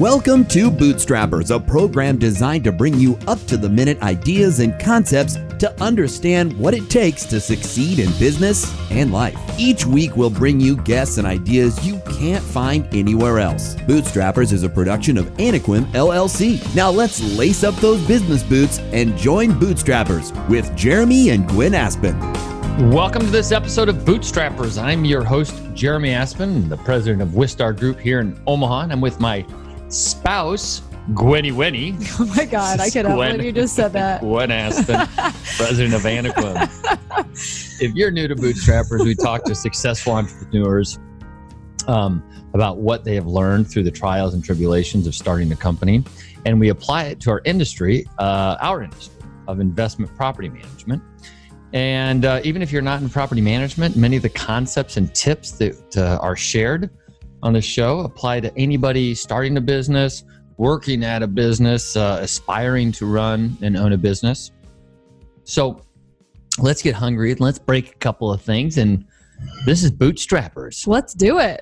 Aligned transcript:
Welcome 0.00 0.44
to 0.46 0.72
Bootstrappers, 0.72 1.54
a 1.54 1.60
program 1.60 2.18
designed 2.18 2.64
to 2.64 2.72
bring 2.72 2.94
you 2.94 3.16
up 3.28 3.38
to 3.46 3.56
the 3.56 3.68
minute 3.68 4.02
ideas 4.02 4.58
and 4.58 4.76
concepts 4.80 5.34
to 5.60 5.72
understand 5.80 6.52
what 6.58 6.74
it 6.74 6.90
takes 6.90 7.24
to 7.26 7.38
succeed 7.38 8.00
in 8.00 8.10
business 8.18 8.74
and 8.90 9.12
life. 9.12 9.38
Each 9.56 9.86
week, 9.86 10.16
we'll 10.16 10.30
bring 10.30 10.58
you 10.58 10.78
guests 10.78 11.18
and 11.18 11.28
ideas 11.28 11.86
you 11.86 12.00
can't 12.10 12.42
find 12.42 12.92
anywhere 12.92 13.38
else. 13.38 13.76
Bootstrappers 13.76 14.52
is 14.52 14.64
a 14.64 14.68
production 14.68 15.16
of 15.16 15.26
Anaquim 15.38 15.84
LLC. 15.92 16.74
Now, 16.74 16.90
let's 16.90 17.22
lace 17.38 17.62
up 17.62 17.76
those 17.76 18.04
business 18.04 18.42
boots 18.42 18.80
and 18.80 19.16
join 19.16 19.50
Bootstrappers 19.52 20.48
with 20.48 20.74
Jeremy 20.76 21.30
and 21.30 21.48
Gwen 21.48 21.72
Aspen. 21.72 22.18
Welcome 22.90 23.22
to 23.22 23.30
this 23.30 23.52
episode 23.52 23.88
of 23.88 23.98
Bootstrappers. 23.98 24.82
I'm 24.82 25.04
your 25.04 25.22
host, 25.22 25.54
Jeremy 25.72 26.10
Aspen, 26.10 26.68
the 26.68 26.78
president 26.78 27.22
of 27.22 27.28
Wistar 27.28 27.78
Group 27.78 28.00
here 28.00 28.18
in 28.18 28.36
Omaha. 28.48 28.80
And 28.80 28.92
I'm 28.92 29.00
with 29.00 29.20
my 29.20 29.46
spouse, 29.94 30.82
Gwenny 31.12 31.52
Wenny. 31.52 31.94
Oh 32.20 32.26
my 32.26 32.44
God, 32.44 32.80
I 32.80 32.90
cannot 32.90 33.16
Gwen- 33.16 33.36
believe 33.36 33.46
you 33.46 33.52
just 33.52 33.74
said 33.74 33.92
that. 33.92 34.20
Gwen 34.22 34.50
Aspen, 34.50 35.06
president 35.56 35.94
of 35.94 36.02
Anaquim. 36.02 36.68
if 37.80 37.94
you're 37.94 38.10
new 38.10 38.28
to 38.28 38.34
Bootstrappers, 38.34 39.04
we 39.04 39.14
talk 39.14 39.44
to 39.44 39.54
successful 39.54 40.14
entrepreneurs 40.14 40.98
um, 41.86 42.22
about 42.54 42.78
what 42.78 43.04
they 43.04 43.14
have 43.14 43.26
learned 43.26 43.70
through 43.70 43.82
the 43.82 43.90
trials 43.90 44.34
and 44.34 44.44
tribulations 44.44 45.06
of 45.06 45.14
starting 45.14 45.52
a 45.52 45.56
company. 45.56 46.04
And 46.46 46.58
we 46.60 46.68
apply 46.68 47.04
it 47.04 47.20
to 47.20 47.30
our 47.30 47.42
industry, 47.44 48.06
uh, 48.18 48.56
our 48.60 48.82
industry 48.82 49.14
of 49.48 49.60
investment 49.60 50.14
property 50.16 50.48
management. 50.48 51.02
And 51.72 52.24
uh, 52.24 52.40
even 52.44 52.62
if 52.62 52.70
you're 52.70 52.82
not 52.82 53.02
in 53.02 53.08
property 53.10 53.40
management, 53.40 53.96
many 53.96 54.16
of 54.16 54.22
the 54.22 54.28
concepts 54.28 54.96
and 54.96 55.12
tips 55.14 55.52
that 55.52 55.96
uh, 55.96 56.18
are 56.22 56.36
shared 56.36 56.90
on 57.44 57.52
the 57.52 57.60
show 57.60 58.00
apply 58.00 58.40
to 58.40 58.52
anybody 58.56 59.14
starting 59.14 59.56
a 59.58 59.60
business, 59.60 60.24
working 60.56 61.04
at 61.04 61.22
a 61.22 61.26
business, 61.26 61.94
uh, 61.94 62.18
aspiring 62.22 62.90
to 62.90 63.06
run 63.06 63.56
and 63.60 63.76
own 63.76 63.92
a 63.92 63.98
business. 63.98 64.50
So 65.44 65.84
let's 66.58 66.80
get 66.80 66.94
hungry 66.94 67.32
and 67.32 67.40
let's 67.40 67.58
break 67.58 67.92
a 67.92 67.98
couple 67.98 68.32
of 68.32 68.40
things. 68.40 68.78
And 68.78 69.04
this 69.66 69.84
is 69.84 69.92
Bootstrappers. 69.92 70.86
Let's 70.86 71.12
do 71.12 71.38
it. 71.38 71.60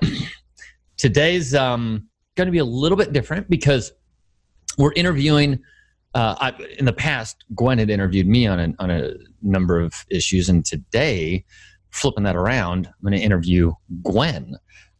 Today's 0.97 1.53
um, 1.53 2.07
going 2.35 2.45
to 2.47 2.51
be 2.51 2.59
a 2.59 2.65
little 2.65 2.97
bit 2.97 3.11
different 3.11 3.49
because 3.49 3.91
we're 4.77 4.93
interviewing. 4.93 5.59
Uh, 6.15 6.35
I, 6.39 6.53
in 6.77 6.85
the 6.85 6.93
past, 6.93 7.43
Gwen 7.55 7.79
had 7.79 7.89
interviewed 7.89 8.27
me 8.27 8.47
on 8.47 8.59
a, 8.59 8.73
on 8.79 8.89
a 8.89 9.13
number 9.41 9.79
of 9.79 9.93
issues, 10.09 10.47
and 10.47 10.63
today, 10.63 11.43
flipping 11.89 12.23
that 12.23 12.35
around, 12.35 12.85
I'm 12.85 12.93
going 13.01 13.19
to 13.19 13.19
interview 13.19 13.73
Gwen. 14.03 14.55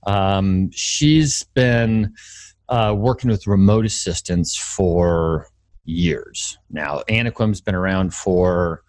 Um, 0.05 0.69
she's 0.71 1.43
been 1.53 2.13
uh, 2.69 2.93
working 2.97 3.29
with 3.29 3.47
remote 3.47 3.85
assistants 3.85 4.55
for 4.57 5.47
years 5.85 6.57
now. 6.69 7.01
Anaquim's 7.09 7.61
been 7.61 7.75
around 7.75 8.13
for 8.13 8.83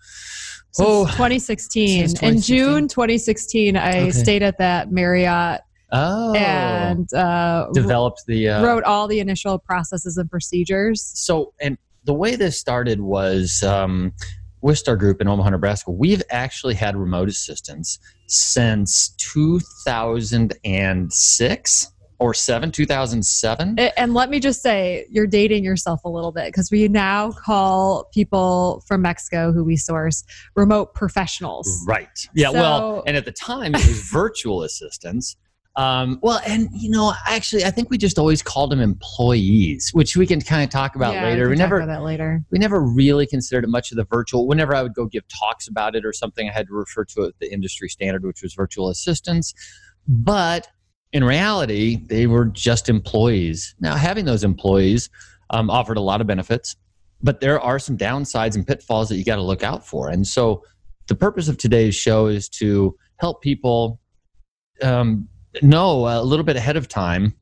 Since 0.72 0.88
Oh, 0.88 1.06
2016. 1.06 2.08
since 2.08 2.22
In 2.22 2.40
June 2.40 2.88
2016, 2.88 3.76
I 3.76 4.00
Okay. 4.02 4.10
stayed 4.10 4.42
at 4.42 4.58
that 4.58 4.90
Marriott 4.92 5.60
oh 5.92 6.34
and 6.34 7.12
uh, 7.14 7.66
developed 7.72 8.22
the 8.26 8.48
uh, 8.48 8.64
wrote 8.64 8.82
all 8.84 9.06
the 9.06 9.20
initial 9.20 9.58
processes 9.58 10.16
and 10.16 10.28
procedures. 10.30 11.02
so 11.14 11.52
and 11.60 11.78
the 12.04 12.14
way 12.14 12.36
this 12.36 12.58
started 12.58 13.00
was 13.00 13.62
um, 13.62 14.12
Wistar 14.62 14.98
Group 14.98 15.20
in 15.20 15.28
Omaha, 15.28 15.50
Nebraska. 15.50 15.90
We've 15.90 16.22
actually 16.30 16.74
had 16.74 16.96
remote 16.96 17.28
assistants 17.28 17.98
since 18.26 19.14
2006 19.18 21.90
or 22.18 22.32
seven, 22.32 22.70
2007. 22.70 23.78
And 23.78 24.14
let 24.14 24.30
me 24.30 24.40
just 24.40 24.62
say, 24.62 25.06
you're 25.10 25.26
dating 25.26 25.64
yourself 25.64 26.04
a 26.04 26.08
little 26.08 26.32
bit 26.32 26.46
because 26.46 26.70
we 26.70 26.88
now 26.88 27.32
call 27.32 28.08
people 28.14 28.82
from 28.86 29.02
Mexico 29.02 29.52
who 29.52 29.64
we 29.64 29.76
source 29.76 30.24
remote 30.54 30.94
professionals. 30.94 31.68
Right. 31.86 32.28
Yeah. 32.34 32.50
well, 32.50 33.02
and 33.06 33.16
at 33.16 33.24
the 33.24 33.32
time 33.32 33.74
it 33.74 33.86
was 33.86 34.08
virtual 34.12 34.62
assistants. 34.62 35.36
Um, 35.76 36.20
well, 36.22 36.40
and 36.46 36.68
you 36.72 36.88
know, 36.88 37.12
actually, 37.26 37.64
I 37.64 37.70
think 37.70 37.90
we 37.90 37.98
just 37.98 38.18
always 38.18 38.42
called 38.42 38.70
them 38.70 38.80
employees, 38.80 39.90
which 39.92 40.16
we 40.16 40.26
can 40.26 40.40
kind 40.40 40.62
of 40.62 40.70
talk 40.70 40.94
about 40.94 41.14
Yeah, 41.14 41.24
later. 41.24 41.44
We, 41.44 41.50
We 41.50 41.56
never, 41.56 41.76
about 41.78 41.86
that 41.88 42.02
later. 42.02 42.44
we 42.50 42.58
never 42.58 42.80
really 42.80 43.26
considered 43.26 43.64
it 43.64 43.68
much 43.68 43.90
of 43.90 43.96
the 43.96 44.04
virtual. 44.04 44.46
Whenever 44.46 44.74
I 44.74 44.82
would 44.82 44.94
go 44.94 45.06
give 45.06 45.24
talks 45.28 45.66
about 45.66 45.96
it 45.96 46.04
or 46.04 46.12
something, 46.12 46.48
I 46.48 46.52
had 46.52 46.68
to 46.68 46.74
refer 46.74 47.04
to 47.06 47.22
it, 47.22 47.34
the 47.40 47.52
industry 47.52 47.88
standard, 47.88 48.24
which 48.24 48.42
was 48.42 48.54
virtual 48.54 48.88
assistants. 48.88 49.52
But 50.06 50.68
in 51.12 51.24
reality, 51.24 51.96
they 52.06 52.26
were 52.26 52.44
just 52.44 52.88
employees. 52.88 53.74
Now, 53.80 53.96
having 53.96 54.26
those 54.26 54.44
employees 54.44 55.10
um, 55.50 55.70
offered 55.70 55.96
a 55.96 56.00
lot 56.00 56.20
of 56.20 56.26
benefits, 56.26 56.76
but 57.22 57.40
there 57.40 57.60
are 57.60 57.78
some 57.78 57.96
downsides 57.96 58.54
and 58.54 58.66
pitfalls 58.66 59.08
that 59.08 59.16
you 59.16 59.24
got 59.24 59.36
to 59.36 59.42
look 59.42 59.62
out 59.64 59.86
for. 59.86 60.08
And 60.08 60.26
so, 60.26 60.62
the 61.08 61.14
purpose 61.14 61.48
of 61.48 61.58
today's 61.58 61.94
show 61.94 62.26
is 62.26 62.48
to 62.48 62.96
help 63.18 63.42
people 63.42 64.00
um, 64.82 65.28
know 65.62 66.06
a 66.08 66.22
little 66.22 66.44
bit 66.44 66.56
ahead 66.56 66.76
of 66.76 66.88
time 66.88 67.34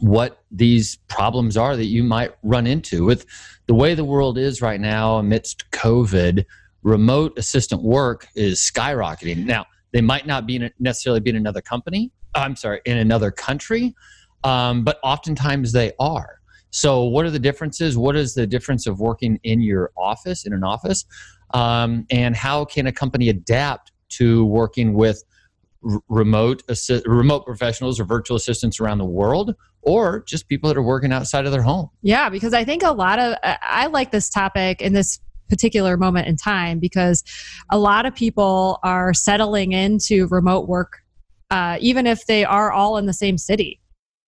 what 0.00 0.42
these 0.50 0.96
problems 1.08 1.56
are 1.56 1.76
that 1.76 1.86
you 1.86 2.02
might 2.02 2.34
run 2.42 2.66
into 2.66 3.04
with 3.04 3.26
the 3.66 3.74
way 3.74 3.94
the 3.94 4.04
world 4.04 4.36
is 4.38 4.60
right 4.60 4.80
now 4.80 5.16
amidst 5.16 5.70
COVID. 5.70 6.44
Remote 6.82 7.38
assistant 7.38 7.82
work 7.82 8.28
is 8.34 8.58
skyrocketing. 8.60 9.46
Now, 9.46 9.66
they 9.92 10.00
might 10.00 10.26
not 10.26 10.46
be 10.46 10.70
necessarily 10.78 11.20
be 11.20 11.30
in 11.30 11.36
another 11.36 11.62
company. 11.62 12.10
I'm 12.34 12.56
sorry, 12.56 12.80
in 12.84 12.98
another 12.98 13.30
country, 13.30 13.94
um, 14.42 14.82
but 14.82 14.98
oftentimes 15.02 15.72
they 15.72 15.92
are. 16.00 16.40
So, 16.70 17.04
what 17.04 17.24
are 17.24 17.30
the 17.30 17.38
differences? 17.38 17.96
What 17.96 18.16
is 18.16 18.34
the 18.34 18.46
difference 18.46 18.88
of 18.88 18.98
working 18.98 19.38
in 19.44 19.62
your 19.62 19.92
office, 19.96 20.44
in 20.44 20.52
an 20.52 20.64
office? 20.64 21.04
Um, 21.54 22.04
and 22.10 22.34
how 22.34 22.64
can 22.64 22.88
a 22.88 22.92
company 22.92 23.28
adapt 23.28 23.92
to 24.10 24.44
working 24.46 24.94
with 24.94 25.22
remote 26.08 26.66
assi- 26.68 27.02
remote 27.06 27.44
professionals 27.44 28.00
or 28.00 28.04
virtual 28.04 28.36
assistants 28.36 28.80
around 28.80 28.98
the 28.98 29.04
world, 29.04 29.54
or 29.82 30.24
just 30.26 30.48
people 30.48 30.68
that 30.68 30.76
are 30.76 30.82
working 30.82 31.12
outside 31.12 31.46
of 31.46 31.52
their 31.52 31.62
home? 31.62 31.90
Yeah, 32.02 32.28
because 32.28 32.54
I 32.54 32.64
think 32.64 32.82
a 32.82 32.92
lot 32.92 33.18
of 33.18 33.36
I 33.42 33.58
I 33.62 33.86
like 33.86 34.10
this 34.10 34.28
topic 34.28 34.80
in 34.80 34.92
this 34.92 35.20
particular 35.48 35.96
moment 35.96 36.26
in 36.26 36.36
time 36.36 36.78
because 36.78 37.22
a 37.70 37.78
lot 37.78 38.06
of 38.06 38.14
people 38.14 38.78
are 38.82 39.12
settling 39.12 39.72
into 39.72 40.26
remote 40.28 40.66
work, 40.68 41.02
uh, 41.50 41.76
even 41.80 42.06
if 42.06 42.26
they 42.26 42.44
are 42.44 42.72
all 42.72 42.96
in 42.96 43.06
the 43.06 43.12
same 43.12 43.36
city. 43.36 43.80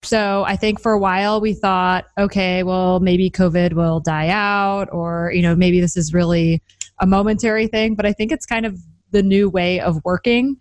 So 0.02 0.44
I 0.46 0.56
think 0.56 0.80
for 0.80 0.92
a 0.92 0.98
while 0.98 1.40
we 1.40 1.54
thought, 1.54 2.04
okay, 2.18 2.62
well 2.62 3.00
maybe 3.00 3.30
COVID 3.30 3.72
will 3.72 4.00
die 4.00 4.28
out, 4.28 4.88
or 4.92 5.32
you 5.34 5.42
know 5.42 5.56
maybe 5.56 5.80
this 5.80 5.96
is 5.96 6.12
really 6.12 6.62
a 7.00 7.06
momentary 7.06 7.66
thing. 7.66 7.94
But 7.94 8.06
I 8.06 8.12
think 8.12 8.30
it's 8.30 8.46
kind 8.46 8.66
of 8.66 8.78
the 9.16 9.22
new 9.22 9.48
way 9.48 9.80
of 9.80 10.00
working, 10.04 10.56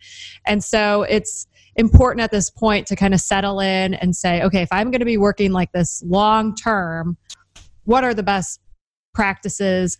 and 0.45 0.63
so 0.63 1.03
it's 1.03 1.47
important 1.75 2.21
at 2.23 2.31
this 2.31 2.49
point 2.49 2.87
to 2.87 2.95
kind 2.95 3.13
of 3.13 3.19
settle 3.19 3.59
in 3.59 3.93
and 3.95 4.15
say, 4.15 4.41
okay, 4.43 4.61
if 4.61 4.69
I'm 4.71 4.91
going 4.91 4.99
to 4.99 5.05
be 5.05 5.17
working 5.17 5.51
like 5.51 5.71
this 5.71 6.01
long 6.05 6.55
term, 6.55 7.17
what 7.83 8.03
are 8.03 8.13
the 8.13 8.23
best 8.23 8.61
practices? 9.13 9.97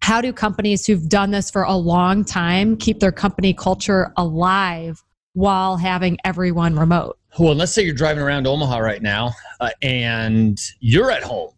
How 0.00 0.20
do 0.20 0.32
companies 0.32 0.86
who've 0.86 1.08
done 1.08 1.30
this 1.30 1.50
for 1.50 1.62
a 1.62 1.74
long 1.74 2.24
time 2.24 2.76
keep 2.76 3.00
their 3.00 3.12
company 3.12 3.52
culture 3.52 4.12
alive 4.16 5.02
while 5.32 5.76
having 5.76 6.18
everyone 6.24 6.76
remote? 6.76 7.18
Well, 7.38 7.54
let's 7.54 7.72
say 7.72 7.82
you're 7.82 7.94
driving 7.94 8.22
around 8.22 8.46
Omaha 8.46 8.78
right 8.78 9.02
now 9.02 9.32
uh, 9.60 9.70
and 9.82 10.58
you're 10.80 11.10
at 11.10 11.22
home. 11.22 11.50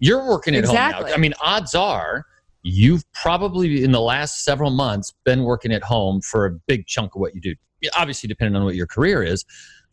You're 0.00 0.26
working 0.28 0.56
at 0.56 0.64
home 0.64 0.74
now. 0.74 1.04
I 1.04 1.16
mean, 1.18 1.34
odds 1.40 1.74
are 1.74 2.26
you've 2.62 3.04
probably 3.12 3.82
in 3.82 3.92
the 3.92 4.00
last 4.00 4.44
several 4.44 4.70
months 4.70 5.12
been 5.24 5.44
working 5.44 5.72
at 5.72 5.82
home 5.82 6.20
for 6.20 6.46
a 6.46 6.50
big 6.50 6.86
chunk 6.86 7.14
of 7.14 7.20
what 7.20 7.34
you 7.34 7.40
do. 7.40 7.54
Obviously, 7.96 8.28
depending 8.28 8.56
on 8.56 8.64
what 8.64 8.74
your 8.74 8.86
career 8.86 9.22
is. 9.22 9.44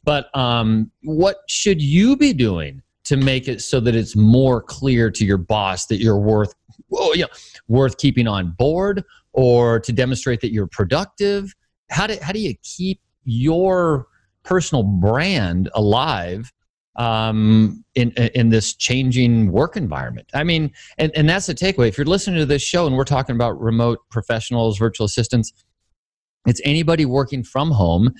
But 0.03 0.35
um, 0.35 0.91
what 1.03 1.37
should 1.47 1.81
you 1.81 2.15
be 2.15 2.33
doing 2.33 2.81
to 3.05 3.17
make 3.17 3.47
it 3.47 3.61
so 3.61 3.79
that 3.79 3.95
it's 3.95 4.15
more 4.15 4.61
clear 4.61 5.09
to 5.11 5.25
your 5.25 5.37
boss 5.37 5.85
that 5.87 5.97
you're 5.97 6.17
worth, 6.17 6.53
well, 6.89 7.15
you 7.15 7.23
know, 7.23 7.29
worth 7.67 7.97
keeping 7.97 8.27
on 8.27 8.51
board, 8.57 9.03
or 9.33 9.79
to 9.81 9.91
demonstrate 9.91 10.41
that 10.41 10.51
you're 10.51 10.67
productive? 10.67 11.53
How 11.89 12.07
do 12.07 12.17
how 12.21 12.31
do 12.31 12.39
you 12.39 12.55
keep 12.63 13.01
your 13.23 14.07
personal 14.43 14.83
brand 14.83 15.69
alive 15.73 16.51
um, 16.97 17.83
in 17.95 18.11
in 18.11 18.49
this 18.49 18.73
changing 18.73 19.51
work 19.51 19.77
environment. 19.77 20.29
I 20.33 20.43
mean, 20.43 20.71
and, 20.97 21.11
and 21.15 21.29
that's 21.29 21.45
the 21.45 21.55
takeaway. 21.55 21.87
If 21.87 21.97
you're 21.97 22.05
listening 22.05 22.39
to 22.39 22.45
this 22.45 22.61
show 22.61 22.87
and 22.87 22.95
we're 22.95 23.03
talking 23.05 23.35
about 23.35 23.59
remote 23.61 23.99
professionals, 24.09 24.77
virtual 24.77 25.05
assistants, 25.05 25.53
it's 26.45 26.61
anybody 26.63 27.05
working 27.05 27.43
from 27.43 27.71
home. 27.71 28.13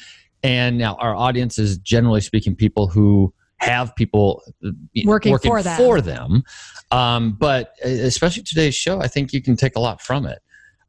And 0.43 0.77
now 0.77 0.95
our 0.95 1.15
audience 1.15 1.57
is 1.57 1.79
generally 1.79 2.21
speaking 2.21 2.55
people 2.55 2.87
who 2.87 3.33
have 3.57 3.95
people 3.95 4.43
uh, 4.63 4.69
Working 5.05 5.37
for 5.39 5.63
them. 5.63 5.77
for 5.77 5.99
them. 5.99 6.43
Um, 6.91 7.35
but 7.39 7.73
uh, 7.83 7.89
especially 7.89 8.43
today's 8.43 8.75
show, 8.75 9.01
I 9.01 9.07
think 9.07 9.33
you 9.33 9.41
can 9.41 9.55
take 9.55 9.75
a 9.75 9.79
lot 9.79 9.99
from 9.99 10.25
it. 10.27 10.39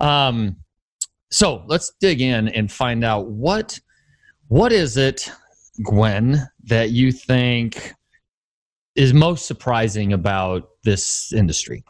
Um, 0.00 0.56
so 1.30 1.64
let's 1.66 1.92
dig 2.00 2.20
in 2.20 2.48
and 2.48 2.70
find 2.70 3.04
out 3.04 3.30
what 3.30 3.80
what 4.48 4.72
is 4.72 4.96
it, 4.96 5.30
Gwen, 5.82 6.48
that 6.64 6.90
you 6.90 7.12
think 7.12 7.94
is 8.96 9.14
most 9.14 9.46
surprising 9.46 10.12
about 10.12 10.68
this 10.84 11.32
industry? 11.32 11.84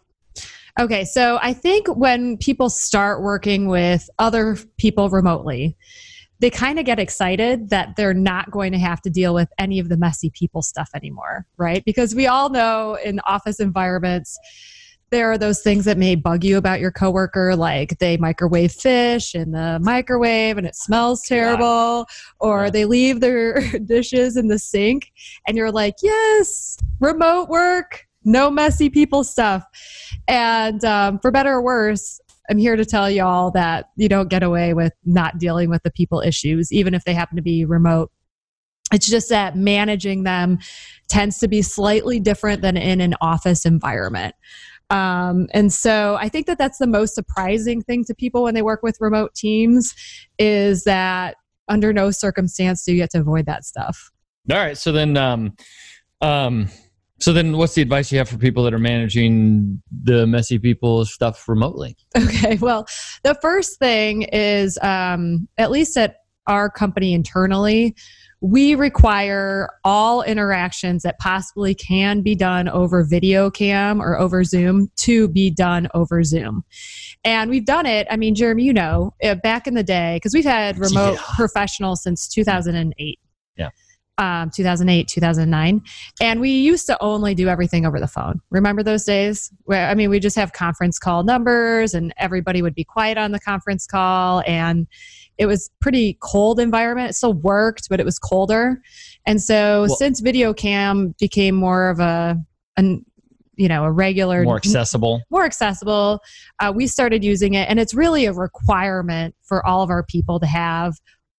Okay, 0.79 1.05
so 1.05 1.38
I 1.43 1.55
think 1.55 1.88
when 1.88 2.37
people 2.37 2.70
start 2.70 3.23
working 3.23 3.67
with 3.67 4.08
other 4.19 4.56
people 4.76 5.08
remotely, 5.08 5.76
they 6.40 6.50
kind 6.50 6.79
of 6.79 6.85
get 6.85 7.00
excited 7.00 7.70
that 7.70 7.96
they're 7.96 8.14
not 8.14 8.50
going 8.50 8.73
to 8.73 8.79
have 8.79 9.00
to 9.02 9.11
deal 9.11 9.35
with 9.35 9.49
any 9.58 9.81
of 9.81 9.88
the 9.88 9.96
messy 9.96 10.31
people 10.31 10.62
stuff 10.62 10.90
anymore, 10.94 11.46
right? 11.56 11.85
Because 11.85 12.14
we 12.14 12.29
all 12.29 12.49
know 12.49 12.96
in 13.05 13.19
office 13.26 13.58
environments, 13.58 14.38
there 15.10 15.31
are 15.31 15.38
those 15.38 15.60
things 15.60 15.84
that 15.87 15.96
may 15.99 16.14
bug 16.14 16.44
you 16.44 16.58
about 16.58 16.81
your 16.81 16.90
coworker, 16.90 17.56
like 17.56 17.99
they 17.99 18.16
microwave 18.16 18.72
fish 18.72 19.34
in 19.34 19.52
the 19.52 19.78
microwave 19.82 20.58
and 20.58 20.66
it 20.66 20.75
smells 20.76 21.22
terrible, 21.22 22.06
or 22.40 22.64
Yeah. 22.64 22.70
they 22.70 22.84
leave 22.84 23.20
their 23.20 23.60
dishes 23.84 24.37
in 24.37 24.49
the 24.49 24.58
sink, 24.58 25.10
and 25.46 25.56
you're 25.56 25.72
like, 25.72 25.94
yes, 26.02 26.76
remote 27.00 27.49
work, 27.49 28.06
no 28.25 28.50
messy 28.50 28.90
people 28.90 29.25
stuff. 29.25 29.64
And 30.26 30.84
um, 30.84 31.19
for 31.20 31.31
better 31.31 31.54
or 31.54 31.62
worse, 31.62 32.20
I'm 32.50 32.58
here 32.58 32.76
to 32.76 32.84
tell 32.84 33.11
y'all 33.11 33.50
that 33.52 33.90
you 33.96 34.08
don't 34.08 34.28
get 34.31 34.43
away 34.43 34.72
with 34.75 34.93
not 35.04 35.38
dealing 35.38 35.69
with 35.70 35.82
the 35.82 35.90
people 35.90 36.20
issues, 36.20 36.72
even 36.72 36.94
if 36.94 37.04
they 37.04 37.14
happen 37.14 37.37
to 37.37 37.43
be 37.43 37.64
remote. 37.64 38.11
It's 38.90 39.06
just 39.06 39.28
that 39.28 39.54
managing 39.54 40.22
them 40.22 40.58
tends 41.08 41.38
to 41.40 41.49
be 41.49 41.61
slightly 41.61 42.20
different 42.20 42.62
than 42.62 42.78
in 42.78 43.02
an 43.02 43.14
office 43.20 43.66
environment. 43.66 44.34
Um, 44.90 45.49
and 45.52 45.73
so 45.73 46.17
I 46.19 46.29
think 46.29 46.46
that 46.46 46.58
that's 46.58 46.79
the 46.79 46.87
most 46.87 47.14
surprising 47.14 47.82
thing 47.82 48.05
to 48.05 48.14
people 48.14 48.43
when 48.43 48.55
they 48.55 48.62
work 48.62 48.82
with 48.82 48.96
remote 49.00 49.35
teams 49.35 49.94
is 50.38 50.85
that 50.85 51.37
under 51.69 51.93
no 51.93 52.11
circumstance 52.11 52.85
do 52.85 52.93
you 52.93 52.99
get 52.99 53.11
to 53.11 53.20
avoid 53.20 53.46
that 53.46 53.64
stuff. 53.64 54.11
All 54.50 54.56
right. 54.56 54.79
So 54.79 54.93
then, 54.93 55.17
um, 55.17 55.55
um, 56.23 56.69
so 57.20 57.32
then, 57.32 57.56
what's 57.56 57.75
the 57.75 57.82
advice 57.82 58.12
you 58.12 58.19
have 58.19 58.29
for 58.29 58.38
people 58.38 58.62
that 58.62 58.73
are 58.73 58.79
managing 58.79 59.82
the 60.05 60.25
messy 60.26 60.58
people 60.58 61.05
stuff 61.05 61.49
remotely? 61.49 61.96
Okay, 62.17 62.56
well, 62.56 62.87
the 63.25 63.35
first 63.43 63.79
thing 63.79 64.23
is 64.23 64.79
um, 64.82 65.49
at 65.58 65.70
least 65.70 65.96
at 65.96 66.19
our 66.46 66.70
company 66.70 67.14
internally, 67.14 67.96
we 68.40 68.75
require 68.75 69.69
all 69.85 70.23
interactions 70.23 71.02
that 71.02 71.19
possibly 71.19 71.75
can 71.75 72.23
be 72.23 72.35
done 72.35 72.69
over 72.69 73.02
video 73.02 73.50
cam 73.50 74.00
or 74.00 74.17
over 74.19 74.44
Zoom 74.44 74.90
to 74.96 75.26
be 75.29 75.50
done 75.50 75.88
over 75.93 76.23
Zoom. 76.23 76.64
And 77.25 77.50
we've 77.50 77.64
done 77.67 77.85
it, 77.85 78.06
I 78.11 78.17
mean, 78.17 78.35
Jeremy, 78.37 78.62
you 78.62 78.73
know, 78.73 79.12
uh, 79.25 79.35
back 79.37 79.67
in 79.67 79.75
the 79.75 79.82
day, 79.82 80.17
because 80.17 80.35
we've 80.35 80.44
had 80.44 80.79
remote 80.79 81.14
Yeah. 81.14 81.23
professionals 81.37 82.02
since 82.02 82.29
2008. 82.29 83.19
Yeah. 83.56 83.70
Um, 84.19 84.50
2008, 84.50 85.08
2009. 85.08 85.82
And 86.20 86.40
we 86.40 86.50
used 86.50 86.87
to 86.87 86.96
only 87.02 87.35
do 87.35 87.49
everything 87.49 87.87
over 87.87 87.99
the 87.99 88.06
phone. 88.06 88.40
Remember 88.50 88.85
those 88.85 89.05
days? 89.05 89.50
Where, 89.64 89.88
I 89.88 89.94
mean, 89.94 90.11
we 90.11 90.20
just 90.20 90.37
have 90.37 90.52
conference 90.52 90.99
call 90.99 91.25
numbers 91.25 91.93
and 91.94 92.14
everybody 92.19 92.62
would 92.62 92.75
be 92.75 92.85
quiet 92.85 93.19
on 93.19 93.32
the 93.32 93.40
conference 93.40 93.87
call. 93.87 94.43
And 94.46 94.87
it 95.38 95.46
was 95.46 95.70
pretty 95.81 96.19
cold 96.20 96.58
environment. 96.61 97.11
It 97.11 97.14
still 97.14 97.32
worked, 97.35 97.88
but 97.88 98.00
it 98.00 98.05
was 98.05 98.19
colder. 98.19 98.81
And 99.26 99.40
so 99.40 99.87
Well- 99.88 99.96
since 99.96 100.20
video 100.20 100.52
cam 100.52 101.14
became 101.20 101.55
more 101.55 101.88
of 101.88 102.00
a, 102.00 102.37
an, 102.76 103.05
you 103.56 103.69
know, 103.69 103.85
a 103.85 103.90
regular 103.93 104.43
More 104.44 104.56
accessible. 104.56 105.23
more 105.31 105.44
accessible. 105.44 106.20
Uh, 106.61 106.73
we 106.75 106.87
started 106.87 107.25
using 107.25 107.55
it, 107.55 107.69
and 107.69 107.79
it's 107.81 107.94
really 107.94 108.26
a 108.26 108.32
requirement 108.32 109.35
for 109.43 109.64
all 109.67 109.82
of 109.82 109.90
our 109.90 110.02
people 110.05 110.38
to 110.40 110.46
have 110.46 110.94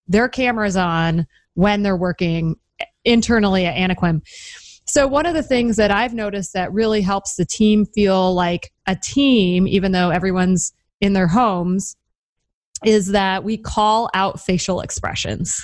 their 0.08 0.28
cameras 0.28 0.76
on 0.76 1.26
when 1.54 1.82
they're 1.82 1.96
working 1.96 2.56
internally 3.04 3.64
at 3.66 3.74
Anaquim. 3.74 4.22
So, 4.86 5.06
one 5.06 5.24
of 5.24 5.34
the 5.34 5.42
things 5.42 5.76
that 5.76 5.90
I've 5.90 6.14
noticed 6.14 6.52
that 6.54 6.72
really 6.72 7.00
helps 7.00 7.36
the 7.36 7.44
team 7.44 7.86
feel 7.86 8.34
like 8.34 8.72
a 8.86 8.96
team, 8.96 9.68
even 9.68 9.92
though 9.92 10.10
everyone's 10.10 10.72
in 11.00 11.12
their 11.12 11.28
homes, 11.28 11.96
is 12.84 13.08
that 13.08 13.44
we 13.44 13.56
call 13.56 14.10
out 14.14 14.40
facial 14.40 14.80
expressions. 14.80 15.62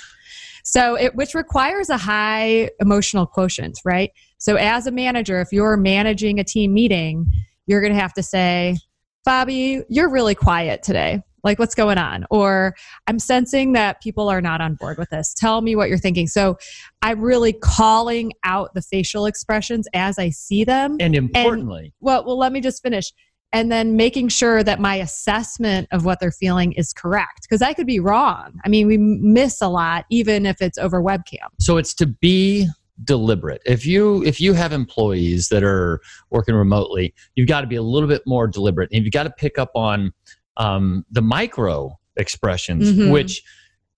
So, 0.63 0.95
it, 0.95 1.15
which 1.15 1.33
requires 1.33 1.89
a 1.89 1.97
high 1.97 2.69
emotional 2.81 3.25
quotient, 3.25 3.79
right? 3.85 4.11
So, 4.37 4.57
as 4.57 4.85
a 4.85 4.91
manager, 4.91 5.39
if 5.39 5.53
you're 5.53 5.77
managing 5.77 6.39
a 6.39 6.43
team 6.43 6.73
meeting, 6.73 7.25
you're 7.67 7.79
going 7.79 7.93
to 7.93 7.99
have 7.99 8.13
to 8.15 8.23
say, 8.23 8.77
Bobby, 9.23 9.83
you're 9.87 10.09
really 10.09 10.35
quiet 10.35 10.83
today. 10.83 11.21
Like, 11.41 11.57
what's 11.57 11.75
going 11.75 11.97
on? 11.97 12.25
Or 12.29 12.75
I'm 13.07 13.19
sensing 13.19 13.71
that 13.73 14.01
people 14.01 14.27
are 14.27 14.41
not 14.41 14.59
on 14.59 14.75
board 14.75 14.97
with 14.97 15.09
this. 15.09 15.33
Tell 15.33 15.61
me 15.61 15.77
what 15.77 15.87
you're 15.87 15.97
thinking. 15.97 16.27
So, 16.27 16.57
I'm 17.01 17.21
really 17.21 17.53
calling 17.53 18.33
out 18.43 18.73
the 18.73 18.81
facial 18.81 19.25
expressions 19.25 19.87
as 19.93 20.19
I 20.19 20.31
see 20.31 20.65
them. 20.65 20.97
And 20.99 21.15
importantly, 21.15 21.93
Well, 22.01 22.25
well, 22.25 22.37
let 22.37 22.51
me 22.51 22.59
just 22.59 22.83
finish. 22.83 23.13
And 23.53 23.71
then 23.71 23.95
making 23.95 24.27
sure 24.27 24.61
that 24.61 24.79
my 24.79 24.95
assessment 24.95 25.87
of 25.91 26.03
what 26.03 26.19
they're 26.19 26.31
feeling 26.31 26.73
is 26.73 26.91
correct 26.91 27.43
because 27.43 27.61
I 27.61 27.73
could 27.73 27.87
be 27.87 27.99
wrong. 27.99 28.59
I 28.65 28.69
mean, 28.69 28.87
we 28.87 28.97
miss 28.97 29.61
a 29.61 29.69
lot, 29.69 30.05
even 30.09 30.45
if 30.45 30.61
it's 30.61 30.77
over 30.77 31.01
webcam. 31.01 31.47
so 31.59 31.77
it's 31.77 31.93
to 31.95 32.05
be 32.07 32.67
deliberate. 33.03 33.61
If 33.65 33.85
you 33.85 34.23
if 34.25 34.41
you 34.41 34.53
have 34.53 34.73
employees 34.73 35.47
that 35.49 35.63
are 35.63 36.01
working 36.29 36.55
remotely, 36.55 37.13
you've 37.35 37.47
got 37.47 37.61
to 37.61 37.67
be 37.67 37.75
a 37.77 37.81
little 37.81 38.09
bit 38.09 38.23
more 38.25 38.47
deliberate, 38.47 38.89
and 38.91 39.03
you've 39.05 39.13
got 39.13 39.23
to 39.23 39.29
pick 39.29 39.57
up 39.57 39.71
on 39.75 40.11
um, 40.57 41.05
the 41.11 41.21
micro 41.21 41.97
expressions, 42.17 42.91
Mhm. 42.91 43.11
which 43.11 43.43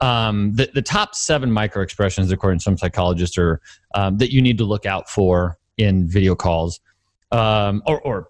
um, 0.02 0.54
the 0.54 0.70
the 0.74 0.82
top 0.82 1.16
seven 1.16 1.52
micro 1.52 1.82
expressions, 1.82 2.32
according 2.32 2.60
to 2.60 2.64
some 2.64 2.78
psychologists, 2.78 3.38
are 3.38 3.62
um, 3.96 4.18
that 4.20 4.32
you 4.32 4.42
need 4.42 4.58
to 4.60 4.66
look 4.66 4.86
out 4.86 5.10
for 5.10 5.58
in 5.78 6.08
video 6.08 6.36
calls, 6.36 6.80
um, 7.32 7.82
or 7.88 8.00
or 8.02 8.28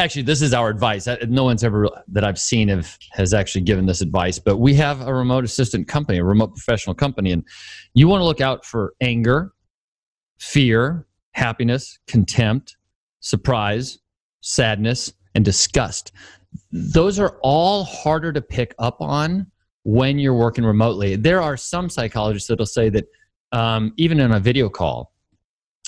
actually 0.00 0.22
this 0.22 0.42
is 0.42 0.52
our 0.52 0.68
advice. 0.68 1.06
No 1.28 1.44
one's 1.44 1.62
ever 1.62 1.88
that 2.08 2.24
i've 2.24 2.38
seen 2.38 2.68
have, 2.68 2.98
has 3.12 3.32
actually 3.34 3.62
given 3.62 3.86
this 3.86 4.00
advice 4.00 4.38
but 4.38 4.56
we 4.56 4.74
have 4.74 5.06
a 5.06 5.14
remote 5.14 5.44
assistant 5.44 5.86
company 5.86 6.18
a 6.18 6.24
remote 6.24 6.54
professional 6.54 6.94
company 6.94 7.32
and 7.32 7.44
you 7.94 8.08
want 8.08 8.20
to 8.20 8.24
look 8.24 8.40
out 8.40 8.64
for 8.64 8.94
anger 9.00 9.52
fear 10.38 11.06
happiness 11.32 11.98
contempt 12.06 12.76
surprise 13.20 13.98
sadness 14.40 15.12
and 15.34 15.44
disgust. 15.44 16.12
Those 16.72 17.18
are 17.18 17.38
all 17.42 17.84
harder 17.84 18.32
to 18.32 18.40
pick 18.40 18.74
up 18.78 19.00
on 19.00 19.46
when 19.84 20.18
you're 20.18 20.34
working 20.34 20.64
remotely. 20.64 21.16
There 21.16 21.40
are 21.40 21.56
some 21.56 21.88
psychologists 21.88 22.48
that'll 22.48 22.66
say 22.66 22.88
that 22.90 23.04
um, 23.52 23.92
even 23.96 24.20
in 24.20 24.32
a 24.32 24.40
video 24.40 24.68
call 24.68 25.09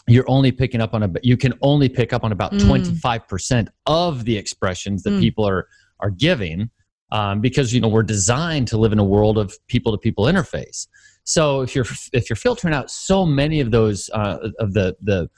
you're 0.09 0.29
only 0.29 0.51
picking 0.53 0.81
up 0.81 0.95
on 0.95 1.03
a 1.03 1.11
you 1.23 1.37
can 1.37 1.55
only 1.63 1.89
pick 1.89 2.13
up 2.13 2.25
on 2.25 2.33
about 2.33 2.53
Mm. 2.53 2.61
25% 2.61 3.69
of 3.87 4.25
the 4.25 4.37
expressions 4.37 5.03
that 5.05 5.11
Mm. 5.13 5.21
people 5.21 5.47
are 5.49 5.67
are 6.01 6.11
giving 6.11 6.71
um, 7.13 7.41
because 7.41 7.73
you 7.73 7.81
know 7.81 7.89
we're 7.89 8.03
designed 8.03 8.67
to 8.69 8.77
live 8.77 8.93
in 8.93 8.99
a 8.99 9.05
world 9.05 9.39
of 9.39 9.55
people 9.69 9.93
to 9.93 9.99
people 9.99 10.25
interface 10.25 10.87
so 11.25 11.61
if 11.61 11.75
you're 11.75 11.87
if 12.13 12.29
you're 12.29 12.37
filtering 12.37 12.75
out 12.75 12.91
so 12.91 13.25
many 13.25 13.61
of 13.61 13.71
those 13.71 14.11
uh, 14.13 14.39
of 14.59 14.73
the 14.73 14.97
the 15.03 15.29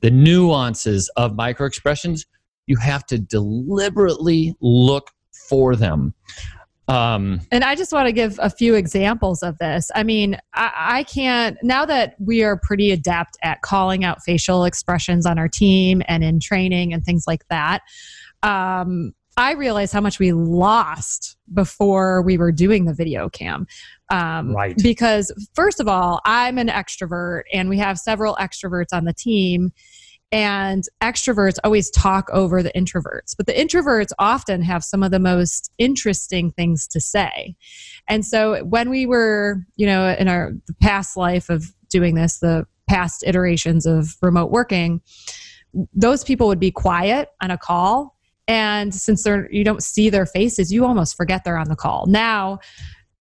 the 0.00 0.10
nuances 0.10 1.10
of 1.16 1.34
micro 1.34 1.66
expressions 1.66 2.24
you 2.66 2.76
have 2.76 3.04
to 3.04 3.18
deliberately 3.18 4.54
look 4.60 5.10
for 5.48 5.76
them 5.76 6.14
um, 6.88 7.40
And 7.50 7.64
I 7.64 7.74
just 7.74 7.92
want 7.92 8.06
to 8.06 8.12
give 8.12 8.38
a 8.42 8.50
few 8.50 8.74
examples 8.74 9.42
of 9.42 9.56
this. 9.58 9.90
I 9.94 10.02
mean, 10.02 10.38
I, 10.54 10.72
I 10.74 11.02
can't, 11.04 11.56
now 11.62 11.84
that 11.86 12.16
we 12.18 12.42
are 12.42 12.58
pretty 12.58 12.90
adept 12.90 13.38
at 13.42 13.62
calling 13.62 14.04
out 14.04 14.22
facial 14.22 14.64
expressions 14.64 15.24
on 15.26 15.38
our 15.38 15.48
team 15.48 16.02
and 16.08 16.22
in 16.22 16.40
training 16.40 16.92
and 16.92 17.04
things 17.04 17.24
like 17.26 17.46
that, 17.48 17.82
um, 18.42 19.14
I 19.36 19.52
realize 19.52 19.90
how 19.90 20.00
much 20.00 20.18
we 20.18 20.32
lost 20.32 21.36
before 21.52 22.22
we 22.22 22.38
were 22.38 22.52
doing 22.52 22.84
the 22.84 22.94
video 22.94 23.28
cam. 23.28 23.66
Um, 24.10 24.54
Right. 24.54 24.76
Because, 24.80 25.32
first 25.54 25.80
of 25.80 25.88
all, 25.88 26.20
I'm 26.24 26.58
an 26.58 26.68
extrovert 26.68 27.42
and 27.52 27.68
we 27.68 27.78
have 27.78 27.98
several 27.98 28.36
extroverts 28.36 28.92
on 28.92 29.06
the 29.06 29.12
team. 29.12 29.72
And 30.34 30.82
extroverts 31.00 31.58
always 31.62 31.92
talk 31.92 32.28
over 32.32 32.60
the 32.60 32.72
introverts, 32.72 33.36
but 33.36 33.46
the 33.46 33.52
introverts 33.52 34.10
often 34.18 34.62
have 34.62 34.82
some 34.82 35.04
of 35.04 35.12
the 35.12 35.20
most 35.20 35.70
interesting 35.78 36.50
things 36.50 36.88
to 36.88 37.00
say. 37.00 37.54
And 38.08 38.26
so 38.26 38.64
when 38.64 38.90
we 38.90 39.06
were, 39.06 39.64
you 39.76 39.86
know, 39.86 40.12
in 40.18 40.26
our 40.26 40.50
past 40.82 41.16
life 41.16 41.50
of 41.50 41.72
doing 41.88 42.16
this, 42.16 42.40
the 42.40 42.66
past 42.88 43.22
iterations 43.24 43.86
of 43.86 44.16
remote 44.22 44.50
working, 44.50 45.00
those 45.94 46.24
people 46.24 46.48
would 46.48 46.58
be 46.58 46.72
quiet 46.72 47.28
on 47.40 47.52
a 47.52 47.56
call. 47.56 48.16
And 48.48 48.92
since 48.92 49.22
they're 49.22 49.48
you 49.52 49.62
don't 49.62 49.84
see 49.84 50.10
their 50.10 50.26
faces, 50.26 50.72
you 50.72 50.84
almost 50.84 51.16
forget 51.16 51.44
they're 51.44 51.56
on 51.56 51.68
the 51.68 51.76
call. 51.76 52.06
Now 52.08 52.58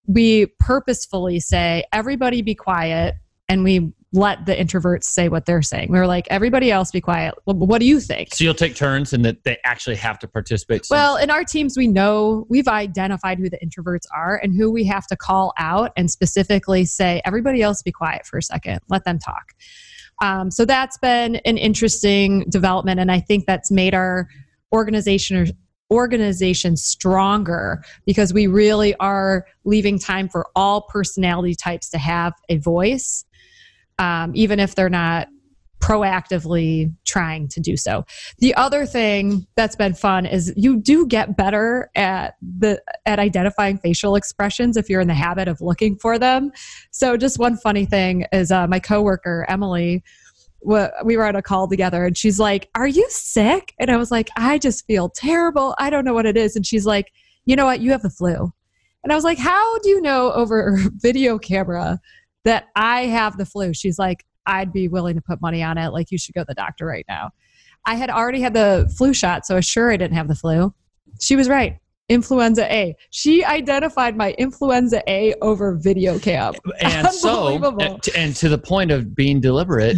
we 0.08 0.48
purposefully 0.60 1.40
say, 1.40 1.84
everybody 1.94 2.42
be 2.42 2.56
quiet, 2.56 3.16
and 3.48 3.64
we 3.64 3.94
let 4.14 4.46
the 4.46 4.56
introverts 4.56 5.06
say 5.06 5.28
what 5.28 5.46
they're 5.46 5.64
saying. 5.64 5.92
We 5.92 5.98
were 5.98 6.08
like, 6.08 6.28
everybody 6.30 6.72
else 6.72 6.92
be 6.92 7.02
quiet. 7.02 7.34
Well, 7.46 7.56
What 7.58 7.80
do 7.80 7.86
you 7.86 8.00
think? 8.00 8.34
so 8.34 8.44
you'll 8.44 8.54
take 8.54 8.76
turns 8.76 9.12
and 9.12 9.26
that 9.26 9.44
they 9.44 9.58
actually 9.66 9.96
have 9.98 10.20
to 10.20 10.28
participate 10.28 10.86
Well, 10.90 11.18
in 11.18 11.30
our 11.32 11.44
teams, 11.44 11.76
we 11.76 11.88
know 11.88 12.46
we've 12.48 12.68
identified 12.68 13.40
who 13.40 13.50
the 13.50 13.58
introverts 13.58 14.06
are 14.16 14.40
and 14.42 14.56
who 14.56 14.72
we 14.72 14.84
have 14.86 15.08
to 15.08 15.16
call 15.16 15.54
out 15.58 15.92
and 15.98 16.10
specifically 16.10 16.86
say, 16.86 17.22
everybody 17.26 17.62
else 17.62 17.82
be 17.82 17.92
quiet 17.92 18.26
for 18.26 18.38
a 18.38 18.44
second, 18.44 18.80
let 18.90 19.04
them 19.04 19.18
talk. 19.18 19.54
Um, 20.22 20.52
so 20.52 20.64
that's 20.64 20.98
been 21.00 21.38
an 21.38 21.58
interesting 21.58 22.46
development, 22.50 23.00
and 23.00 23.12
I 23.12 23.20
think 23.20 23.46
that's 23.48 23.72
made 23.72 23.94
our 23.94 24.30
organization 24.72 25.52
organization 25.92 26.76
stronger 26.76 27.84
because 28.06 28.34
we 28.34 28.48
really 28.48 28.96
are 28.96 29.46
leaving 29.64 30.00
time 30.00 30.28
for 30.28 30.48
all 30.56 30.82
personality 30.82 31.54
types 31.54 31.88
to 31.90 32.00
have 32.00 32.34
a 32.50 32.58
voice, 32.58 33.26
um, 34.04 34.32
even 34.36 34.60
if 34.60 34.76
they're 34.76 34.90
not 34.90 35.28
proactively 35.82 36.94
trying 37.06 37.48
to 37.50 37.60
do 37.60 37.76
so. 37.76 38.06
The 38.40 38.56
other 38.56 38.86
thing 38.86 39.46
that's 39.56 39.76
been 39.76 39.94
fun 39.94 40.26
is 40.26 40.54
you 40.56 40.78
do 40.78 41.06
get 41.06 41.36
better 41.36 41.90
at 41.96 42.36
the 42.42 42.82
at 43.06 43.20
identifying 43.20 43.78
facial 43.78 44.16
expressions 44.16 44.78
if 44.78 44.90
you're 44.90 45.02
in 45.02 45.10
the 45.10 45.14
habit 45.14 45.50
of 45.50 45.60
looking 45.60 45.98
for 45.98 46.18
them. 46.18 46.52
So 46.92 47.18
just 47.18 47.38
one 47.38 47.58
funny 47.58 47.86
thing 47.86 48.26
is 48.32 48.50
uh, 48.52 48.66
my 48.68 48.80
coworker 48.80 49.46
Emily 49.50 50.04
we 50.66 51.18
were 51.18 51.26
on 51.26 51.36
a 51.36 51.42
call 51.42 51.68
together 51.68 52.06
and 52.06 52.18
she's 52.18 52.40
like, 52.40 52.70
Are 52.74 52.88
you 52.88 53.06
sick? 53.10 53.74
And 53.80 53.92
I 53.92 53.98
was 53.98 54.12
like, 54.12 54.30
I 54.38 54.58
just 54.58 54.86
feel 54.86 55.10
terrible. 55.10 55.76
I 55.78 55.90
don't 55.90 56.06
know 56.06 56.14
what 56.14 56.26
it 56.26 56.38
is. 56.38 56.56
And 56.56 56.66
she's 56.66 56.86
like, 56.86 57.12
You 57.46 57.58
know 57.58 57.66
what? 57.66 57.82
You 57.82 57.92
have 57.92 58.02
the 58.02 58.10
flu. 58.10 58.54
And 59.04 59.12
I 59.12 59.16
was 59.16 59.26
like, 59.26 59.38
How 59.38 59.80
do 59.80 59.90
you 59.90 60.02
know 60.02 60.32
over 60.32 60.78
video 60.96 61.38
camera 61.38 62.00
that 62.46 62.70
I 62.76 63.06
have 63.06 63.38
the 63.38 63.46
flu? 63.46 63.74
She's 63.74 64.00
like, 64.00 64.26
I'd 64.46 64.74
be 64.74 64.88
willing 64.88 65.16
to 65.16 65.22
put 65.22 65.42
money 65.42 65.64
on 65.64 65.78
it. 65.78 65.90
Like, 65.90 66.12
you 66.12 66.18
should 66.18 66.36
go 66.36 66.42
to 66.42 66.48
the 66.48 66.54
doctor 66.54 66.86
right 66.86 67.06
now. 67.08 67.32
I 67.86 67.96
had 67.96 68.10
already 68.10 68.42
had 68.42 68.54
the 68.54 68.92
flu 68.98 69.14
shot, 69.14 69.46
so 69.46 69.58
I 69.58 69.60
sure 69.60 69.92
I 69.92 69.98
didn't 69.98 70.16
have 70.16 70.28
the 70.28 70.36
flu. 70.36 70.74
She 71.20 71.36
was 71.36 71.50
right. 71.50 71.80
Influenza 72.10 72.72
A. 72.72 72.96
She 73.12 73.44
identified 73.44 74.18
my 74.18 74.32
influenza 74.34 75.02
A 75.08 75.34
over 75.42 75.76
video 75.76 76.20
cam. 76.20 76.54
And 76.82 77.08
so, 77.12 77.58
and 78.16 78.36
to 78.36 78.50
the 78.50 78.58
point 78.58 78.92
of 78.92 79.16
being 79.16 79.40
deliberate, 79.40 79.98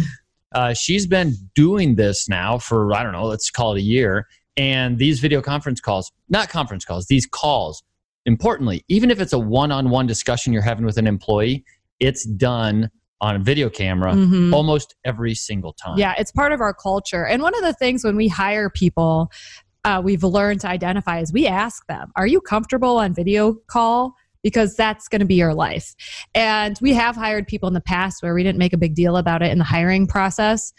uh, 0.54 0.72
she's 0.72 1.06
been 1.06 1.34
doing 1.54 1.96
this 1.96 2.28
now 2.28 2.58
for, 2.58 2.94
I 2.94 3.02
don't 3.02 3.12
know, 3.12 3.26
let's 3.26 3.50
call 3.50 3.74
it 3.74 3.78
a 3.78 3.82
year. 3.82 4.26
And 4.56 4.98
these 4.98 5.20
video 5.20 5.42
conference 5.42 5.80
calls, 5.80 6.10
not 6.28 6.48
conference 6.48 6.84
calls, 6.84 7.06
these 7.06 7.26
calls, 7.26 7.82
importantly, 8.24 8.84
even 8.88 9.10
if 9.10 9.20
it's 9.20 9.32
a 9.32 9.38
one 9.38 9.70
on 9.70 9.90
one 9.90 10.06
discussion 10.06 10.52
you're 10.52 10.62
having 10.62 10.86
with 10.86 10.96
an 10.96 11.06
employee, 11.06 11.64
it's 12.00 12.24
done 12.24 12.90
on 13.20 13.36
a 13.36 13.38
video 13.38 13.70
camera 13.70 14.12
mm-hmm. 14.12 14.52
almost 14.52 14.94
every 15.04 15.34
single 15.34 15.72
time. 15.72 15.98
Yeah, 15.98 16.14
it's 16.18 16.30
part 16.30 16.52
of 16.52 16.60
our 16.60 16.74
culture. 16.74 17.26
And 17.26 17.42
one 17.42 17.54
of 17.54 17.62
the 17.62 17.72
things 17.72 18.04
when 18.04 18.16
we 18.16 18.28
hire 18.28 18.68
people, 18.68 19.30
uh, 19.84 20.02
we've 20.04 20.22
learned 20.22 20.60
to 20.62 20.68
identify 20.68 21.20
is 21.20 21.32
we 21.32 21.46
ask 21.46 21.86
them, 21.86 22.12
Are 22.16 22.26
you 22.26 22.40
comfortable 22.40 22.98
on 22.98 23.14
video 23.14 23.54
call? 23.68 24.14
because 24.42 24.76
that's 24.76 25.08
going 25.08 25.18
to 25.18 25.26
be 25.26 25.34
your 25.34 25.54
life. 25.54 25.96
And 26.32 26.78
we 26.80 26.92
have 26.92 27.16
hired 27.16 27.48
people 27.48 27.66
in 27.66 27.74
the 27.74 27.80
past 27.80 28.22
where 28.22 28.32
we 28.32 28.44
didn't 28.44 28.58
make 28.58 28.72
a 28.72 28.76
big 28.76 28.94
deal 28.94 29.16
about 29.16 29.42
it 29.42 29.50
in 29.50 29.58
the 29.58 29.64
hiring 29.64 30.06
process. 30.06 30.72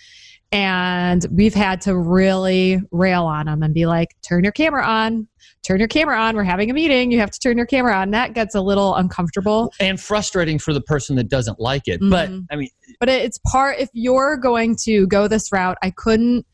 And 0.52 1.26
we've 1.30 1.54
had 1.54 1.82
to 1.82 1.98
really 1.98 2.82
rail 2.92 3.26
on 3.26 3.48
them 3.48 3.64
and 3.64 3.74
be 3.74 3.86
like, 3.86 4.16
turn 4.22 4.44
your 4.44 4.54
camera 4.54 4.86
on, 4.86 5.28
turn 5.66 5.80
your 5.80 5.90
camera 5.90 6.18
on. 6.18 6.36
We're 6.38 6.44
having 6.44 6.70
a 6.70 6.74
meeting. 6.74 7.12
You 7.12 7.20
have 7.20 7.32
to 7.32 7.40
turn 7.40 7.58
your 7.58 7.66
camera 7.66 7.94
on. 7.94 8.12
That 8.12 8.34
gets 8.34 8.56
a 8.56 8.62
little 8.62 8.96
uncomfortable 8.96 9.74
and 9.82 10.00
frustrating 10.00 10.58
for 10.58 10.74
the 10.74 10.82
person 10.82 11.18
that 11.18 11.28
doesn't 11.28 11.60
like 11.60 11.88
it. 11.88 12.00
Mm-hmm. 12.00 12.10
But 12.10 12.30
I 12.50 12.56
mean, 12.56 12.70
but 13.00 13.10
it's 13.10 13.40
part, 13.40 13.80
if 13.80 13.90
you're 13.92 14.38
going 14.38 14.78
to 14.84 15.06
go 15.08 15.28
this 15.28 15.52
route, 15.52 15.78
I 15.82 15.92
couldn't 15.92 16.46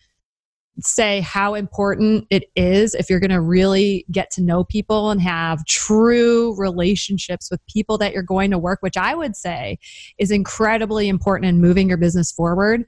say 0.79 1.21
how 1.21 1.53
important 1.53 2.25
it 2.29 2.45
is 2.55 2.95
if 2.95 3.09
you're 3.09 3.19
going 3.19 3.29
to 3.29 3.41
really 3.41 4.05
get 4.11 4.31
to 4.31 4.41
know 4.41 4.63
people 4.63 5.11
and 5.11 5.21
have 5.21 5.63
true 5.65 6.55
relationships 6.57 7.49
with 7.51 7.63
people 7.67 7.97
that 7.97 8.11
you're 8.11 8.23
going 8.23 8.49
to 8.49 8.57
work 8.57 8.79
which 8.81 8.97
i 8.97 9.13
would 9.13 9.35
say 9.35 9.77
is 10.17 10.31
incredibly 10.31 11.07
important 11.07 11.49
in 11.49 11.61
moving 11.61 11.87
your 11.87 11.97
business 11.97 12.31
forward. 12.31 12.85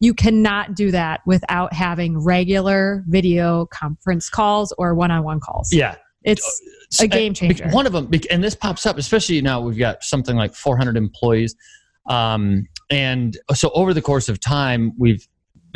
You 0.00 0.14
cannot 0.14 0.74
do 0.74 0.90
that 0.90 1.20
without 1.26 1.72
having 1.72 2.18
regular 2.18 3.04
video 3.08 3.66
conference 3.66 4.28
calls 4.28 4.72
or 4.78 4.94
one-on-one 4.94 5.40
calls. 5.40 5.72
Yeah. 5.72 5.96
It's 6.24 6.60
a 7.00 7.06
game 7.06 7.32
changer. 7.32 7.68
one 7.70 7.86
of 7.86 7.92
them 7.92 8.10
and 8.30 8.42
this 8.42 8.54
pops 8.54 8.84
up 8.84 8.98
especially 8.98 9.40
now 9.40 9.60
we've 9.60 9.78
got 9.78 10.02
something 10.02 10.36
like 10.36 10.54
400 10.54 10.96
employees. 10.96 11.54
Um, 12.06 12.66
and 12.90 13.36
so 13.54 13.70
over 13.70 13.94
the 13.94 14.02
course 14.02 14.28
of 14.28 14.40
time 14.40 14.92
we've 14.98 15.26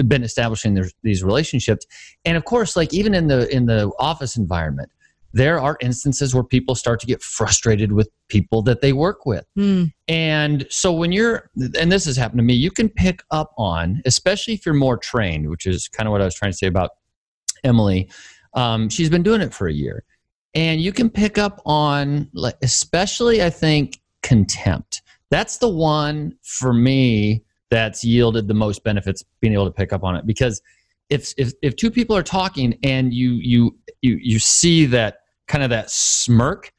been 0.08 0.22
establishing 0.22 0.74
their, 0.74 0.88
these 1.02 1.22
relationships. 1.22 1.86
And 2.24 2.36
of 2.36 2.44
course 2.44 2.76
like 2.76 2.92
even 2.92 3.14
in 3.14 3.26
the 3.28 3.54
in 3.54 3.66
the 3.66 3.90
office 3.98 4.36
environment 4.36 4.90
there 5.34 5.58
are 5.58 5.78
instances 5.80 6.34
where 6.34 6.44
people 6.44 6.74
start 6.74 7.00
to 7.00 7.06
get 7.06 7.22
frustrated 7.22 7.92
with 7.92 8.10
people 8.28 8.60
that 8.60 8.82
they 8.82 8.92
work 8.92 9.24
with. 9.24 9.46
Mm. 9.58 9.92
and 10.08 10.66
so 10.68 10.92
when 10.92 11.10
you're 11.10 11.50
and 11.78 11.90
this 11.90 12.04
has 12.04 12.16
happened 12.16 12.38
to 12.38 12.44
me 12.44 12.54
you 12.54 12.70
can 12.70 12.88
pick 12.88 13.22
up 13.30 13.52
on 13.56 14.02
especially 14.04 14.54
if 14.54 14.66
you're 14.66 14.74
more 14.74 14.98
trained 14.98 15.48
which 15.48 15.66
is 15.66 15.88
kind 15.88 16.06
of 16.06 16.12
what 16.12 16.20
i 16.20 16.24
was 16.24 16.34
trying 16.34 16.50
to 16.50 16.56
say 16.56 16.66
about 16.66 16.90
emily 17.64 18.10
um, 18.54 18.88
she's 18.88 19.10
been 19.10 19.22
doing 19.22 19.40
it 19.40 19.54
for 19.54 19.68
a 19.68 19.72
year. 19.72 20.04
And 20.54 20.80
you 20.80 20.92
can 20.92 21.08
pick 21.08 21.38
up 21.38 21.62
on 21.64 22.28
like 22.34 22.56
especially 22.62 23.42
i 23.42 23.50
think 23.50 24.00
contempt. 24.22 25.02
That's 25.30 25.58
the 25.58 25.68
one 25.68 26.36
for 26.42 26.72
me 26.72 27.42
that's 27.72 28.04
yielded 28.04 28.48
the 28.48 28.54
most 28.54 28.84
benefits 28.84 29.24
being 29.40 29.54
able 29.54 29.64
to 29.64 29.72
pick 29.72 29.94
up 29.94 30.04
on 30.04 30.14
it. 30.14 30.26
Because 30.26 30.60
if 31.08 31.32
if, 31.38 31.54
if 31.62 31.74
two 31.74 31.90
people 31.90 32.14
are 32.14 32.22
talking 32.22 32.78
and 32.84 33.14
you 33.14 33.32
you 33.32 33.78
you 34.02 34.18
you 34.20 34.38
see 34.38 34.84
that 34.86 35.20
kind 35.48 35.64
of 35.64 35.70
that 35.70 35.90
smirk 35.90 36.70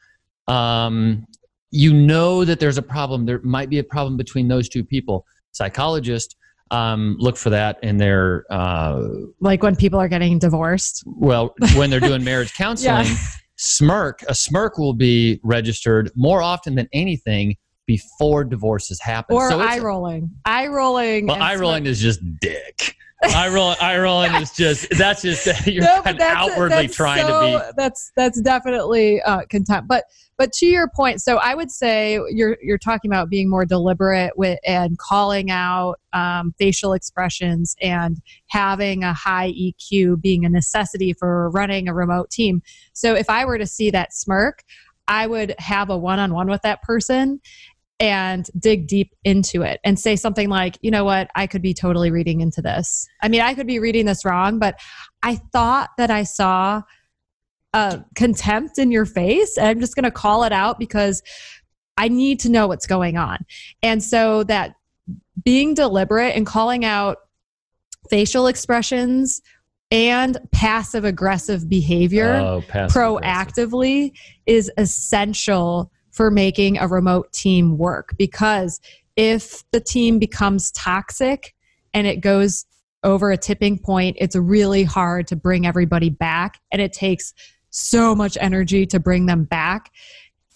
um, 0.48 1.26
you 1.72 1.92
know 1.92 2.46
that 2.46 2.60
there's 2.60 2.78
a 2.78 2.84
problem. 2.84 3.26
There 3.26 3.42
might 3.42 3.70
be 3.70 3.80
a 3.80 3.84
problem 3.84 4.18
between 4.18 4.48
those 4.48 4.70
two 4.70 4.84
people. 4.84 5.26
Psychologists 5.52 6.36
um, 6.70 7.16
look 7.18 7.38
for 7.38 7.50
that 7.50 7.80
in 7.82 7.98
their 7.98 8.46
uh, 8.52 9.08
like 9.40 9.64
when 9.64 9.76
people 9.76 10.00
are 10.00 10.08
getting 10.08 10.38
divorced. 10.38 11.04
Well 11.08 11.56
when 11.76 11.90
they're 11.90 12.00
doing 12.00 12.24
marriage 12.32 12.54
counseling 12.54 13.08
yeah. 13.08 13.18
smirk 13.56 14.24
a 14.28 14.36
smirk 14.36 14.78
will 14.78 14.94
be 14.94 15.40
registered 15.44 16.12
more 16.16 16.42
often 16.42 16.76
than 16.76 16.88
anything 16.94 17.56
before 17.86 18.44
divorces 18.44 19.00
happen. 19.02 19.36
Or 19.36 19.50
so 19.50 19.60
eye 19.60 19.80
rolling. 19.80 20.32
Eye 20.46 20.68
rolling. 20.68 21.28
Well, 21.28 21.42
eye 21.42 21.56
rolling 21.56 21.86
is 21.86 22.00
just 22.00 22.22
dick. 22.40 22.96
eye 23.24 23.48
rolling, 23.54 23.78
eye 23.82 23.98
rolling 23.98 24.34
is 24.36 24.52
just 24.52 24.90
that's 24.92 25.22
just 25.22 25.46
you're 25.68 25.84
no, 25.84 26.02
kind 26.02 26.18
of 26.18 26.22
outwardly 26.22 26.88
trying 26.88 27.26
so, 27.26 27.42
to 27.42 27.60
be. 27.60 27.72
That's 27.78 28.12
that's 28.16 28.42
definitely 28.42 29.22
uh, 29.22 29.42
contempt. 29.50 29.88
But 29.88 30.06
but 30.38 30.52
to 30.54 30.66
your 30.66 30.90
point, 30.96 31.22
so 31.22 31.38
I 31.38 31.56
would 31.56 31.72
say 31.72 32.20
you're 32.30 32.58
you're 32.62 32.78
talking 32.78 33.10
about 33.10 33.30
being 33.30 33.50
more 33.50 33.66
deliberate 33.66 34.38
with 34.38 34.60
and 34.66 34.98
calling 34.98 35.52
out 35.52 36.00
um, 36.14 36.54
facial 36.58 36.94
expressions 36.94 37.76
and 37.82 38.22
having 38.48 39.04
a 39.04 39.14
high 39.14 39.52
EQ 39.52 40.22
being 40.22 40.46
a 40.46 40.50
necessity 40.50 41.14
for 41.14 41.50
running 41.50 41.88
a 41.88 41.94
remote 41.94 42.30
team. 42.30 42.62
So 42.94 43.14
if 43.16 43.30
I 43.30 43.46
were 43.46 43.58
to 43.58 43.68
see 43.68 43.92
that 43.92 44.14
smirk, 44.14 44.64
I 45.08 45.28
would 45.28 45.56
have 45.60 45.90
a 45.90 45.98
one 45.98 46.20
on 46.20 46.34
one 46.34 46.50
with 46.50 46.62
that 46.62 46.82
person 46.82 47.42
and 48.04 48.50
dig 48.60 48.86
deep 48.86 49.16
into 49.24 49.62
it 49.62 49.80
and 49.86 49.98
say 49.98 50.18
something 50.18 50.50
like, 50.50 50.78
you 50.82 50.92
know 50.92 51.06
what, 51.06 51.32
I 51.36 51.48
could 51.48 51.62
be 51.62 51.74
totally 51.74 52.12
reading 52.12 52.42
into 52.42 52.62
this. 52.62 53.08
I 53.22 53.30
mean, 53.30 53.40
I 53.40 53.54
could 53.54 53.66
be 53.66 53.80
reading 53.80 54.06
this 54.06 54.26
wrong, 54.26 54.60
but 54.60 54.78
I 55.24 55.38
thought 55.54 55.92
that 55.98 56.12
I 56.12 56.24
saw 56.24 56.82
uh, 57.74 58.00
contempt 58.14 58.78
in 58.78 58.92
your 58.92 59.06
face. 59.06 59.58
And 59.58 59.68
I'm 59.68 59.80
just 59.80 59.96
going 59.96 60.04
to 60.04 60.12
call 60.12 60.44
it 60.44 60.52
out 60.52 60.80
because 60.80 61.24
I 61.96 62.10
need 62.10 62.42
to 62.42 62.50
know 62.50 62.68
what's 62.68 62.86
going 62.86 63.16
on. 63.16 63.38
And 63.82 64.04
so 64.04 64.44
that 64.44 64.76
being 65.42 65.74
deliberate 65.74 66.36
and 66.36 66.46
calling 66.46 66.84
out 66.84 67.20
facial 68.10 68.48
expressions 68.48 69.42
and 69.92 70.38
passive 70.52 71.06
aggressive 71.06 71.70
behavior 71.70 72.34
oh, 72.34 72.64
proactively 72.68 74.12
is 74.46 74.70
essential 74.78 75.90
for 76.14 76.32
making 76.32 76.78
a 76.78 76.88
remote 76.88 77.34
team 77.34 77.78
work 77.78 78.16
because 78.18 78.80
if 79.16 79.64
the 79.72 79.80
team 79.80 80.20
becomes 80.20 80.72
toxic 80.72 81.56
and 81.94 82.08
it 82.08 82.22
goes 82.22 82.66
over 83.04 83.32
a 83.32 83.38
tipping 83.38 83.78
point, 83.78 84.16
it's 84.20 84.36
really 84.36 84.84
hard 84.84 85.28
to 85.28 85.36
bring 85.36 85.66
everybody 85.66 86.10
back. 86.10 86.60
And 86.72 86.82
it 86.82 86.94
takes 86.94 87.34
so 87.72 88.16
much 88.16 88.38
energy 88.40 88.86
to 88.86 89.00
bring 89.00 89.26
them 89.26 89.44
back 89.44 89.92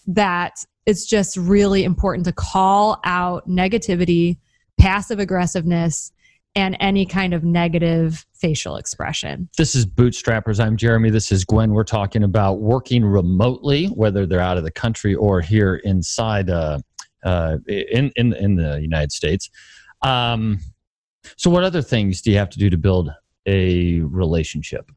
that 0.06 0.64
it's 0.86 1.06
just 1.06 1.36
really 1.36 1.84
important 1.84 2.26
to 2.26 2.32
call 2.32 3.00
out 3.04 3.48
negativity, 3.50 4.38
passive 4.80 5.20
aggressiveness, 5.20 6.14
and 6.58 6.76
any 6.80 7.06
kind 7.06 7.36
of 7.36 7.44
negative 7.44 8.26
facial 8.34 8.78
expression. 8.78 9.48
This 9.58 9.76
is 9.76 9.86
Bootstrappers. 9.86 10.60
I'm 10.60 10.76
Jeremy. 10.76 11.12
This 11.12 11.32
is 11.32 11.46
Gwen. 11.46 11.72
We're 11.72 11.84
talking 11.84 12.24
about 12.24 12.62
working 12.62 13.06
remotely, 13.06 13.86
whether 13.88 14.26
they're 14.26 14.40
out 14.40 14.58
of 14.58 14.64
the 14.64 14.72
country 14.72 15.14
or 15.14 15.40
here 15.40 15.76
inside 15.76 16.50
uh, 16.50 16.80
uh, 17.24 17.58
in, 17.68 18.12
in, 18.16 18.34
in 18.34 18.56
the 18.56 18.82
United 18.82 19.12
States. 19.12 19.52
Um, 20.02 20.60
so, 21.36 21.52
what 21.52 21.64
other 21.64 21.84
things 21.84 22.24
do 22.24 22.32
you 22.32 22.38
have 22.38 22.50
to 22.50 22.60
do 22.60 22.72
to 22.72 22.78
build 22.78 23.12
a 23.46 24.00
relationship? 24.00 24.92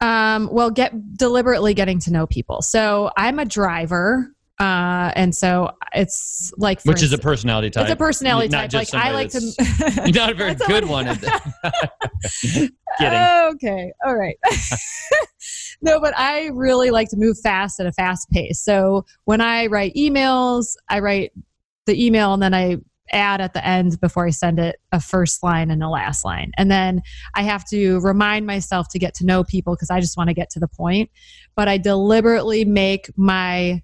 Um, 0.00 0.48
well, 0.50 0.70
get 0.70 1.18
deliberately 1.18 1.74
getting 1.74 1.98
to 2.00 2.10
know 2.10 2.26
people. 2.26 2.62
So, 2.62 3.10
I'm 3.18 3.38
a 3.38 3.44
driver 3.44 4.34
Uh, 4.58 5.12
and 5.14 5.34
so 5.34 5.70
it's 5.94 6.50
like 6.56 6.80
for 6.80 6.92
Which 6.92 7.02
is 7.02 7.12
a 7.12 7.18
personality 7.18 7.68
type. 7.68 7.84
it's 7.84 7.92
a 7.92 7.96
personality 7.96 8.48
Not 8.48 8.70
type. 8.70 8.88
just 8.88 8.94
Like 8.94 9.04
I 9.04 9.12
like 9.12 9.30
to. 9.30 10.10
Not 10.14 10.30
a 10.30 10.34
very 10.34 10.54
good 10.54 10.86
one. 10.86 11.06
Kidding. 12.42 12.72
Okay. 12.98 13.92
All 14.06 14.16
right. 14.16 14.36
no, 15.82 16.00
but 16.00 16.16
I 16.16 16.46
really 16.54 16.90
like 16.90 17.10
to 17.10 17.16
move 17.18 17.38
fast 17.38 17.80
at 17.80 17.86
a 17.86 17.92
fast 17.92 18.30
pace. 18.30 18.58
So 18.60 19.04
when 19.24 19.42
I 19.42 19.66
write 19.66 19.94
emails, 19.94 20.74
I 20.88 21.00
write 21.00 21.32
the 21.84 22.04
email 22.04 22.32
and 22.32 22.42
then 22.42 22.54
I 22.54 22.78
add 23.12 23.40
at 23.40 23.52
the 23.52 23.64
end 23.64 24.00
before 24.00 24.26
I 24.26 24.30
send 24.30 24.58
it 24.58 24.76
a 24.90 25.00
first 25.00 25.42
line 25.42 25.70
and 25.70 25.82
a 25.82 25.88
last 25.88 26.24
line. 26.24 26.50
And 26.56 26.70
then 26.70 27.02
I 27.34 27.42
have 27.42 27.64
to 27.68 28.00
remind 28.00 28.46
myself 28.46 28.88
to 28.90 28.98
get 28.98 29.14
to 29.16 29.26
know 29.26 29.44
people 29.44 29.74
because 29.74 29.90
I 29.90 30.00
just 30.00 30.16
want 30.16 30.28
to 30.28 30.34
get 30.34 30.50
to 30.50 30.60
the 30.60 30.68
point. 30.68 31.10
But 31.54 31.68
I 31.68 31.78
deliberately 31.78 32.64
make 32.64 33.10
my 33.16 33.82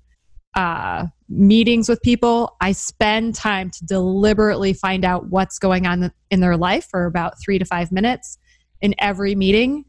uh, 0.54 1.06
meetings 1.28 1.88
with 1.88 2.00
people, 2.02 2.56
I 2.60 2.72
spend 2.72 3.34
time 3.34 3.70
to 3.70 3.84
deliberately 3.84 4.74
find 4.74 5.04
out 5.04 5.30
what's 5.30 5.58
going 5.58 5.86
on 5.86 6.12
in 6.30 6.40
their 6.40 6.56
life 6.56 6.86
for 6.90 7.06
about 7.06 7.34
three 7.42 7.58
to 7.58 7.64
five 7.64 7.90
minutes 7.90 8.38
in 8.80 8.94
every 8.98 9.34
meeting. 9.34 9.84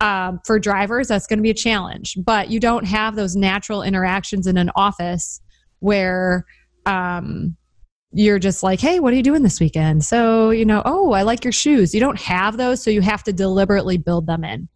Um, 0.00 0.38
for 0.46 0.60
drivers, 0.60 1.08
that's 1.08 1.26
going 1.26 1.40
to 1.40 1.42
be 1.42 1.50
a 1.50 1.54
challenge, 1.54 2.16
but 2.24 2.50
you 2.50 2.60
don't 2.60 2.84
have 2.84 3.16
those 3.16 3.34
natural 3.34 3.82
interactions 3.82 4.46
in 4.46 4.56
an 4.56 4.70
office 4.76 5.40
where 5.80 6.44
um, 6.86 7.56
you're 8.12 8.38
just 8.38 8.62
like, 8.62 8.80
hey, 8.80 9.00
what 9.00 9.12
are 9.12 9.16
you 9.16 9.24
doing 9.24 9.42
this 9.42 9.58
weekend? 9.58 10.04
So, 10.04 10.50
you 10.50 10.64
know, 10.64 10.82
oh, 10.84 11.12
I 11.12 11.22
like 11.22 11.44
your 11.44 11.52
shoes. 11.52 11.94
You 11.94 12.00
don't 12.00 12.20
have 12.20 12.56
those, 12.56 12.80
so 12.82 12.90
you 12.90 13.00
have 13.00 13.24
to 13.24 13.32
deliberately 13.32 13.98
build 13.98 14.26
them 14.26 14.44
in. 14.44 14.68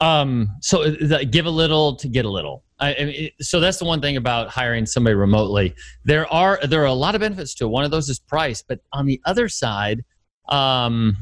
Um, 0.00 0.48
so 0.60 0.84
uh, 0.84 1.24
give 1.30 1.46
a 1.46 1.50
little 1.50 1.96
to 1.96 2.08
get 2.08 2.24
a 2.24 2.28
little. 2.28 2.64
I, 2.78 2.94
I 2.94 3.04
mean, 3.04 3.30
so 3.40 3.58
that's 3.58 3.78
the 3.78 3.84
one 3.84 4.00
thing 4.00 4.16
about 4.16 4.48
hiring 4.48 4.86
somebody 4.86 5.14
remotely. 5.14 5.74
There 6.04 6.32
are 6.32 6.60
there 6.64 6.82
are 6.82 6.86
a 6.86 6.92
lot 6.92 7.14
of 7.14 7.20
benefits 7.20 7.54
to 7.56 7.64
it. 7.64 7.68
One 7.68 7.84
of 7.84 7.90
those 7.90 8.08
is 8.08 8.18
price, 8.20 8.62
but 8.62 8.80
on 8.92 9.06
the 9.06 9.20
other 9.24 9.48
side, 9.48 10.04
um, 10.48 11.16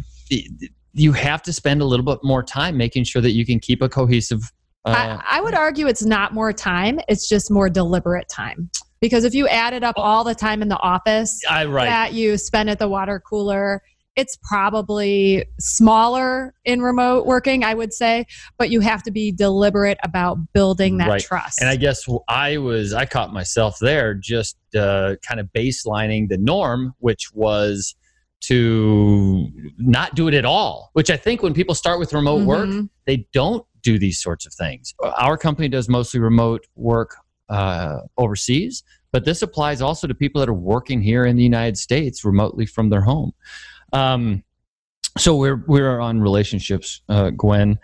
you 0.93 1.13
have 1.13 1.43
to 1.43 1.53
spend 1.53 1.81
a 1.81 1.85
little 1.85 2.05
bit 2.05 2.19
more 2.23 2.43
time 2.43 2.77
making 2.77 3.05
sure 3.05 3.23
that 3.23 3.33
you 3.33 3.47
can 3.47 3.61
keep 3.61 3.83
a 3.83 3.89
cohesive. 3.89 4.41
Uh, 4.85 5.19
I, 5.23 5.39
I 5.39 5.41
would 5.41 5.55
argue 5.55 5.87
it's 5.87 6.05
not 6.05 6.35
more 6.35 6.53
time, 6.53 7.01
it's 7.09 7.29
just 7.29 7.51
more 7.51 7.69
deliberate 7.71 8.29
time. 8.29 8.71
Because 9.01 9.25
if 9.25 9.35
you 9.35 9.47
added 9.49 9.85
up 9.85 9.97
all 9.99 10.25
the 10.25 10.35
time 10.35 10.63
in 10.63 10.69
the 10.69 10.79
office 10.79 11.39
I, 11.49 11.67
right. 11.67 11.85
that 11.85 12.15
you 12.15 12.39
spend 12.39 12.71
at 12.71 12.79
the 12.79 12.89
water 12.89 13.21
cooler, 13.21 13.83
it's 14.17 14.37
probably 14.43 15.45
smaller 15.61 16.55
in 16.65 16.81
remote 16.81 17.27
working, 17.27 17.63
I 17.65 17.75
would 17.75 17.93
say, 17.93 18.27
but 18.59 18.71
you 18.71 18.81
have 18.81 19.03
to 19.05 19.11
be 19.11 19.31
deliberate 19.31 19.99
about 20.03 20.39
building 20.55 20.97
that 20.99 21.09
Right. 21.09 21.23
trust. 21.23 21.61
And 21.61 21.69
I 21.69 21.77
guess 21.77 22.07
I 22.29 22.57
was 22.57 22.93
I 22.95 23.05
caught 23.05 23.33
myself 23.33 23.79
there 23.79 24.15
just 24.15 24.57
uh, 24.75 25.17
kind 25.27 25.39
of 25.39 25.49
baselining 25.55 26.29
the 26.29 26.39
norm, 26.39 26.95
which 26.99 27.33
was 27.35 27.95
to 28.43 29.49
not 29.79 30.15
do 30.15 30.29
it 30.29 30.35
at 30.35 30.45
all. 30.45 30.91
Which 30.95 31.11
I 31.11 31.17
think 31.17 31.43
when 31.43 31.53
people 31.55 31.75
start 31.75 31.99
with 31.99 32.13
remote 32.13 32.45
work, 32.47 32.69
Mhm. 32.69 32.89
they 33.07 33.27
don't 33.33 33.65
do 33.83 33.99
these 33.99 34.21
sorts 34.21 34.47
of 34.47 34.53
things. 34.55 34.95
Our 35.19 35.37
company 35.37 35.69
does 35.69 35.89
mostly 35.89 36.21
remote 36.21 36.67
work 36.75 37.17
uh, 37.49 38.01
overseas, 38.19 38.83
but 39.13 39.25
this 39.25 39.41
applies 39.41 39.81
also 39.81 40.09
to 40.09 40.15
people 40.15 40.41
that 40.41 40.49
are 40.49 40.53
working 40.55 41.01
here 41.01 41.25
in 41.25 41.37
the 41.37 41.43
United 41.45 41.79
States 41.79 42.25
remotely 42.25 42.67
from 42.67 42.91
their 42.91 43.03
home. 43.03 43.33
Um, 43.93 44.43
so 45.19 45.37
we're 45.37 45.65
we're 45.67 46.01
on 46.01 46.21
relationships, 46.21 47.01
uh, 47.09 47.31
Gwen. 47.31 47.79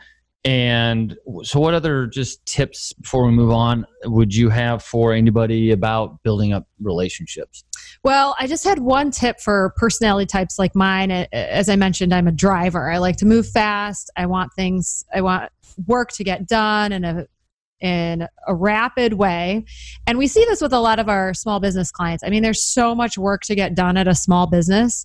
And 0.44 1.16
so, 1.44 1.60
what 1.60 1.72
other 1.72 2.06
just 2.06 2.44
tips 2.46 2.92
before 2.94 3.24
we 3.26 3.32
move 3.32 3.52
on 3.52 3.86
would 4.04 4.34
you 4.34 4.48
have 4.48 4.82
for 4.82 5.12
anybody 5.12 5.70
about 5.70 6.20
building 6.24 6.52
up 6.52 6.66
relationships? 6.80 7.64
Well, 8.02 8.34
I 8.40 8.48
just 8.48 8.64
had 8.64 8.80
one 8.80 9.12
tip 9.12 9.40
for 9.40 9.72
personality 9.76 10.26
types 10.26 10.58
like 10.58 10.74
mine. 10.74 11.12
As 11.12 11.68
I 11.68 11.76
mentioned, 11.76 12.12
I'm 12.12 12.26
a 12.26 12.32
driver. 12.32 12.90
I 12.90 12.98
like 12.98 13.16
to 13.18 13.26
move 13.26 13.48
fast. 13.48 14.10
I 14.16 14.26
want 14.26 14.52
things, 14.54 15.04
I 15.14 15.20
want 15.20 15.52
work 15.86 16.10
to 16.12 16.24
get 16.24 16.48
done 16.48 16.90
in 16.90 17.04
a 17.04 17.26
in 17.82 18.26
a 18.46 18.54
rapid 18.54 19.14
way. 19.14 19.64
And 20.06 20.16
we 20.16 20.26
see 20.26 20.44
this 20.44 20.62
with 20.62 20.72
a 20.72 20.78
lot 20.78 20.98
of 20.98 21.08
our 21.08 21.34
small 21.34 21.60
business 21.60 21.90
clients. 21.90 22.22
I 22.24 22.30
mean, 22.30 22.42
there's 22.42 22.62
so 22.62 22.94
much 22.94 23.18
work 23.18 23.42
to 23.42 23.54
get 23.54 23.74
done 23.74 23.96
at 23.96 24.08
a 24.08 24.14
small 24.14 24.46
business 24.46 25.04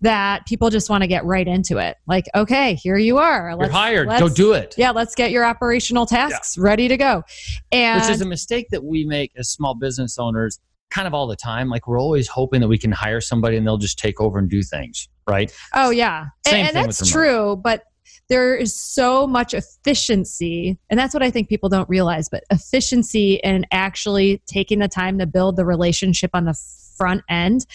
that 0.00 0.44
people 0.46 0.70
just 0.70 0.90
want 0.90 1.02
to 1.02 1.06
get 1.08 1.24
right 1.24 1.46
into 1.46 1.78
it. 1.78 1.96
Like, 2.06 2.26
okay, 2.34 2.74
here 2.74 2.96
you 2.96 3.18
are. 3.18 3.54
You're 3.58 3.68
hired. 3.68 4.08
Go 4.08 4.14
let's- 4.14 4.34
do 4.34 4.52
it. 4.52 4.74
Yeah, 4.76 4.90
let's 4.90 5.14
get 5.14 5.30
your 5.30 5.44
operational 5.44 6.06
tasks 6.06 6.58
ready 6.58 6.88
to 6.88 6.96
go. 6.96 7.22
And 7.70 8.00
Which 8.00 8.10
is 8.10 8.20
a 8.20 8.26
mistake 8.26 8.68
that 8.70 8.82
we 8.82 9.04
make 9.04 9.32
as 9.36 9.48
small 9.50 9.74
business 9.74 10.18
owners 10.18 10.58
kind 10.90 11.06
of 11.06 11.14
all 11.14 11.26
the 11.26 11.36
time. 11.36 11.68
Like 11.68 11.86
we're 11.86 12.00
always 12.00 12.28
hoping 12.28 12.60
that 12.60 12.68
we 12.68 12.78
can 12.78 12.92
hire 12.92 13.20
somebody 13.20 13.56
and 13.56 13.66
they'll 13.66 13.78
just 13.78 13.98
take 13.98 14.20
over 14.20 14.38
and 14.38 14.48
do 14.48 14.62
things, 14.62 15.08
right? 15.28 15.54
Oh 15.74 15.90
yeah, 15.90 16.26
Same 16.46 16.66
and, 16.66 16.76
and 16.76 16.86
that's 16.86 17.10
true. 17.10 17.56
But 17.56 17.84
there 18.28 18.54
is 18.54 18.74
so 18.78 19.26
much 19.26 19.54
efficiency, 19.54 20.78
and 20.90 20.98
that's 20.98 21.14
what 21.14 21.22
I 21.22 21.30
think 21.30 21.48
people 21.48 21.68
don't 21.68 21.88
realize. 21.88 22.28
But 22.28 22.44
efficiency 22.50 23.34
in 23.44 23.66
actually 23.70 24.42
taking 24.46 24.78
the 24.78 24.88
time 24.88 25.18
to 25.18 25.26
build 25.26 25.56
the 25.56 25.64
relationship 25.64 26.30
on 26.34 26.44
the 26.44 26.54
front 26.96 27.22
end, 27.28 27.66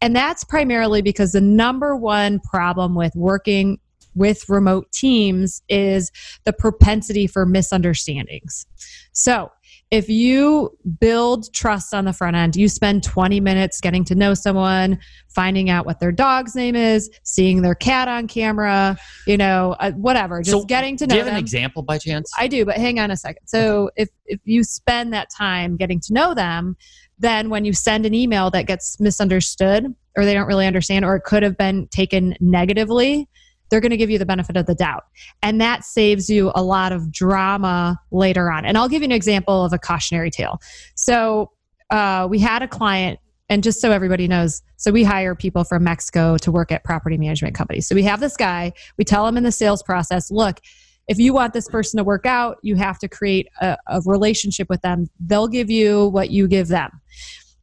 and 0.00 0.14
that's 0.14 0.44
primarily 0.44 1.02
because 1.02 1.32
the 1.32 1.40
number 1.40 1.96
one 1.96 2.40
problem 2.40 2.94
with 2.94 3.14
working 3.14 3.78
with 4.14 4.48
remote 4.48 4.90
teams 4.92 5.62
is 5.68 6.12
the 6.44 6.52
propensity 6.52 7.26
for 7.26 7.44
misunderstandings. 7.44 8.66
So 9.12 9.50
if 9.90 10.08
you 10.08 10.76
build 11.00 11.52
trust 11.54 11.94
on 11.94 12.04
the 12.04 12.12
front 12.12 12.36
end, 12.36 12.56
you 12.56 12.68
spend 12.68 13.02
20 13.04 13.38
minutes 13.40 13.80
getting 13.80 14.04
to 14.04 14.14
know 14.14 14.34
someone, 14.34 14.98
finding 15.28 15.70
out 15.70 15.86
what 15.86 16.00
their 16.00 16.10
dog's 16.12 16.54
name 16.54 16.74
is, 16.74 17.10
seeing 17.22 17.62
their 17.62 17.74
cat 17.74 18.08
on 18.08 18.26
camera, 18.26 18.96
you 19.26 19.36
know, 19.36 19.76
uh, 19.78 19.92
whatever, 19.92 20.40
just 20.42 20.50
So, 20.50 20.64
getting 20.64 20.96
to 20.96 21.06
Do 21.06 21.10
know 21.10 21.14
you 21.16 21.20
have 21.20 21.26
them. 21.26 21.36
an 21.36 21.40
example 21.40 21.82
by 21.82 21.98
chance? 21.98 22.32
I 22.38 22.48
do, 22.48 22.64
but 22.64 22.76
hang 22.76 22.98
on 22.98 23.10
a 23.10 23.16
second. 23.16 23.46
So 23.46 23.90
if 23.96 24.08
if 24.26 24.40
you 24.44 24.64
spend 24.64 25.12
that 25.12 25.28
time 25.30 25.76
getting 25.76 26.00
to 26.00 26.12
know 26.12 26.34
them, 26.34 26.76
then 27.18 27.50
when 27.50 27.64
you 27.64 27.72
send 27.72 28.06
an 28.06 28.14
email 28.14 28.50
that 28.50 28.66
gets 28.66 28.98
misunderstood 28.98 29.94
or 30.16 30.24
they 30.24 30.34
don't 30.34 30.46
really 30.46 30.66
understand 30.66 31.04
or 31.04 31.16
it 31.16 31.24
could 31.24 31.42
have 31.42 31.56
been 31.56 31.86
taken 31.88 32.34
negatively, 32.40 33.28
they're 33.74 33.80
going 33.80 33.90
to 33.90 33.96
give 33.96 34.08
you 34.08 34.18
the 34.18 34.24
benefit 34.24 34.56
of 34.56 34.66
the 34.66 34.74
doubt. 34.76 35.02
And 35.42 35.60
that 35.60 35.82
saves 35.82 36.30
you 36.30 36.52
a 36.54 36.62
lot 36.62 36.92
of 36.92 37.10
drama 37.10 38.00
later 38.12 38.48
on. 38.48 38.64
And 38.64 38.78
I'll 38.78 38.88
give 38.88 39.02
you 39.02 39.06
an 39.06 39.10
example 39.10 39.64
of 39.64 39.72
a 39.72 39.78
cautionary 39.78 40.30
tale. 40.30 40.60
So 40.94 41.50
uh, 41.90 42.28
we 42.30 42.38
had 42.38 42.62
a 42.62 42.68
client 42.68 43.18
and 43.48 43.64
just 43.64 43.80
so 43.80 43.90
everybody 43.90 44.28
knows, 44.28 44.62
so 44.76 44.92
we 44.92 45.02
hire 45.02 45.34
people 45.34 45.64
from 45.64 45.82
Mexico 45.82 46.36
to 46.36 46.52
work 46.52 46.70
at 46.70 46.84
property 46.84 47.18
management 47.18 47.56
companies. 47.56 47.88
So 47.88 47.96
we 47.96 48.04
have 48.04 48.20
this 48.20 48.36
guy, 48.36 48.72
we 48.96 49.02
tell 49.02 49.26
him 49.26 49.36
in 49.36 49.42
the 49.42 49.50
sales 49.50 49.82
process, 49.82 50.30
look, 50.30 50.60
if 51.08 51.18
you 51.18 51.34
want 51.34 51.52
this 51.52 51.68
person 51.68 51.98
to 51.98 52.04
work 52.04 52.26
out, 52.26 52.58
you 52.62 52.76
have 52.76 53.00
to 53.00 53.08
create 53.08 53.48
a, 53.60 53.76
a 53.88 54.00
relationship 54.06 54.68
with 54.70 54.82
them. 54.82 55.10
They'll 55.18 55.48
give 55.48 55.68
you 55.68 56.10
what 56.10 56.30
you 56.30 56.46
give 56.46 56.68
them. 56.68 56.90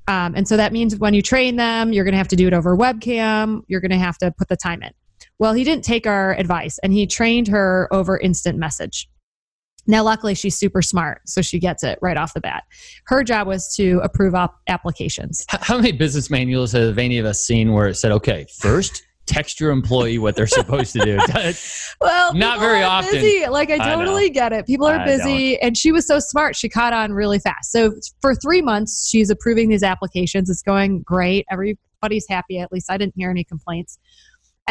Um, 0.09 0.33
and 0.35 0.45
so 0.45 0.57
that 0.57 0.73
means 0.73 0.97
when 0.97 1.13
you 1.13 1.21
train 1.21 1.55
them, 1.55 1.93
you're 1.93 2.03
going 2.03 2.11
to 2.11 2.17
have 2.17 2.27
to 2.27 2.35
do 2.35 2.47
it 2.47 2.53
over 2.53 2.75
webcam. 2.75 3.61
You're 3.69 3.79
going 3.79 3.91
to 3.91 3.97
have 3.97 4.17
to 4.17 4.29
put 4.37 4.49
the 4.49 4.57
time 4.57 4.83
in. 4.83 4.91
Well, 5.41 5.53
he 5.53 5.63
didn't 5.63 5.83
take 5.83 6.05
our 6.05 6.35
advice 6.35 6.77
and 6.83 6.93
he 6.93 7.07
trained 7.07 7.47
her 7.47 7.87
over 7.91 8.15
instant 8.15 8.59
message. 8.59 9.09
Now, 9.87 10.03
luckily, 10.03 10.35
she's 10.35 10.55
super 10.55 10.83
smart, 10.83 11.21
so 11.25 11.41
she 11.41 11.57
gets 11.57 11.83
it 11.83 11.97
right 11.99 12.15
off 12.15 12.35
the 12.35 12.41
bat. 12.41 12.63
Her 13.07 13.23
job 13.23 13.47
was 13.47 13.73
to 13.77 13.99
approve 14.03 14.35
op- 14.35 14.59
applications. 14.67 15.43
How 15.49 15.77
many 15.77 15.93
business 15.93 16.29
manuals 16.29 16.73
have 16.73 16.99
any 16.99 17.17
of 17.17 17.25
us 17.25 17.41
seen 17.41 17.73
where 17.73 17.87
it 17.87 17.95
said, 17.95 18.11
okay, 18.11 18.45
first 18.59 19.01
text 19.25 19.59
your 19.59 19.71
employee 19.71 20.19
what 20.19 20.35
they're 20.35 20.45
supposed 20.45 20.93
to 20.93 20.99
do? 20.99 21.19
Well, 21.99 22.33
Not 22.33 22.59
very 22.59 22.81
are 22.81 22.89
often. 22.89 23.13
Busy. 23.13 23.47
Like 23.47 23.69
I 23.69 23.75
I 23.75 23.95
totally 23.95 24.31
get 24.31 24.53
it. 24.53 24.65
People 24.65 24.87
are 24.87 24.99
I 24.99 25.05
busy, 25.05 25.59
and 25.59 25.77
she 25.77 25.91
was 25.91 26.07
so 26.07 26.17
smart. 26.17 26.55
She 26.55 26.67
caught 26.67 26.93
on 26.93 27.13
really 27.13 27.37
fast. 27.37 27.71
So 27.71 27.93
for 28.21 28.33
three 28.33 28.61
months, 28.63 29.07
she's 29.07 29.29
approving 29.29 29.69
these 29.69 29.83
applications. 29.83 30.49
It's 30.49 30.63
going 30.63 31.01
great. 31.03 31.45
Everybody's 31.51 32.27
happy. 32.27 32.57
At 32.57 32.71
least 32.71 32.89
I 32.89 32.97
didn't 32.97 33.13
hear 33.15 33.29
any 33.29 33.43
complaints. 33.43 33.99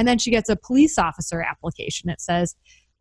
And 0.00 0.08
then 0.08 0.16
she 0.16 0.30
gets 0.30 0.48
a 0.48 0.56
police 0.56 0.98
officer 0.98 1.42
application. 1.42 2.08
It 2.08 2.22
says, 2.22 2.56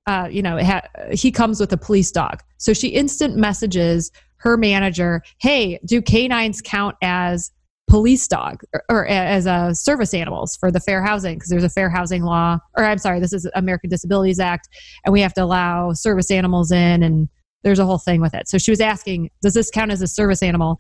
uh, 0.06 0.28
you 0.30 0.42
know, 0.42 0.62
ha- 0.62 0.86
he 1.14 1.32
comes 1.32 1.62
with 1.62 1.72
a 1.72 1.78
police 1.78 2.12
dog. 2.12 2.44
So 2.58 2.74
she 2.74 2.90
instant 2.90 3.38
messages 3.38 4.12
her 4.40 4.58
manager, 4.58 5.24
"Hey, 5.40 5.80
do 5.86 6.02
canines 6.02 6.62
count 6.62 6.98
as?" 7.02 7.52
police 7.88 8.28
dog 8.28 8.62
or, 8.74 8.84
or 8.90 9.08
as 9.08 9.48
uh, 9.48 9.74
service 9.74 10.14
animals 10.14 10.56
for 10.56 10.72
the 10.72 10.80
fair 10.80 11.02
housing 11.02 11.36
because 11.36 11.50
there's 11.50 11.64
a 11.64 11.70
fair 11.70 11.90
housing 11.90 12.22
law 12.22 12.60
or 12.78 12.86
i'm 12.86 13.00
sorry 13.00 13.20
this 13.20 13.34
is 13.34 13.50
american 13.56 13.90
disabilities 13.90 14.40
act 14.40 14.70
and 15.04 15.12
we 15.12 15.20
have 15.20 15.34
to 15.34 15.44
allow 15.44 15.92
service 15.92 16.30
animals 16.30 16.72
in 16.72 17.02
and 17.02 17.28
there's 17.64 17.80
a 17.80 17.86
whole 17.86 17.98
thing 17.98 18.22
with 18.22 18.36
it 18.36 18.48
so 18.48 18.60
she 18.60 18.70
was 18.70 18.80
asking 18.80 19.28
does 19.42 19.56
this 19.56 19.72
count 19.72 19.90
as 19.90 20.04
a 20.04 20.08
service 20.08 20.44
animal 20.44 20.80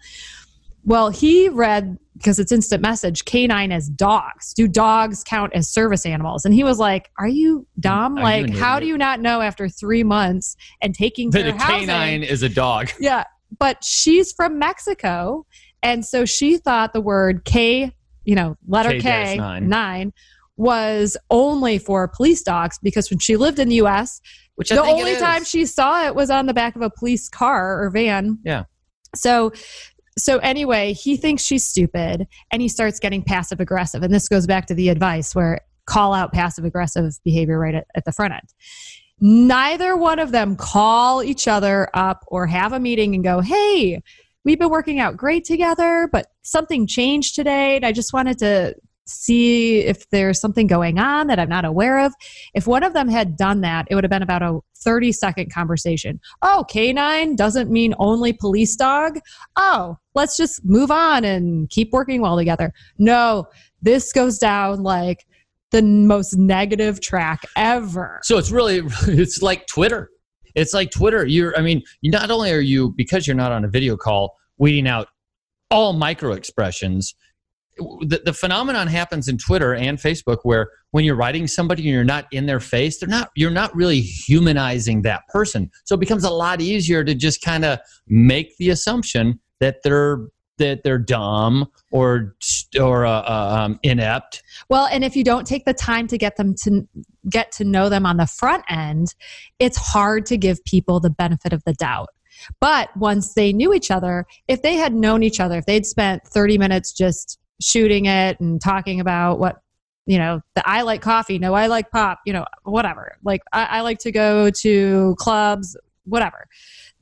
well 0.86 1.10
he 1.10 1.50
read 1.50 1.98
because 2.20 2.38
it's 2.38 2.52
instant 2.52 2.82
message 2.82 3.26
canine 3.26 3.72
as 3.72 3.90
dogs 3.90 4.54
do 4.54 4.68
dogs 4.68 5.24
count 5.24 5.52
as 5.56 5.68
service 5.70 6.06
animals 6.06 6.46
and 6.46 6.54
he 6.54 6.64
was 6.64 6.78
like 6.78 7.10
are 7.18 7.28
you 7.28 7.66
dumb 7.80 8.18
Are 8.18 8.24
like 8.24 8.48
an 8.48 8.52
how 8.52 8.78
idiot? 8.78 8.82
do 8.82 8.88
you 8.88 8.98
not 8.98 9.20
know 9.20 9.42
after 9.42 9.68
three 9.70 10.04
months 10.04 10.56
and 10.82 10.94
taking 10.94 11.30
that 11.32 11.48
a 11.48 11.54
housing 11.54 11.88
canine 11.88 12.24
is 12.24 12.44
a 12.44 12.50
dog. 12.50 12.90
yeah. 13.00 13.24
but 13.58 13.84
she's 13.84 14.32
from 14.32 14.60
Mexico. 14.60 15.46
And 15.82 16.06
so 16.06 16.26
she 16.26 16.58
thought 16.58 16.94
the 16.94 17.02
word 17.02 17.46
K, 17.46 17.94
you 18.26 18.36
know, 18.36 18.58
letter 18.68 18.92
K, 18.92 19.02
K 19.02 19.38
nine. 19.38 19.70
nine 19.70 20.14
was 20.58 21.16
only 21.30 21.78
for 21.78 22.08
police 22.08 22.42
dogs 22.42 22.78
because 22.84 23.10
when 23.10 23.20
she 23.20 23.38
lived 23.38 23.60
in 23.60 23.70
the 23.70 23.76
US, 23.76 24.20
which 24.56 24.70
the 24.70 24.82
only 24.82 25.16
time 25.16 25.46
she 25.46 25.66
saw 25.66 26.06
it 26.06 26.16
was 26.16 26.30
on 26.30 26.46
the 26.46 26.54
back 26.54 26.76
of 26.76 26.82
a 26.82 26.90
police 26.90 27.30
car 27.30 27.82
or 27.82 27.90
van. 27.90 28.40
Yeah. 28.44 28.66
So 29.16 29.54
so 30.22 30.38
anyway, 30.40 30.94
he 30.94 31.18
thinks 31.18 31.44
she's 31.44 31.64
stupid 31.64 32.28
and 32.52 32.62
he 32.62 32.68
starts 32.68 33.00
getting 33.00 33.24
passive 33.24 33.60
aggressive. 33.60 34.04
And 34.04 34.14
this 34.14 34.28
goes 34.28 34.48
back 34.48 34.68
to 34.68 34.74
the 34.74 34.90
advice 34.90 35.36
where 35.36 35.62
call 35.86 36.14
out 36.14 36.32
passive 36.32 36.66
aggressive 36.66 37.14
behavior 37.24 37.60
right 37.60 37.76
at, 37.76 37.88
at 37.96 38.06
the 38.06 38.12
front 38.12 38.34
end. 38.34 38.54
Neither 39.20 39.98
one 39.98 40.20
of 40.20 40.32
them 40.32 40.56
call 40.56 41.24
each 41.24 41.48
other 41.48 41.90
up 41.94 42.24
or 42.28 42.48
have 42.48 42.72
a 42.72 42.80
meeting 42.80 43.16
and 43.16 43.24
go, 43.24 43.42
hey, 43.42 44.02
we've 44.46 44.60
been 44.60 44.70
working 44.70 45.00
out 45.00 45.18
great 45.18 45.44
together, 45.44 46.08
but 46.12 46.28
something 46.42 46.88
changed 46.88 47.36
today. 47.36 47.76
And 47.76 47.86
I 47.86 47.92
just 47.92 48.14
wanted 48.14 48.40
to 48.40 48.76
see 49.10 49.80
if 49.80 50.10
there's 50.10 50.40
something 50.40 50.68
going 50.68 51.00
on 51.00 51.28
that 51.28 51.40
I'm 51.40 51.50
not 51.50 51.66
aware 51.66 52.00
of. 52.00 52.14
If 52.54 52.68
one 52.68 52.84
of 52.84 52.94
them 52.94 53.08
had 53.08 53.38
done 53.38 53.62
that, 53.62 53.88
it 53.90 53.96
would 53.96 54.04
have 54.04 54.12
been 54.12 54.24
about 54.24 54.42
a 54.42 54.60
30 54.78 55.12
second 55.12 55.54
conversation. 55.54 56.20
Oh, 56.42 56.66
canine 56.70 57.36
doesn't 57.36 57.70
mean 57.70 57.94
only 58.00 58.34
police 58.34 58.76
dog. 58.76 59.20
Oh, 59.56 59.98
let's 60.16 60.38
just 60.38 60.64
move 60.64 60.92
on 60.92 61.24
and 61.26 61.70
keep 61.70 61.92
working 61.92 62.22
well 62.22 62.38
together. 62.38 62.74
No, 62.98 63.48
this 63.82 64.14
goes 64.14 64.38
down 64.38 64.84
like 64.84 65.26
the 65.72 65.82
most 65.82 66.36
negative 66.38 67.02
track 67.02 67.42
ever. 67.56 68.20
So 68.24 68.38
it's 68.38 68.52
really, 68.52 68.82
it's 69.08 69.42
like 69.42 69.68
Twitter. 69.68 70.10
It's 70.56 70.74
like 70.74 70.92
Twitter. 70.92 71.26
You're, 71.26 71.56
I 71.58 71.62
mean, 71.62 71.84
not 72.04 72.32
only 72.32 72.52
are 72.52 72.60
you, 72.60 72.94
because 72.98 73.28
you're 73.28 73.36
not 73.36 73.52
on 73.52 73.66
a 73.66 73.70
video 73.70 73.96
call, 73.96 74.36
weeding 74.58 74.88
out 74.88 75.08
all 75.72 75.94
micro 75.94 76.34
expressions, 76.34 77.14
the, 78.02 78.22
the 78.26 78.34
phenomenon 78.34 78.88
happens 78.88 79.28
in 79.28 79.38
Twitter 79.38 79.74
and 79.74 79.98
Facebook 79.98 80.40
where 80.44 80.70
when 80.92 81.06
you're 81.06 81.16
writing 81.16 81.48
somebody 81.48 81.84
and 81.84 81.92
you're 81.92 82.04
not 82.04 82.28
in 82.32 82.46
their 82.46 82.60
face, 82.60 83.00
they're 83.00 83.10
not 83.10 83.32
you're 83.36 83.52
not 83.52 83.76
really 83.76 84.02
humanizing 84.02 85.02
that 85.04 85.28
person. 85.30 85.70
So 85.86 85.96
it 85.96 86.00
becomes 86.00 86.24
a 86.24 86.30
lot 86.30 86.62
easier 86.62 87.04
to 87.04 87.16
just 87.16 87.42
kind 87.42 87.66
of 87.66 87.80
make 88.08 88.58
the 88.58 88.70
assumption 88.70 89.40
that 89.60 89.78
they're 89.84 90.28
that 90.60 90.84
they're 90.84 91.00
dumb 91.00 91.68
or 91.92 92.36
or 92.80 93.06
uh, 93.06 93.22
uh, 93.22 93.58
um, 93.60 93.80
inept. 93.82 94.44
Well, 94.70 94.88
and 94.92 95.04
if 95.04 95.16
you 95.16 95.24
don't 95.24 95.48
take 95.48 95.66
the 95.66 95.74
time 95.74 96.08
to 96.08 96.18
get 96.18 96.38
them 96.38 96.54
to 96.64 96.88
get 97.30 97.52
to 97.54 97.64
know 97.64 97.90
them 97.90 98.06
on 98.06 98.18
the 98.18 98.28
front 98.28 98.64
end, 98.70 99.16
it's 99.58 99.78
hard 99.78 100.26
to 100.28 100.38
give 100.38 100.64
people 100.66 101.00
the 101.00 101.10
benefit 101.10 101.54
of 101.54 101.64
the 101.64 101.74
doubt. 101.74 102.10
But 102.60 102.96
once 102.96 103.34
they 103.34 103.52
knew 103.52 103.74
each 103.74 103.92
other, 103.92 104.26
if 104.48 104.62
they 104.62 104.76
had 104.76 104.94
known 104.94 105.24
each 105.24 105.40
other, 105.40 105.58
if 105.58 105.66
they'd 105.66 105.86
spent 105.86 106.26
30 106.26 106.58
minutes 106.58 106.94
just 106.94 107.40
shooting 107.62 108.06
it 108.06 108.40
and 108.40 108.62
talking 108.62 109.00
about 109.00 109.40
what 109.40 109.62
you 110.06 110.18
know 110.18 110.42
the 110.56 110.68
i 110.68 110.82
like 110.82 111.02
coffee 111.02 111.38
no 111.38 111.54
i 111.54 111.68
like 111.68 111.92
pop 111.92 112.20
you 112.26 112.34
know 112.34 112.46
whatever. 112.64 113.18
Like 113.24 113.42
I, 113.54 113.66
I, 113.66 113.82
like 113.82 114.00
to 114.00 114.12
go 114.12 114.50
to 114.50 115.16
clubs 115.18 115.78
whatever. 116.06 116.48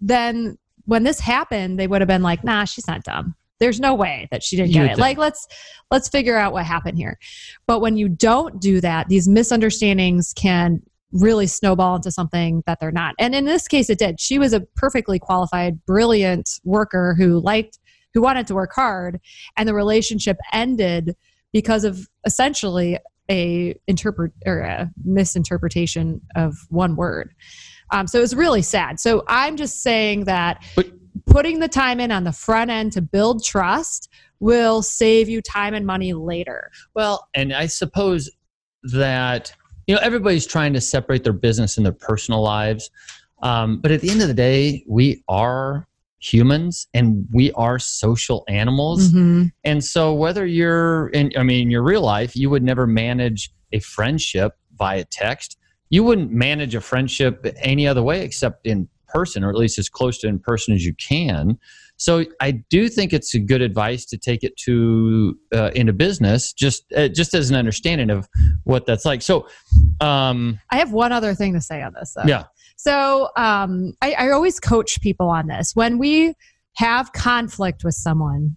Then 0.02 0.58
when 0.86 1.04
this 1.04 1.20
happened 1.20 1.80
they 1.80 1.88
would 1.88 2.02
have 2.02 2.08
been 2.08 2.24
like 2.24 2.43
nah 2.43 2.65
she's 2.65 2.88
not 2.88 3.04
dumb. 3.04 3.36
There's 3.60 3.80
no 3.80 3.96
way 3.96 4.28
that 4.32 4.43
she 4.43 4.56
didn't 4.56 4.74
get 4.74 4.84
it. 4.84 4.88
think. 4.89 5.00
like 5.00 5.17
let's 5.17 5.48
let's 5.91 6.10
figure 6.10 6.38
out 6.38 6.54
what 6.54 6.65
happened 6.65 6.98
here. 6.98 7.17
But 7.65 7.80
when 7.80 7.98
you 7.98 8.10
don't 8.10 8.60
do 8.60 8.82
that 8.82 9.08
these 9.10 9.28
misunderstandings 9.28 10.34
can 10.36 10.82
really 11.13 11.48
snowball 11.48 11.96
into 11.96 12.12
something 12.12 12.63
that 12.65 12.80
they're 12.80 12.91
not. 12.91 13.15
And 13.20 13.34
in 13.34 13.46
this 13.46 13.67
case 13.67 13.89
it 13.89 14.00
did. 14.00 14.20
She 14.20 14.39
was 14.39 14.54
a 14.54 14.62
perfectly 14.76 15.20
qualified 15.20 15.86
brilliant 15.86 16.60
worker 16.63 17.15
who 17.17 17.39
liked 17.39 17.80
who 18.17 18.21
wanted 18.23 18.47
to 18.47 18.56
work 18.56 18.73
hard 18.73 19.19
and 19.58 19.69
the 19.69 19.75
relationship 19.75 20.38
ended 20.51 21.15
because 21.53 21.84
of 21.84 22.10
essentially 22.25 22.97
a 23.30 23.80
interpret 23.86 24.32
or 24.47 24.62
a 24.62 24.89
misinterpretation 25.06 26.19
of 26.36 26.56
one 26.69 26.95
word. 26.95 27.36
Um, 27.91 28.08
so 28.08 28.17
it 28.17 28.21
was 28.21 28.36
really 28.36 28.63
sad. 28.63 28.99
So 28.99 29.23
i'm 29.27 29.56
just 29.56 29.84
saying 29.84 30.23
that 30.23 30.65
but, 30.75 30.88
putting 31.27 31.60
the 31.60 31.67
time 31.67 31.99
in 31.99 32.12
on 32.12 32.23
the 32.23 32.32
front 32.32 32.71
end 32.71 32.91
to 32.93 33.03
build 33.03 33.43
trust 33.43 34.10
will 34.39 34.82
save 34.82 35.30
you 35.30 35.39
time 35.39 35.75
and 35.75 35.86
money 35.86 36.13
later. 36.13 36.71
Well 36.95 37.27
and 37.36 37.53
i 37.53 37.67
suppose 37.67 38.32
that 38.93 39.53
you 39.86 39.93
know 39.93 40.01
everybody's 40.01 40.47
trying 40.47 40.73
to 40.73 40.82
separate 40.82 41.23
their 41.23 41.34
business 41.34 41.77
and 41.77 41.86
their 41.86 41.93
personal 41.93 42.41
lives. 42.41 42.89
Um, 43.43 43.80
but 43.80 43.91
at 43.91 44.01
the 44.01 44.10
end 44.10 44.23
of 44.23 44.27
the 44.27 44.34
day 44.34 44.84
we 44.88 45.23
are 45.27 45.88
humans 46.33 46.87
and 46.93 47.25
we 47.31 47.51
are 47.53 47.79
social 47.79 48.43
animals. 48.47 49.09
Mm-hmm. 49.09 49.45
And 49.63 49.83
so 49.83 50.13
whether 50.13 50.45
you're 50.45 51.09
in 51.09 51.31
I 51.37 51.43
mean 51.43 51.63
in 51.63 51.71
your 51.71 51.83
real 51.83 52.01
life, 52.01 52.35
you 52.35 52.49
would 52.49 52.63
never 52.63 52.87
manage 52.87 53.51
a 53.71 53.79
friendship 53.79 54.53
via 54.77 55.05
text. 55.05 55.57
You 55.89 56.03
wouldn't 56.03 56.31
manage 56.31 56.75
a 56.75 56.81
friendship 56.81 57.45
any 57.57 57.87
other 57.87 58.03
way 58.03 58.23
except 58.23 58.67
in 58.67 58.87
person 59.07 59.43
or 59.43 59.49
at 59.49 59.55
least 59.55 59.79
as 59.79 59.89
close 59.89 60.17
to 60.19 60.27
in 60.27 60.39
person 60.39 60.73
as 60.73 60.85
you 60.85 60.93
can. 60.95 61.57
So 61.97 62.25
I 62.39 62.51
do 62.51 62.89
think 62.89 63.11
it's 63.11 63.33
a 63.33 63.39
good 63.39 63.61
advice 63.61 64.05
to 64.05 64.17
take 64.17 64.43
it 64.43 64.55
to 64.57 65.37
uh, 65.53 65.71
into 65.73 65.93
business, 65.93 66.53
just 66.53 66.83
uh, 66.95 67.07
just 67.07 67.33
as 67.33 67.49
an 67.49 67.55
understanding 67.55 68.11
of 68.11 68.29
what 68.65 68.85
that's 68.85 69.03
like. 69.03 69.23
So, 69.23 69.47
um, 69.99 70.59
I 70.69 70.77
have 70.77 70.91
one 70.91 71.11
other 71.11 71.33
thing 71.33 71.53
to 71.53 71.61
say 71.61 71.81
on 71.81 71.93
this. 71.93 72.13
Though. 72.15 72.27
Yeah. 72.27 72.43
So 72.77 73.29
um, 73.35 73.93
I, 74.01 74.13
I 74.13 74.29
always 74.31 74.59
coach 74.59 75.01
people 75.01 75.29
on 75.29 75.47
this. 75.47 75.75
When 75.75 75.97
we 75.97 76.35
have 76.75 77.11
conflict 77.11 77.83
with 77.83 77.95
someone, 77.95 78.55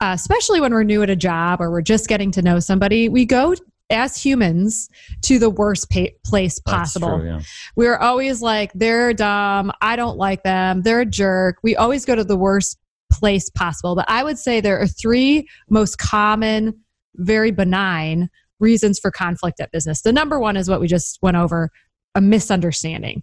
uh, 0.00 0.12
especially 0.14 0.60
when 0.60 0.72
we're 0.72 0.84
new 0.84 1.02
at 1.02 1.10
a 1.10 1.16
job 1.16 1.60
or 1.60 1.70
we're 1.70 1.82
just 1.82 2.06
getting 2.06 2.30
to 2.32 2.42
know 2.42 2.60
somebody, 2.60 3.08
we 3.08 3.24
go 3.24 3.54
as 3.88 4.16
humans 4.16 4.90
to 5.22 5.38
the 5.38 5.48
worst 5.48 5.90
pa- 5.90 6.14
place 6.24 6.58
possible. 6.58 7.18
True, 7.18 7.26
yeah. 7.26 7.40
We're 7.76 7.96
always 7.96 8.42
like, 8.42 8.72
they're 8.74 9.14
dumb. 9.14 9.72
I 9.80 9.96
don't 9.96 10.18
like 10.18 10.42
them. 10.42 10.82
They're 10.82 11.00
a 11.00 11.06
jerk. 11.06 11.58
We 11.62 11.76
always 11.76 12.04
go 12.04 12.14
to 12.14 12.24
the 12.24 12.36
worst 12.36 12.78
place 13.10 13.48
possible. 13.48 13.94
But 13.94 14.10
I 14.10 14.22
would 14.22 14.38
say 14.38 14.60
there 14.60 14.78
are 14.78 14.86
three 14.86 15.48
most 15.70 15.98
common, 15.98 16.78
very 17.14 17.52
benign 17.52 18.28
reasons 18.58 18.98
for 18.98 19.10
conflict 19.10 19.60
at 19.60 19.70
business. 19.70 20.02
The 20.02 20.12
number 20.12 20.38
one 20.38 20.56
is 20.56 20.68
what 20.68 20.80
we 20.80 20.88
just 20.88 21.18
went 21.22 21.36
over 21.36 21.70
a 22.16 22.20
misunderstanding. 22.20 23.22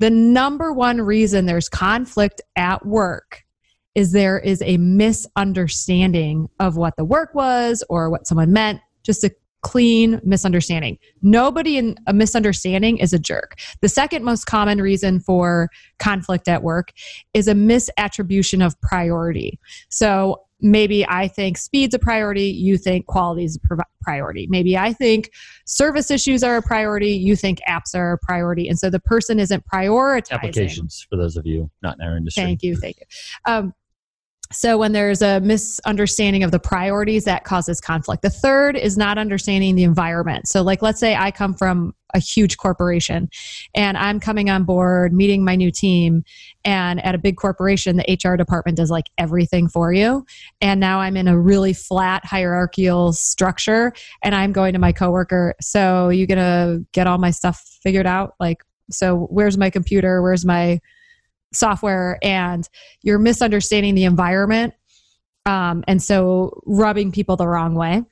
The 0.00 0.10
number 0.10 0.72
one 0.72 1.00
reason 1.00 1.46
there's 1.46 1.68
conflict 1.68 2.40
at 2.56 2.84
work 2.84 3.44
is 3.94 4.12
there 4.12 4.38
is 4.38 4.62
a 4.62 4.78
misunderstanding 4.78 6.48
of 6.58 6.76
what 6.76 6.96
the 6.96 7.04
work 7.04 7.34
was 7.34 7.84
or 7.88 8.08
what 8.08 8.26
someone 8.26 8.52
meant, 8.52 8.80
just 9.02 9.22
a 9.24 9.30
clean 9.62 10.20
misunderstanding. 10.24 10.98
Nobody 11.20 11.76
in 11.76 11.96
a 12.06 12.14
misunderstanding 12.14 12.96
is 12.96 13.12
a 13.12 13.18
jerk. 13.18 13.58
The 13.82 13.90
second 13.90 14.24
most 14.24 14.46
common 14.46 14.80
reason 14.80 15.20
for 15.20 15.68
conflict 15.98 16.48
at 16.48 16.62
work 16.62 16.92
is 17.34 17.46
a 17.46 17.52
misattribution 17.52 18.64
of 18.64 18.80
priority. 18.80 19.58
So 19.90 20.44
maybe 20.62 21.06
I 21.08 21.28
think 21.28 21.58
speed's 21.58 21.94
a 21.94 21.98
priority, 21.98 22.46
you 22.46 22.76
think 22.76 23.06
quality 23.06 23.44
is 23.44 23.56
a 23.56 23.76
priority. 24.02 24.46
Maybe 24.48 24.76
I 24.76 24.92
think 24.92 25.30
service 25.66 26.10
issues 26.10 26.42
are 26.42 26.56
a 26.56 26.62
priority, 26.62 27.12
you 27.12 27.36
think 27.36 27.60
apps 27.68 27.94
are 27.94 28.12
a 28.12 28.18
priority. 28.18 28.68
And 28.68 28.78
so 28.78 28.90
the 28.90 29.00
person 29.00 29.38
isn't 29.38 29.64
prioritizing. 29.66 30.32
Applications, 30.32 31.06
for 31.08 31.16
those 31.16 31.36
of 31.36 31.46
you 31.46 31.70
not 31.82 31.96
in 32.00 32.06
our 32.06 32.16
industry. 32.16 32.42
Thank 32.42 32.62
you, 32.62 32.76
thank 32.76 32.98
you. 32.98 33.06
Um, 33.46 33.74
so 34.52 34.76
when 34.76 34.92
there's 34.92 35.22
a 35.22 35.40
misunderstanding 35.40 36.42
of 36.42 36.50
the 36.50 36.58
priorities, 36.58 37.24
that 37.24 37.44
causes 37.44 37.80
conflict. 37.80 38.22
The 38.22 38.30
third 38.30 38.76
is 38.76 38.96
not 38.96 39.16
understanding 39.16 39.76
the 39.76 39.84
environment. 39.84 40.48
So, 40.48 40.62
like, 40.62 40.82
let's 40.82 40.98
say 40.98 41.14
I 41.14 41.30
come 41.30 41.54
from 41.54 41.94
a 42.14 42.18
huge 42.18 42.56
corporation 42.56 43.30
and 43.76 43.96
I'm 43.96 44.18
coming 44.18 44.50
on 44.50 44.64
board, 44.64 45.12
meeting 45.12 45.44
my 45.44 45.54
new 45.54 45.70
team, 45.70 46.24
and 46.64 47.04
at 47.04 47.14
a 47.14 47.18
big 47.18 47.36
corporation, 47.36 47.96
the 47.96 48.18
HR 48.24 48.36
department 48.36 48.76
does 48.76 48.90
like 48.90 49.06
everything 49.18 49.68
for 49.68 49.92
you. 49.92 50.26
And 50.60 50.80
now 50.80 50.98
I'm 50.98 51.16
in 51.16 51.28
a 51.28 51.38
really 51.38 51.72
flat 51.72 52.24
hierarchical 52.24 53.12
structure, 53.12 53.92
and 54.22 54.34
I'm 54.34 54.52
going 54.52 54.72
to 54.72 54.80
my 54.80 54.90
coworker. 54.90 55.54
So, 55.60 56.08
you 56.08 56.26
gonna 56.26 56.80
get 56.92 57.06
all 57.06 57.18
my 57.18 57.30
stuff 57.30 57.78
figured 57.82 58.06
out? 58.06 58.34
Like, 58.40 58.64
so 58.90 59.28
where's 59.30 59.56
my 59.56 59.70
computer? 59.70 60.20
Where's 60.22 60.44
my 60.44 60.80
software 61.52 62.18
and 62.22 62.68
you're 63.02 63.18
misunderstanding 63.18 63.94
the 63.94 64.04
environment 64.04 64.74
um, 65.46 65.82
and 65.88 66.02
so 66.02 66.60
rubbing 66.66 67.10
people 67.10 67.34
the 67.36 67.48
wrong 67.48 67.74
way. 67.74 68.02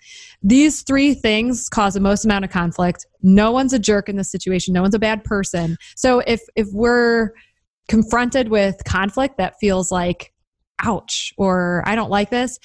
These 0.42 0.82
three 0.82 1.12
things 1.12 1.68
cause 1.68 1.94
the 1.94 2.00
most 2.00 2.24
amount 2.24 2.46
of 2.46 2.50
conflict. 2.50 3.06
No 3.22 3.52
one's 3.52 3.74
a 3.74 3.78
jerk 3.78 4.08
in 4.08 4.16
this 4.16 4.30
situation. 4.30 4.72
No 4.72 4.80
one's 4.80 4.94
a 4.94 4.98
bad 4.98 5.24
person. 5.24 5.76
So 5.94 6.20
if 6.20 6.40
if 6.56 6.68
we're 6.72 7.32
confronted 7.88 8.48
with 8.48 8.76
conflict 8.84 9.38
that 9.38 9.58
feels 9.58 9.90
like 9.90 10.32
ouch 10.84 11.32
or 11.36 11.82
i 11.86 11.96
don't 11.96 12.10
like 12.10 12.30
this 12.30 12.58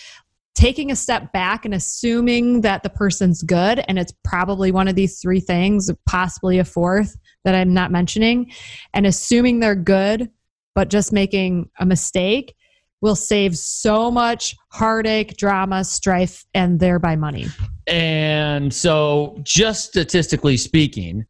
taking 0.53 0.91
a 0.91 0.95
step 0.95 1.31
back 1.33 1.65
and 1.65 1.73
assuming 1.73 2.61
that 2.61 2.83
the 2.83 2.89
person's 2.89 3.41
good 3.41 3.83
and 3.87 3.97
it's 3.97 4.13
probably 4.23 4.71
one 4.71 4.87
of 4.87 4.93
these 4.93 5.19
three 5.19 5.39
things 5.39 5.89
possibly 6.05 6.59
a 6.59 6.63
fourth 6.63 7.17
that 7.43 7.55
i'm 7.55 7.73
not 7.73 7.89
mentioning 7.89 8.51
and 8.93 9.07
assuming 9.07 9.59
they're 9.59 9.75
good 9.75 10.29
but 10.75 10.89
just 10.89 11.13
making 11.13 11.69
a 11.79 11.85
mistake 11.85 12.55
will 13.01 13.15
save 13.15 13.57
so 13.57 14.09
much 14.09 14.55
heartache, 14.69 15.35
drama, 15.35 15.83
strife, 15.83 16.45
and 16.53 16.79
thereby 16.79 17.15
money. 17.15 17.47
And 17.85 18.73
so, 18.73 19.37
just 19.43 19.89
statistically 19.89 20.55
speaking, 20.55 21.25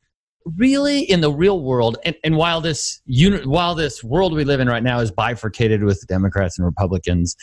really 0.58 1.00
in 1.00 1.22
the 1.22 1.32
real 1.32 1.62
world, 1.62 1.98
and, 2.06 2.16
and 2.24 2.38
while 2.38 2.62
this 2.62 3.02
uni- 3.06 3.46
while 3.46 3.74
this 3.74 4.04
world 4.04 4.34
we 4.34 4.44
live 4.44 4.60
in 4.60 4.68
right 4.68 4.84
now 4.84 5.00
is 5.00 5.12
bifurcated 5.12 5.84
with 5.84 6.06
Democrats 6.08 6.60
and 6.60 6.66
Republicans, 6.66 7.36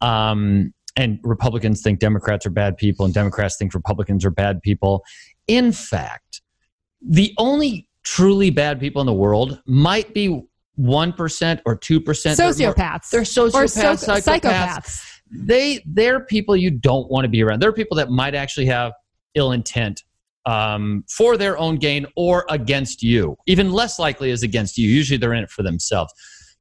um, 0.00 0.72
and 0.96 1.18
Republicans 1.24 1.82
think 1.82 1.98
Democrats 1.98 2.46
are 2.46 2.50
bad 2.50 2.76
people, 2.76 3.04
and 3.04 3.12
Democrats 3.12 3.56
think 3.56 3.74
Republicans 3.74 4.24
are 4.24 4.30
bad 4.30 4.62
people. 4.62 5.02
In 5.48 5.72
fact, 5.72 6.40
the 7.00 7.34
only 7.36 7.88
truly 8.04 8.50
bad 8.50 8.78
people 8.78 9.00
in 9.00 9.06
the 9.06 9.12
world 9.12 9.60
might 9.66 10.12
be 10.14 10.42
one 10.76 11.12
percent 11.12 11.60
or 11.66 11.76
two 11.76 12.00
percent. 12.00 12.38
Sociopaths. 12.38 13.10
They're, 13.10 13.22
sociopaths, 13.22 13.54
or 13.54 13.68
so- 13.68 13.94
psychopaths. 13.94 14.40
psychopaths. 14.40 15.04
They 15.30 15.82
they're 15.86 16.20
people 16.20 16.56
you 16.56 16.70
don't 16.70 17.10
want 17.10 17.24
to 17.24 17.28
be 17.28 17.42
around. 17.42 17.60
They're 17.60 17.72
people 17.72 17.96
that 17.96 18.10
might 18.10 18.34
actually 18.34 18.66
have 18.66 18.92
ill 19.34 19.52
intent 19.52 20.02
um, 20.44 21.04
for 21.08 21.36
their 21.36 21.56
own 21.58 21.76
gain 21.76 22.06
or 22.16 22.44
against 22.50 23.02
you. 23.02 23.36
Even 23.46 23.72
less 23.72 23.98
likely 23.98 24.30
is 24.30 24.42
against 24.42 24.76
you. 24.76 24.88
Usually 24.88 25.16
they're 25.16 25.32
in 25.32 25.44
it 25.44 25.50
for 25.50 25.62
themselves. 25.62 26.12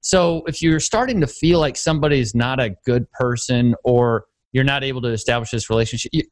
So 0.01 0.43
if 0.47 0.61
you're 0.61 0.79
starting 0.79 1.19
to 1.21 1.27
feel 1.27 1.59
like 1.59 1.77
somebody's 1.77 2.33
not 2.33 2.59
a 2.59 2.71
good 2.85 3.09
person 3.11 3.75
or 3.83 4.25
you're 4.51 4.63
not 4.63 4.83
able 4.83 5.01
to 5.01 5.09
establish 5.09 5.51
this 5.51 5.69
relationship, 5.69 6.11
you, 6.13 6.23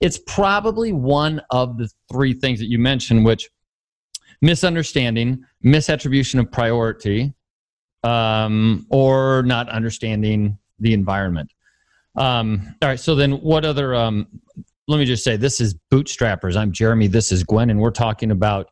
it's 0.00 0.18
probably 0.26 0.92
one 0.92 1.40
of 1.50 1.78
the 1.78 1.88
three 2.12 2.34
things 2.34 2.58
that 2.60 2.66
you 2.66 2.78
mentioned, 2.78 3.24
which 3.24 3.48
misunderstanding, 4.42 5.44
misattribution 5.64 6.40
of 6.40 6.50
priority, 6.50 7.32
um, 8.02 8.86
or 8.90 9.42
not 9.42 9.68
understanding 9.68 10.58
the 10.78 10.92
environment. 10.92 11.50
Um, 12.16 12.74
all 12.82 12.88
right. 12.88 13.00
So 13.00 13.14
then, 13.14 13.32
what 13.32 13.64
other? 13.64 13.94
Um, 13.94 14.26
let 14.88 14.98
me 14.98 15.04
just 15.04 15.24
say, 15.24 15.36
this 15.36 15.60
is 15.60 15.74
Bootstrappers. 15.90 16.56
I'm 16.56 16.70
Jeremy. 16.70 17.08
This 17.08 17.32
is 17.32 17.42
Gwen, 17.42 17.70
and 17.70 17.80
we're 17.80 17.90
talking 17.90 18.30
about 18.30 18.70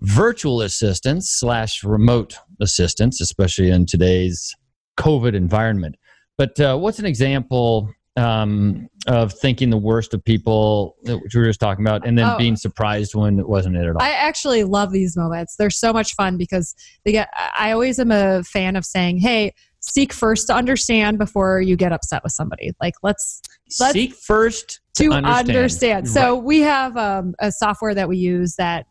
virtual 0.00 0.60
assistants 0.60 1.30
slash 1.30 1.82
remote 1.82 2.36
assistants, 2.60 3.20
especially 3.20 3.70
in 3.70 3.86
today's 3.86 4.54
COVID 4.98 5.34
environment. 5.34 5.96
But 6.36 6.60
uh, 6.60 6.76
what's 6.76 6.98
an 6.98 7.06
example 7.06 7.90
um, 8.16 8.88
of 9.06 9.32
thinking 9.32 9.70
the 9.70 9.76
worst 9.78 10.14
of 10.14 10.24
people, 10.24 10.96
which 11.02 11.34
we 11.34 11.40
were 11.40 11.46
just 11.46 11.60
talking 11.60 11.84
about, 11.86 12.06
and 12.06 12.16
then 12.18 12.30
Oh. 12.30 12.38
being 12.38 12.56
surprised 12.56 13.14
when 13.14 13.38
it 13.38 13.48
wasn't 13.48 13.76
it 13.76 13.84
at 13.84 13.90
all? 13.96 14.02
I 14.02 14.10
actually 14.10 14.64
love 14.64 14.90
these 14.92 15.16
moments. 15.16 15.56
They're 15.56 15.70
so 15.70 15.92
much 15.92 16.14
fun 16.14 16.36
because 16.36 16.74
they 17.04 17.12
get. 17.12 17.28
I 17.58 17.72
always 17.72 17.98
am 17.98 18.10
a 18.10 18.42
fan 18.44 18.74
of 18.76 18.84
saying, 18.84 19.18
"Hey, 19.18 19.54
seek 19.80 20.12
first 20.12 20.46
to 20.48 20.54
understand 20.54 21.18
before 21.18 21.60
you 21.60 21.76
get 21.76 21.92
upset 21.92 22.22
with 22.22 22.32
somebody." 22.32 22.72
Like, 22.80 22.94
let's 23.02 23.42
let's- 23.80 23.92
Seek 23.92 24.14
first 24.14 24.80
to 24.94 25.12
understand. 25.12 25.50
understand. 25.50 26.08
So 26.08 26.34
Right. 26.36 26.42
we 26.44 26.60
have 26.60 26.96
um, 26.96 27.34
a 27.38 27.52
software 27.52 27.94
that 27.94 28.08
we 28.08 28.16
use 28.16 28.54
that 28.56 28.86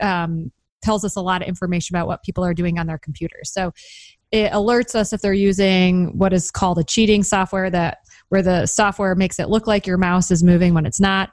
um, 0.00 0.52
tells 0.82 1.04
us 1.04 1.16
a 1.16 1.20
lot 1.20 1.40
of 1.40 1.48
information 1.48 1.96
about 1.96 2.06
what 2.06 2.22
people 2.22 2.44
are 2.44 2.52
doing 2.52 2.78
on 2.78 2.86
their 2.86 2.98
computers. 2.98 3.50
So 3.52 3.72
it 4.32 4.50
alerts 4.52 4.94
us 4.94 5.12
if 5.12 5.20
they're 5.22 5.32
using 5.32 6.18
what 6.18 6.32
is 6.32 6.50
called 6.50 6.78
a 6.78 6.84
cheating 6.84 7.22
software 7.22 7.70
that 7.70 7.98
where 8.34 8.42
the 8.42 8.66
software 8.66 9.14
makes 9.14 9.38
it 9.38 9.48
look 9.48 9.68
like 9.68 9.86
your 9.86 9.96
mouse 9.96 10.32
is 10.32 10.42
moving 10.42 10.74
when 10.74 10.86
it's 10.86 10.98
not. 10.98 11.30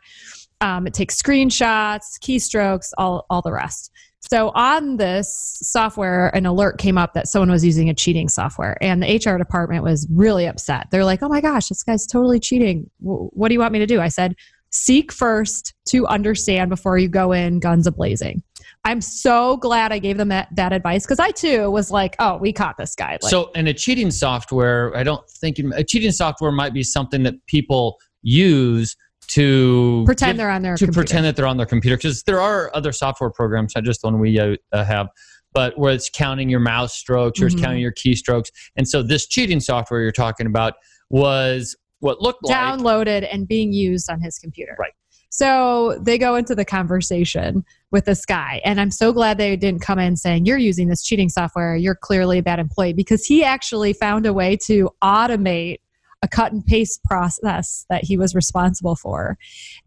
Um, 0.62 0.86
it 0.86 0.94
takes 0.94 1.20
screenshots, 1.20 2.20
keystrokes, 2.22 2.92
all 2.96 3.26
all 3.32 3.42
the 3.42 3.52
rest. 3.52 3.92
So 4.20 4.52
on 4.54 4.98
this 4.98 5.58
software, 5.64 6.28
an 6.36 6.46
alert 6.46 6.78
came 6.78 7.00
up 7.00 7.16
that 7.16 7.28
someone 7.28 7.50
was 7.50 7.66
using 7.66 7.90
a 7.90 7.96
cheating 7.96 8.30
software, 8.30 8.78
and 8.82 9.02
the 9.02 9.16
HR 9.16 9.40
department 9.40 9.84
was 9.84 10.08
really 10.12 10.46
upset. 10.46 10.90
They're 10.92 11.04
like, 11.04 11.24
"Oh 11.24 11.28
my 11.28 11.42
gosh, 11.42 11.70
this 11.70 11.82
guy's 11.82 12.06
totally 12.06 12.40
cheating. 12.40 12.88
What 13.00 13.48
do 13.48 13.56
you 13.56 13.60
want 13.60 13.74
me 13.74 13.80
to 13.80 13.88
do?" 13.88 14.00
I 14.00 14.10
said, 14.10 14.36
"Seek 14.70 15.12
first 15.12 15.74
to 15.86 16.06
understand 16.06 16.70
before 16.70 17.00
you 17.00 17.08
go 17.08 17.32
in 17.32 17.60
guns 17.60 17.88
a 17.88 17.92
blazing." 17.92 18.44
I'm 18.84 19.02
so 19.02 19.58
glad 19.58 19.92
I 19.92 20.00
gave 20.00 20.18
them 20.18 20.30
that, 20.30 20.48
that 20.56 20.74
advice 20.74 21.06
because 21.06 21.20
I 21.20 21.30
too 21.32 21.70
was 21.70 21.92
like, 21.92 22.16
"Oh, 22.20 22.38
we 22.38 22.52
caught 22.52 22.78
this 22.78 22.96
guy." 22.96 23.12
Like, 23.22 23.30
so, 23.30 23.52
and 23.54 23.68
a 23.68 23.74
cheating 23.74 24.10
software, 24.10 24.96
I 24.98 25.04
don't 25.04 25.28
think 25.30 25.60
a 25.76 25.84
cheating 25.84 26.12
software 26.12 26.52
might 26.52 26.74
be 26.74 26.82
something 26.84 27.22
that 27.24 27.36
people 27.46 28.00
use 28.24 28.96
to 29.28 30.02
pretend 30.06 30.32
give- 30.32 30.38
they're 30.38 30.50
on 30.50 30.62
their 30.64 30.76
to 30.76 30.86
computer. 30.86 31.00
pretend 31.06 31.26
that 31.26 31.36
they're 31.36 31.46
on 31.48 31.58
their 31.58 31.66
computer 31.68 31.96
because 31.96 32.24
there 32.24 32.42
are 32.42 32.72
other 32.74 32.92
software 32.92 33.30
programs, 33.30 33.74
not 33.76 33.84
just 33.84 34.02
the 34.02 34.08
one 34.08 34.20
we 34.20 34.40
uh, 34.40 34.56
uh, 34.74 34.84
have, 34.84 35.08
but 35.54 35.78
where 35.78 35.94
it's 35.94 36.10
counting 36.10 36.50
your 36.50 36.60
mouse 36.60 36.94
strokes 36.96 37.40
or 37.42 37.46
it's 37.46 37.56
Mhm. 37.56 37.62
counting 37.62 37.82
your 37.82 37.94
keystrokes. 37.94 38.48
And 38.76 38.88
so, 38.88 39.04
this 39.04 39.28
cheating 39.28 39.60
software 39.60 40.02
you're 40.02 40.12
talking 40.12 40.48
about 40.48 40.74
was 41.12 41.76
what 42.00 42.20
looked 42.20 42.44
like 42.44 42.58
downloaded 42.58 43.28
and 43.32 43.48
being 43.48 43.72
used 43.72 44.10
on 44.10 44.20
his 44.22 44.40
computer. 44.40 44.76
Right. 44.80 44.92
So 45.32 45.98
they 46.02 46.18
go 46.18 46.36
into 46.36 46.56
the 46.56 46.66
conversation 46.66 47.64
with 47.90 48.04
this 48.04 48.26
guy, 48.26 48.62
and 48.66 48.80
I'm 48.80 48.92
so 48.92 49.14
glad 49.14 49.38
they 49.38 49.56
didn't 49.56 49.82
come 49.82 49.98
in 49.98 50.18
saying, 50.18 50.46
You're 50.46 50.58
using 50.58 50.90
this 50.90 51.04
cheating 51.04 51.30
software, 51.30 51.76
you're 51.76 51.96
clearly 51.96 52.40
a 52.40 52.44
bad 52.44 52.60
employee, 52.60 52.94
because 52.94 53.26
he 53.26 53.44
actually 53.44 53.94
found 53.94 54.26
a 54.26 54.34
way 54.34 54.58
to 54.66 54.90
automate 55.02 55.78
a 56.22 56.28
cut 56.28 56.52
and 56.52 56.66
paste 56.66 57.04
process 57.06 57.86
that 57.90 58.04
he 58.04 58.18
was 58.18 58.36
responsible 58.36 58.96
for. 58.96 59.38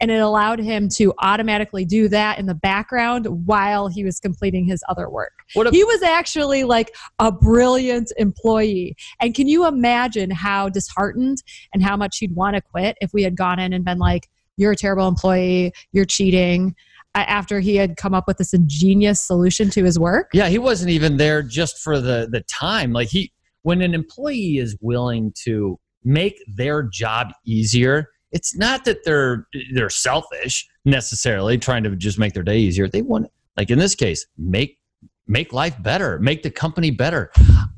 And 0.00 0.11
it 0.11 0.20
allowed 0.20 0.59
him 0.59 0.88
to 0.94 1.12
automatically 1.20 1.85
do 1.85 2.09
that 2.09 2.38
in 2.38 2.46
the 2.46 2.54
background 2.54 3.46
while 3.46 3.88
he 3.88 4.02
was 4.02 4.18
completing 4.18 4.64
his 4.64 4.83
other 4.88 5.09
work. 5.09 5.33
A- 5.57 5.70
he 5.70 5.85
was 5.85 6.02
actually 6.02 6.64
like 6.64 6.94
a 7.18 7.30
brilliant 7.30 8.12
employee. 8.16 8.96
And 9.20 9.35
can 9.35 9.46
you 9.46 9.66
imagine 9.66 10.30
how 10.30 10.68
disheartened 10.68 11.38
and 11.72 11.83
how 11.83 11.96
much 11.96 12.18
he'd 12.18 12.35
want 12.35 12.57
to 12.57 12.62
quit 12.62 12.96
if 13.00 13.12
we 13.12 13.22
had 13.22 13.37
gone 13.37 13.61
in 13.61 13.72
and 13.72 13.85
been 13.85 13.98
like, 13.98 14.28
you're 14.57 14.73
a 14.73 14.77
terrible 14.77 15.09
employee, 15.09 15.73
you're 15.93 16.05
cheating, 16.05 16.75
after 17.14 17.61
he 17.61 17.77
had 17.77 17.97
come 17.97 18.14
up 18.14 18.27
with 18.27 18.38
this 18.38 18.53
ingenious 18.53 19.21
solution 19.21 19.71
to 19.71 19.85
his 19.85 19.99
work? 19.99 20.31
Yeah, 20.33 20.49
he 20.49 20.59
wasn't 20.59 20.90
even 20.90 21.17
there 21.17 21.43
just 21.43 21.79
for 21.79 22.01
the 22.01 22.29
the 22.31 22.40
time. 22.43 22.93
Like 22.93 23.09
he 23.09 23.33
when 23.62 23.81
an 23.81 23.95
employee 23.95 24.59
is 24.59 24.77
willing 24.81 25.33
to 25.45 25.79
make 26.05 26.43
their 26.47 26.83
job 26.83 27.29
easier, 27.47 28.09
it's 28.33 28.57
not 28.57 28.85
that 28.85 29.05
they're 29.05 29.47
they're 29.75 29.90
selfish 29.90 30.67
necessarily 30.85 31.57
trying 31.59 31.85
to 31.85 31.97
just 31.97 32.19
make 32.19 32.35
their 32.35 32.43
day 32.43 32.59
easier. 32.59 32.88
They 32.88 33.03
want 33.03 33.29
like 33.57 33.71
in 33.71 33.79
this 33.79 33.95
case, 33.95 34.27
make 34.37 34.79
make 35.26 35.52
life 35.52 35.80
better, 35.82 36.18
make 36.18 36.42
the 36.42 36.50
company 36.50 36.90
better. 36.90 37.30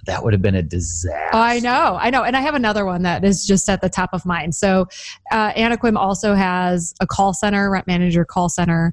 That 0.06 0.22
would 0.24 0.32
have 0.32 0.42
been 0.42 0.54
a 0.54 0.62
disaster. 0.62 1.30
I 1.32 1.60
know, 1.60 1.98
I 2.00 2.10
know. 2.10 2.22
And 2.22 2.36
I 2.36 2.40
have 2.40 2.54
another 2.54 2.84
one 2.84 3.02
that 3.02 3.24
is 3.24 3.46
just 3.46 3.68
at 3.68 3.80
the 3.80 3.88
top 3.88 4.10
of 4.12 4.24
mind. 4.24 4.54
So, 4.54 4.86
uh, 5.30 5.52
Anaquim 5.52 5.96
also 5.96 6.34
has 6.34 6.94
a 7.00 7.06
call 7.06 7.34
center, 7.34 7.70
rent 7.70 7.86
manager 7.86 8.24
call 8.24 8.48
center. 8.48 8.92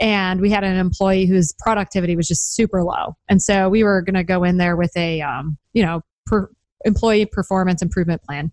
And 0.00 0.40
we 0.40 0.50
had 0.50 0.64
an 0.64 0.76
employee 0.76 1.26
whose 1.26 1.54
productivity 1.58 2.16
was 2.16 2.28
just 2.28 2.54
super 2.54 2.82
low. 2.82 3.16
And 3.28 3.42
so 3.42 3.68
we 3.68 3.84
were 3.84 4.02
going 4.02 4.14
to 4.14 4.24
go 4.24 4.44
in 4.44 4.58
there 4.58 4.76
with 4.76 4.96
a, 4.96 5.20
um, 5.20 5.58
you 5.72 5.82
know, 5.82 6.02
per, 6.26 6.50
employee 6.84 7.26
performance 7.26 7.82
improvement 7.82 8.22
plan. 8.22 8.52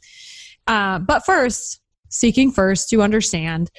Uh, 0.67 0.99
but 0.99 1.25
first, 1.25 1.81
seeking 2.09 2.51
first 2.51 2.89
to 2.89 3.01
understand 3.01 3.71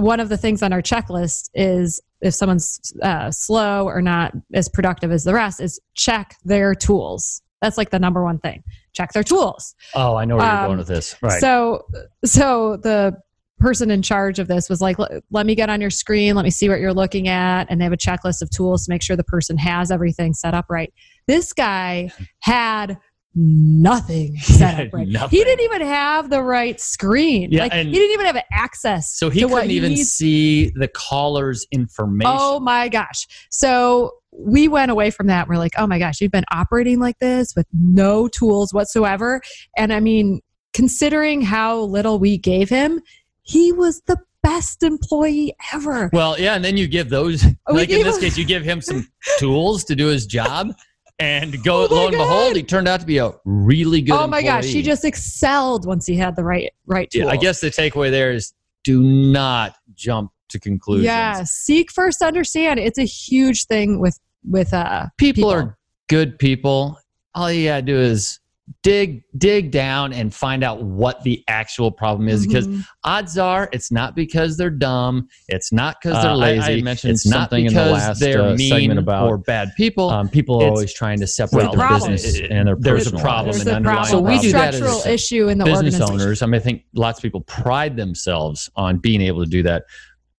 one 0.00 0.20
of 0.20 0.28
the 0.28 0.36
things 0.36 0.62
on 0.62 0.72
our 0.72 0.82
checklist 0.82 1.50
is 1.54 2.00
if 2.20 2.34
someone's 2.34 2.92
uh, 3.02 3.30
slow 3.30 3.84
or 3.86 4.02
not 4.02 4.32
as 4.54 4.68
productive 4.68 5.10
as 5.12 5.24
the 5.24 5.34
rest 5.34 5.60
is 5.60 5.80
check 5.94 6.36
their 6.44 6.74
tools. 6.74 7.42
That's 7.62 7.76
like 7.78 7.90
the 7.90 7.98
number 7.98 8.22
one 8.24 8.38
thing. 8.38 8.62
Check 8.92 9.12
their 9.12 9.22
tools. 9.24 9.74
Oh, 9.94 10.16
I 10.16 10.24
know 10.24 10.36
where 10.36 10.46
you're 10.46 10.54
Um, 10.56 10.66
going 10.66 10.78
with 10.78 10.88
this. 10.88 11.16
Right. 11.22 11.40
so 11.40 11.86
so 12.24 12.76
the 12.78 13.16
person 13.58 13.90
in 13.90 14.02
charge 14.02 14.38
of 14.38 14.46
this 14.46 14.68
was 14.68 14.80
like 14.80 14.96
let 15.30 15.44
me 15.46 15.54
get 15.56 15.68
on 15.70 15.80
your 15.80 15.90
screen. 15.90 16.34
Let 16.36 16.44
me 16.44 16.50
see 16.50 16.68
what 16.68 16.78
you're 16.80 16.94
looking 16.94 17.26
at. 17.28 17.66
And 17.68 17.80
they 17.80 17.84
have 17.84 17.92
a 17.92 17.96
checklist 17.96 18.42
of 18.42 18.50
tools 18.50 18.84
to 18.86 18.90
make 18.90 19.02
sure 19.02 19.16
the 19.16 19.24
person 19.24 19.58
has 19.58 19.90
everything 19.90 20.32
set 20.34 20.54
up 20.54 20.66
right. 20.68 20.92
This 21.26 21.52
guy 21.52 22.12
had 22.40 22.98
nothing 23.34 24.36
set 24.38 24.86
up 24.86 24.92
right 24.92 25.06
Nothing. 25.08 25.38
he 25.38 25.44
didn't 25.44 25.64
even 25.64 25.82
have 25.82 26.30
the 26.30 26.42
right 26.42 26.80
screen 26.80 27.50
Yeah, 27.52 27.62
like 27.62 27.72
he 27.72 27.84
didn't 27.92 28.12
even 28.12 28.26
have 28.26 28.42
access 28.52 29.16
so 29.16 29.30
he 29.30 29.40
to 29.40 29.48
couldn't 29.48 29.70
even 29.70 29.90
needs- 29.92 30.10
see 30.10 30.70
the 30.70 30.88
caller's 30.88 31.66
information. 31.70 32.32
Oh 32.36 32.58
my 32.60 32.88
gosh. 32.88 33.26
So 33.50 34.12
we 34.32 34.68
went 34.68 34.90
away 34.90 35.10
from 35.10 35.26
that. 35.28 35.48
We're 35.48 35.56
like, 35.58 35.72
oh 35.78 35.86
my 35.86 35.98
gosh, 35.98 36.20
you've 36.20 36.32
been 36.32 36.44
operating 36.50 36.98
like 37.00 37.18
this 37.18 37.54
with 37.56 37.66
no 37.72 38.28
tools 38.28 38.72
whatsoever. 38.72 39.40
And 39.76 39.92
I 39.92 40.00
mean, 40.00 40.40
considering 40.74 41.40
how 41.42 41.80
little 41.80 42.18
we 42.18 42.38
gave 42.38 42.68
him, 42.68 43.00
he 43.42 43.72
was 43.72 44.00
the 44.06 44.16
best 44.42 44.82
employee 44.82 45.54
ever. 45.72 46.10
Well, 46.12 46.38
yeah, 46.38 46.54
and 46.54 46.64
then 46.64 46.76
you 46.76 46.86
give 46.86 47.08
those 47.08 47.44
we 47.44 47.52
like 47.68 47.90
in 47.90 48.02
this 48.02 48.16
him- 48.16 48.22
case, 48.22 48.38
you 48.38 48.44
give 48.44 48.62
him 48.62 48.80
some 48.80 49.08
tools 49.38 49.82
to 49.84 49.96
do 49.96 50.06
his 50.06 50.26
job, 50.26 50.68
and 51.18 51.62
go 51.64 51.82
Oh 51.82 51.94
lo 51.94 52.06
and 52.08 52.16
behold, 52.16 52.56
he 52.56 52.62
turned 52.62 52.88
out 52.88 53.00
to 53.00 53.06
be 53.06 53.18
a 53.18 53.32
really 53.44 54.02
good. 54.02 54.14
oh 54.14 54.26
my 54.26 54.42
gosh, 54.42 54.66
he 54.66 54.82
just 54.82 55.04
excelled 55.04 55.86
once 55.86 56.06
he 56.06 56.16
had 56.16 56.36
the 56.36 56.44
right 56.44 56.72
right 56.86 57.10
tools. 57.10 57.24
Yeah, 57.26 57.30
I 57.30 57.36
guess 57.36 57.60
the 57.60 57.68
takeaway 57.70 58.10
there 58.10 58.32
is 58.32 58.52
do 58.84 59.02
not 59.02 59.74
jump 59.94 60.30
to 60.50 60.60
conclusions. 60.60 61.04
Yeah, 61.04 61.42
seek 61.44 61.90
first, 61.90 62.22
understand. 62.22 62.78
It's 62.80 62.98
a 62.98 63.04
huge 63.04 63.66
thing 63.66 64.00
with 64.00 64.18
with 64.44 64.72
uh 64.72 65.06
people, 65.18 65.42
People. 65.42 65.50
are 65.50 65.78
good 66.08 66.38
people. 66.38 66.98
All 67.34 67.50
you 67.52 67.68
gotta 67.68 67.82
do 67.82 67.96
is 67.98 68.37
dig 68.82 69.22
dig 69.38 69.70
down 69.70 70.12
and 70.12 70.34
find 70.34 70.62
out 70.62 70.82
what 70.82 71.22
the 71.22 71.42
actual 71.48 71.90
problem 71.90 72.28
is 72.28 72.46
because 72.46 72.68
Mhm. 72.68 72.84
odds 73.04 73.38
are 73.38 73.68
it's 73.72 73.90
not 73.90 74.14
because 74.14 74.56
they're 74.56 74.68
dumb 74.68 75.26
it's 75.48 75.72
not 75.72 75.96
because 76.02 76.22
they're 76.22 76.32
Uh, 76.32 76.38
I- 76.38 76.52
I 76.52 76.56
lazy 76.58 76.82
mentioned 76.82 77.12
it's 77.12 77.26
not 77.26 77.50
something 77.50 77.66
in 77.66 77.72
because 77.72 77.86
the 77.86 77.92
last, 77.92 78.20
they're 78.20 78.42
uh, 78.42 78.54
mean 78.54 78.70
segment 78.70 78.98
about, 78.98 79.28
or 79.28 79.38
bad 79.38 79.70
people 79.76 80.10
Um, 80.10 80.28
people 80.28 80.56
are 80.56 80.62
It's- 80.64 80.70
always 80.70 80.92
trying 80.94 81.18
to 81.20 81.26
separate 81.26 81.62
Well, 81.64 81.72
their 81.72 81.86
problem. 81.86 82.12
business 82.12 82.40
and 82.50 82.68
their 82.68 82.76
There's 82.78 83.02
a 83.06 83.10
personal 83.12 83.22
problem. 83.22 83.52
There's 83.52 83.66
an 83.66 83.72
a 83.72 83.76
underlying 83.76 84.06
problem. 84.06 84.24
So 84.24 84.30
we 84.30 84.38
do 84.38 84.52
that 84.52 84.74
structural 84.74 84.98
as 85.00 85.06
issue 85.06 85.48
in 85.48 85.58
the 85.58 85.64
business 85.64 86.00
owners. 86.00 86.42
I 86.42 86.46
mean, 86.46 86.54
I 86.60 86.64
think 86.64 86.82
lots 86.94 87.18
of 87.18 87.22
people 87.22 87.40
pride 87.42 87.96
themselves 87.96 88.68
on 88.76 88.98
being 88.98 89.20
able 89.22 89.42
to 89.44 89.50
do 89.50 89.62
that. 89.64 89.84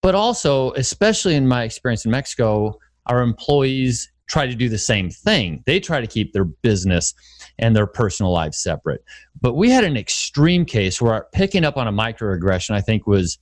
But 0.02 0.16
also, 0.16 0.72
especially 0.74 1.36
in 1.36 1.48
my 1.48 1.64
experience 1.64 2.06
in 2.06 2.12
Mexico, 2.12 2.78
our 3.08 3.22
employees 3.22 4.10
try 4.30 4.48
to 4.48 4.56
do 4.56 4.70
the 4.70 4.78
same 4.78 5.10
thing. 5.10 5.64
They 5.66 5.80
try 5.80 6.00
to 6.00 6.08
keep 6.08 6.34
their 6.34 6.46
business 6.46 7.14
and 7.58 7.76
their 7.76 7.88
personal 7.88 8.32
lives 8.32 8.58
separate. 8.58 9.04
But 9.42 9.56
we 9.56 9.70
had 9.70 9.84
an 9.84 9.98
extreme 9.98 10.66
case 10.66 11.02
where 11.02 11.28
picking 11.34 11.66
up 11.66 11.78
on 11.78 11.88
a 11.88 11.92
microaggression, 11.92 12.72
I 12.72 12.82
think, 12.82 13.08
was 13.08 13.40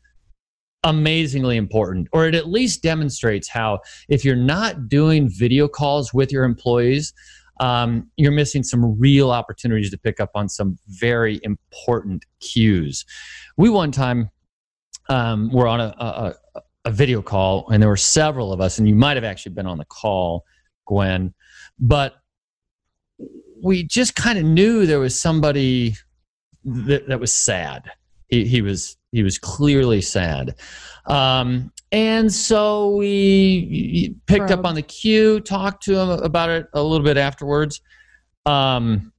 amazingly 0.83 1.57
important, 1.57 2.07
or 2.13 2.27
it 2.27 2.35
at 2.35 2.47
least 2.47 2.81
demonstrates 2.81 3.49
how 3.49 3.79
if 4.07 4.23
you're 4.23 4.35
not 4.35 4.87
doing 4.87 5.29
video 5.29 5.67
calls 5.67 6.13
with 6.13 6.31
your 6.31 6.45
employees, 6.45 7.13
um, 7.59 8.09
you're 8.15 8.31
missing 8.31 8.63
some 8.63 8.97
real 8.99 9.31
opportunities 9.31 9.91
to 9.91 9.97
pick 9.97 10.19
up 10.19 10.31
on 10.35 10.47
some 10.47 10.77
very 10.87 11.39
important 11.43 12.23
cues. 12.39 13.03
We 13.57 13.69
one 13.69 13.91
time 13.91 14.29
um, 15.09 15.51
were 15.51 15.67
on 15.67 15.81
a, 15.81 15.93
a- 15.99 16.61
a 16.85 16.91
video 16.91 17.21
call, 17.21 17.67
and 17.69 17.83
there 17.83 17.89
were 17.89 17.97
several 17.97 18.53
of 18.53 18.61
us, 18.61 18.77
and 18.77 18.87
you 18.87 18.95
might 18.95 19.17
have 19.17 19.25
actually 19.25 19.51
been 19.53 19.67
on 19.67 19.77
the 19.77 19.85
call, 19.85 20.45
Gwen, 20.87 21.33
but 21.79 22.15
we 23.61 23.83
just 23.83 24.15
kind 24.15 24.37
of 24.37 24.45
knew 24.45 24.85
there 24.85 24.99
was 24.99 25.19
somebody 25.19 25.95
that, 26.63 27.07
that 27.07 27.19
was 27.19 27.33
sad. 27.33 27.89
He, 28.29 28.45
he 28.45 28.61
was 28.61 28.97
he 29.11 29.23
was 29.23 29.37
clearly 29.37 30.01
sad, 30.01 30.55
um, 31.05 31.71
and 31.93 32.31
so 32.33 32.95
we 32.95 34.15
picked 34.25 34.51
up 34.51 34.65
on 34.65 34.75
the 34.75 34.81
cue, 34.81 35.39
talked 35.39 35.83
to 35.83 35.97
him 35.97 36.09
about 36.09 36.49
it 36.49 36.67
a 36.73 36.83
little 36.83 37.05
bit 37.05 37.15
afterwards, 37.15 37.79
um, 38.45 39.13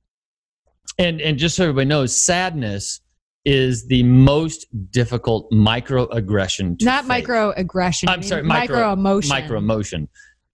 and 0.99 1.23
and 1.23 1.39
just 1.39 1.57
so 1.57 1.65
everybody 1.65 1.87
knows, 1.87 2.15
sadness 2.15 3.01
is 3.47 3.87
the 3.87 4.03
most 4.03 4.67
difficult 4.91 5.51
microaggression. 5.51 6.79
To 6.81 6.85
Not 6.85 7.07
fake. 7.07 7.27
microaggression. 7.27 8.09
I'm 8.09 8.23
sorry, 8.23 8.43
micro- 8.43 8.77
micro 8.77 8.93
emotion. 8.93 9.29
micro 9.31 9.59
emotion 9.59 10.09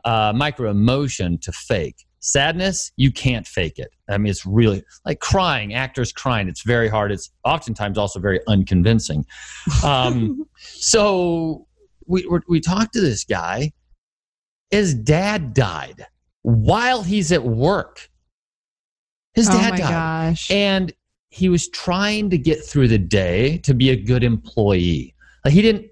uh, 0.04 0.32
micro 0.34 0.70
emotion 0.70 1.38
to 1.38 1.52
fake. 1.52 2.06
Sadness 2.20 2.90
you 2.96 3.12
can't 3.12 3.46
fake 3.46 3.78
it. 3.78 3.90
I 4.08 4.16
mean 4.16 4.30
it's 4.30 4.46
really 4.46 4.82
like 5.04 5.20
crying 5.20 5.74
actors 5.74 6.12
crying 6.12 6.48
it's 6.48 6.62
very 6.62 6.88
hard. 6.88 7.12
It's 7.12 7.30
oftentimes 7.44 7.98
also 7.98 8.18
very 8.18 8.40
unconvincing. 8.48 9.26
Um, 9.84 10.46
so 10.56 11.66
we, 12.06 12.26
we 12.48 12.60
talked 12.60 12.94
to 12.94 13.00
this 13.00 13.24
guy. 13.24 13.72
His 14.70 14.94
dad 14.94 15.52
died 15.54 16.06
while 16.42 17.02
he's 17.02 17.30
at 17.30 17.44
work. 17.44 18.08
His 19.34 19.48
oh 19.48 19.52
dad 19.52 19.70
my 19.72 19.76
died. 19.76 19.90
gosh. 20.30 20.50
and 20.50 20.92
he 21.28 21.48
was 21.48 21.68
trying 21.68 22.30
to 22.30 22.38
get 22.38 22.64
through 22.64 22.88
the 22.88 22.98
day 22.98 23.58
to 23.58 23.74
be 23.74 23.90
a 23.90 23.96
good 23.96 24.22
employee. 24.22 25.14
Like 25.44 25.52
he 25.52 25.62
didn't 25.62 25.90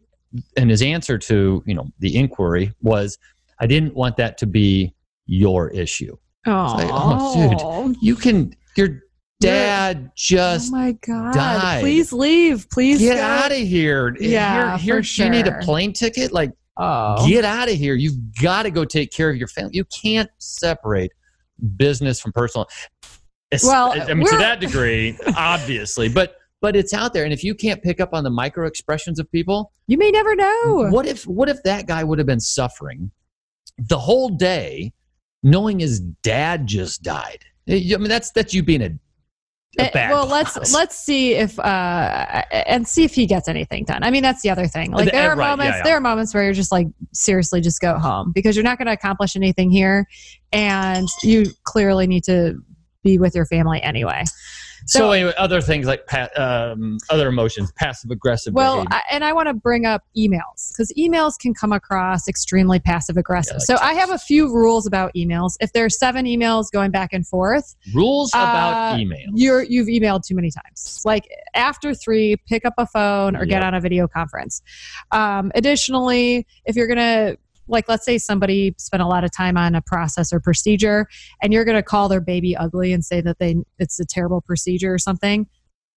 and 0.57 0.71
his 0.71 0.83
answer 0.83 1.19
to 1.19 1.63
you 1.67 1.75
know 1.75 1.91
the 1.99 2.17
inquiry 2.17 2.73
was 2.81 3.19
i 3.63 3.67
didn't 3.67 3.95
want 3.95 4.17
that 4.19 4.37
to 4.39 4.47
be 4.47 4.95
your 5.27 5.71
issue. 5.71 6.17
Oh, 6.47 6.75
like, 6.77 6.89
oh, 6.91 7.95
you 8.03 8.17
can 8.17 8.55
your 8.77 9.01
dad 9.41 10.11
just 10.17 10.73
oh 10.73 10.77
my 10.77 10.93
god! 11.07 11.35
died. 11.35 11.81
Please 11.81 12.13
leave. 12.13 12.69
Please 12.71 12.99
get 12.99 13.19
out 13.19 13.53
of 13.53 13.59
here. 13.59 14.17
Yeah, 14.19 14.77
here, 14.77 15.01
here 15.01 15.25
you 15.25 15.31
need 15.31 15.47
a 15.47 15.59
plane 15.61 15.93
ticket? 15.93 16.33
Like 16.33 16.53
Oh, 16.79 17.29
get 17.29 17.45
out 17.45 17.69
of 17.69 17.75
here. 17.75 17.95
You've 17.95 18.35
got 18.41 18.63
to 18.63 18.71
go 18.71 18.85
take 18.85 19.13
care 19.13 19.29
of 19.31 19.37
your 19.37 19.49
family 19.49 19.73
you 19.75 19.85
can't 19.85 20.31
separate 20.39 21.13
business 21.77 22.21
from 22.21 22.33
personal 22.33 22.67
Es- 23.53 23.63
Well, 23.63 23.93
i 23.93 24.15
mean 24.15 24.27
to 24.27 24.37
that 24.39 24.59
degree 24.59 25.17
obviously 25.37 26.09
but 26.09 26.37
but 26.63 26.77
it's 26.77 26.95
out 26.95 27.13
there. 27.13 27.25
And 27.25 27.33
if 27.33 27.43
you 27.43 27.57
can't 27.57 27.83
pick 27.83 28.01
up 28.01 28.15
on 28.15 28.23
the 28.23 28.31
micro 28.31 28.67
expressions 28.67 29.19
of 29.19 29.31
people 29.31 29.73
you 29.87 29.99
may 29.99 30.11
never 30.11 30.35
know. 30.35 30.89
what 30.91 31.07
if 31.07 31.27
what 31.27 31.49
if 31.49 31.63
that 31.65 31.87
guy 31.87 32.03
would 32.03 32.19
have 32.19 32.27
been 32.27 32.41
suffering 32.41 33.11
the 33.89 33.99
whole 33.99 34.29
day 34.29 34.93
knowing 35.43 35.79
his 35.81 36.01
dad 36.01 36.67
just 36.67 37.03
died 37.03 37.39
i 37.69 37.73
mean 37.73 38.09
that's 38.09 38.31
that's 38.33 38.53
you 38.55 38.63
being 38.63 38.83
a, 38.83 38.87
a 38.87 39.83
Eh, 39.85 39.91
bad 39.93 40.11
well, 40.11 40.29
boss. 40.29 40.57
let's 40.57 40.75
let's 40.75 40.97
see 40.99 41.33
if 41.35 41.59
uh 41.59 42.43
and 42.53 42.87
see 42.87 43.05
if 43.05 43.15
he 43.15 43.25
gets 43.27 43.49
anything 43.49 43.85
done. 43.85 44.03
I 44.05 44.11
mean, 44.11 44.23
that's 44.23 44.43
the 44.43 44.51
other 44.51 44.67
thing. 44.67 44.91
Like 44.91 45.07
The- 45.07 45.13
there 45.13 45.31
are 45.31 45.35
right, 45.37 45.45
yeah, 45.47 45.51
moments 45.51 45.77
yeah. 45.79 45.83
there 45.83 45.97
are 45.97 46.01
moments 46.01 46.35
where 46.35 46.45
you're 46.45 46.53
just 46.53 46.71
like 46.73 46.89
seriously 47.15 47.63
just 47.63 47.81
go 47.81 47.99
home 47.99 48.33
because 48.35 48.55
you're 48.55 48.65
not 48.65 48.77
going 48.77 48.87
to 48.87 48.93
accomplish 48.93 49.35
anything 49.35 49.71
here 49.71 50.07
and 50.53 51.09
you 51.23 51.47
clearly 51.65 52.07
need 52.07 52.23
to 52.25 52.57
be 53.03 53.17
with 53.19 53.35
your 53.35 53.47
family 53.47 53.83
anyway. 53.83 54.25
So, 54.87 54.99
so- 54.99 55.11
anyway 55.13 55.33
other 55.39 55.61
things 55.61 55.87
like 55.87 56.03
um, 56.39 56.99
other 57.11 57.29
emotions 57.29 57.73
passive 57.73 58.11
aggressive 58.11 58.55
Well. 58.55 58.85
I, 58.91 59.03
and 59.11 59.25
I 59.25 59.33
want 59.33 59.49
to 59.49 59.55
bring 59.55 59.87
up 59.87 60.03
emails 60.17 60.73
because 60.73 60.93
emails 60.99 61.39
can 61.39 61.55
come 61.55 61.73
across 61.73 62.29
extremely 62.29 62.79
passive 62.79 63.17
aggressive. 63.17 63.59
Yeah, 63.69 63.75
like 63.75 63.81
so 63.81 63.85
I 63.85 63.95
have 63.95 64.11
a 64.11 64.19
few 64.19 64.53
rules 64.53 64.87
about 64.87 65.13
emails. 65.15 65.57
If 65.61 65.73
there's 65.73 65.99
seven 65.99 66.27
emails 66.27 66.67
going 66.73 66.91
back 66.91 67.13
and 67.13 67.27
forth, 67.27 67.77
rules 67.95 68.31
about 68.31 68.99
emails. 68.99 69.27
you're 69.35 69.63
you've 69.63 69.89
emailed 69.89 70.25
too 70.25 70.35
many 70.35 70.51
times. 70.51 71.03
Like 71.05 71.29
after 71.55 71.95
three, 71.95 72.37
pick 72.47 72.65
up 72.65 72.75
a 72.79 72.87
phone 72.87 73.37
or 73.37 73.45
get 73.45 73.63
on 73.63 73.75
a 73.75 73.81
video 73.81 74.09
conference. 74.09 74.63
Um, 75.11 75.53
additionally, 75.55 76.47
if 76.65 76.77
you're 76.77 76.89
gonna 76.89 77.37
like 77.73 77.89
let's 77.89 78.05
say 78.05 78.19
somebody 78.19 78.75
spent 78.79 79.03
a 79.03 79.07
lot 79.07 79.25
of 79.25 79.33
time 79.35 79.57
on 79.57 79.75
a 79.75 79.83
process 79.83 80.33
or 80.33 80.41
procedure 80.41 81.09
and 81.43 81.53
you're 81.53 81.65
going 81.65 81.77
to 81.77 81.83
call 81.83 82.09
their 82.09 82.21
baby 82.21 82.57
ugly 82.57 82.93
and 82.93 83.05
say 83.05 83.21
that 83.21 83.39
they 83.39 83.57
it's 83.79 83.99
a 83.99 84.05
terrible 84.05 84.41
procedure 84.41 84.93
or 84.93 84.99
something 84.99 85.47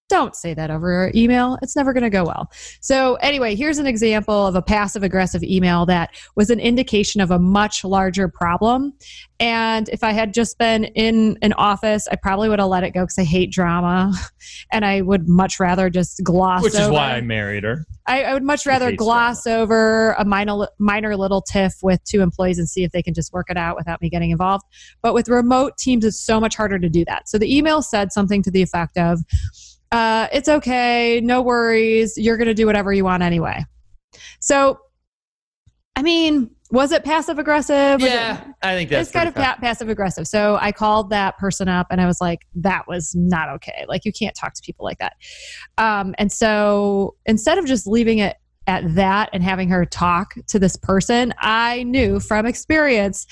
don't 0.08 0.36
say 0.36 0.54
that 0.54 0.70
over 0.70 1.12
email 1.16 1.58
it's 1.62 1.76
never 1.76 1.92
going 1.92 2.04
to 2.04 2.10
go 2.10 2.24
well 2.24 2.50
so 2.80 3.16
anyway 3.16 3.56
here's 3.56 3.78
an 3.78 3.88
example 3.88 4.46
of 4.46 4.56
a 4.56 4.62
passive 4.62 5.04
aggressive 5.04 5.44
email 5.44 5.86
that 5.86 6.12
was 6.36 6.50
an 6.50 6.60
indication 6.60 7.22
of 7.22 7.32
a 7.32 7.40
much 7.40 7.84
larger 7.84 8.28
problem 8.28 8.94
and 9.40 9.90
if 9.90 10.04
i 10.04 10.12
had 10.12 10.34
just 10.34 10.58
been 10.58 10.86
in 10.86 11.38
an 11.42 11.54
office 11.54 12.08
i 12.12 12.16
probably 12.16 12.50
would 12.50 12.60
have 12.60 12.70
let 12.70 12.84
it 12.84 12.92
go 12.92 13.02
because 13.02 13.18
i 13.18 13.24
hate 13.24 13.52
drama 13.52 14.14
and 14.72 14.86
i 14.86 15.02
would 15.02 15.28
much 15.28 15.60
rather 15.60 15.90
just 15.90 16.24
gloss 16.24 16.60
over. 16.60 16.66
which 16.66 16.80
is 16.80 16.90
why 16.90 17.14
i 17.14 17.22
married 17.22 17.64
her 17.64 17.86
I, 18.08 18.24
I 18.24 18.34
would 18.34 18.44
much 18.44 18.66
rather 18.66 18.92
gloss 18.92 19.48
over 19.48 20.12
a 20.20 20.26
minor 20.26 20.68
minor 20.78 21.18
little 21.18 21.42
tiff 21.42 21.74
with 21.82 22.04
two 22.04 22.22
employees 22.22 22.60
and 22.60 22.70
see 22.70 22.84
if 22.84 22.92
they 22.92 23.02
can 23.02 23.14
just 23.14 23.34
work 23.34 23.48
it 23.50 23.58
out 23.58 23.76
without 23.76 24.02
me 24.02 24.10
getting 24.10 24.30
involved. 24.30 24.64
But 25.02 25.14
with 25.14 25.28
remote 25.28 25.78
teams, 25.78 26.06
it's 26.06 26.20
so 26.20 26.40
much 26.40 26.56
harder 26.56 26.78
to 26.78 26.90
do 26.90 27.04
that. 27.06 27.28
So 27.28 27.38
the 27.38 27.56
email 27.56 27.82
said 27.82 28.12
something 28.12 28.44
to 28.44 28.52
the 28.52 28.62
effect 28.62 28.98
of, 28.98 29.22
uh, 29.96 30.28
"It's 30.34 30.50
okay, 30.50 31.22
no 31.24 31.42
worries. 31.42 32.18
You're 32.18 32.38
going 32.38 32.48
to 32.48 32.54
do 32.54 32.66
whatever 32.66 32.92
you 32.94 33.04
want 33.04 33.24
anyway." 33.24 33.64
So, 34.40 34.80
I 35.96 36.02
mean, 36.02 36.52
was 36.72 36.92
it 36.92 37.04
passive 37.04 37.40
aggressive? 37.40 38.02
Was 38.02 38.10
it- 38.10 38.14
yeah 38.14 38.44
i 38.64 38.74
think 38.76 38.90
that's 38.90 39.08
it's 39.10 39.12
kind 39.12 39.28
of 39.28 39.36
pa- 39.36 39.58
passive 39.62 39.90
aggressive. 39.90 40.28
So 40.28 40.58
I 40.60 40.72
called 40.72 41.10
that 41.12 41.38
person 41.38 41.68
up 41.68 41.88
and 41.92 42.02
I 42.02 42.06
was 42.08 42.20
like, 42.20 42.40
that 42.56 42.88
was 42.88 43.14
not 43.16 43.50
okay. 43.50 43.86
Like, 43.88 44.04
you 44.06 44.12
can't 44.12 44.36
talk 44.36 44.54
to 44.56 44.62
people 44.64 44.84
like 44.84 44.98
that. 44.98 45.14
Um, 45.78 46.16
and 46.18 46.32
so 46.32 47.16
instead 47.26 47.58
of 47.60 47.66
just 47.66 47.86
leaving 47.86 48.18
it 48.20 48.38
at 48.68 48.96
that 48.96 49.30
and 49.32 49.44
having 49.44 49.70
her 49.70 49.86
talk 49.86 50.34
to 50.48 50.58
this 50.58 50.76
person, 50.76 51.34
I 51.40 51.84
knew 51.84 52.20
from 52.20 52.48
experience 52.48 53.28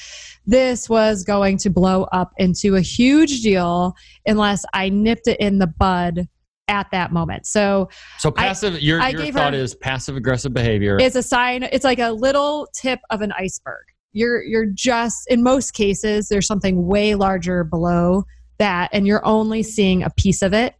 this 0.46 0.88
was 0.88 1.24
going 1.24 1.58
to 1.60 1.72
blow 1.72 2.04
up 2.12 2.32
into 2.38 2.76
a 2.76 2.82
huge 2.82 3.42
deal 3.42 3.96
unless 4.28 4.64
I 4.74 4.90
nipped 4.90 5.28
it 5.28 5.40
in 5.40 5.58
the 5.58 5.68
bud 5.68 6.28
at 6.68 6.90
that 6.92 7.12
moment. 7.12 7.46
So 7.46 7.90
so 8.20 8.32
passive 8.32 8.82
your, 8.82 9.02
I 9.02 9.10
your 9.10 9.32
thought 9.32 9.54
is 9.54 9.76
passive 9.76 10.16
aggressive 10.16 10.54
behavior. 10.54 10.98
it's 11.00 11.16
a 11.16 11.24
sign 11.24 11.64
it's 11.64 11.84
like 11.84 12.00
a 12.00 12.12
little 12.12 12.68
tip 12.74 13.00
of 13.10 13.22
an 13.22 13.32
iceberg. 13.34 13.84
You're 14.14 14.44
you're 14.44 14.66
just 14.66 15.30
in 15.30 15.44
most 15.44 15.72
cases 15.74 16.30
there's 16.30 16.48
something 16.48 16.86
way 16.86 17.16
larger 17.16 17.64
below 17.64 18.24
that 18.60 18.90
and 18.94 19.06
you're 19.06 19.26
only 19.26 19.64
seeing 19.64 20.04
a 20.04 20.10
piece 20.12 20.42
of 20.42 20.54
it. 20.54 20.76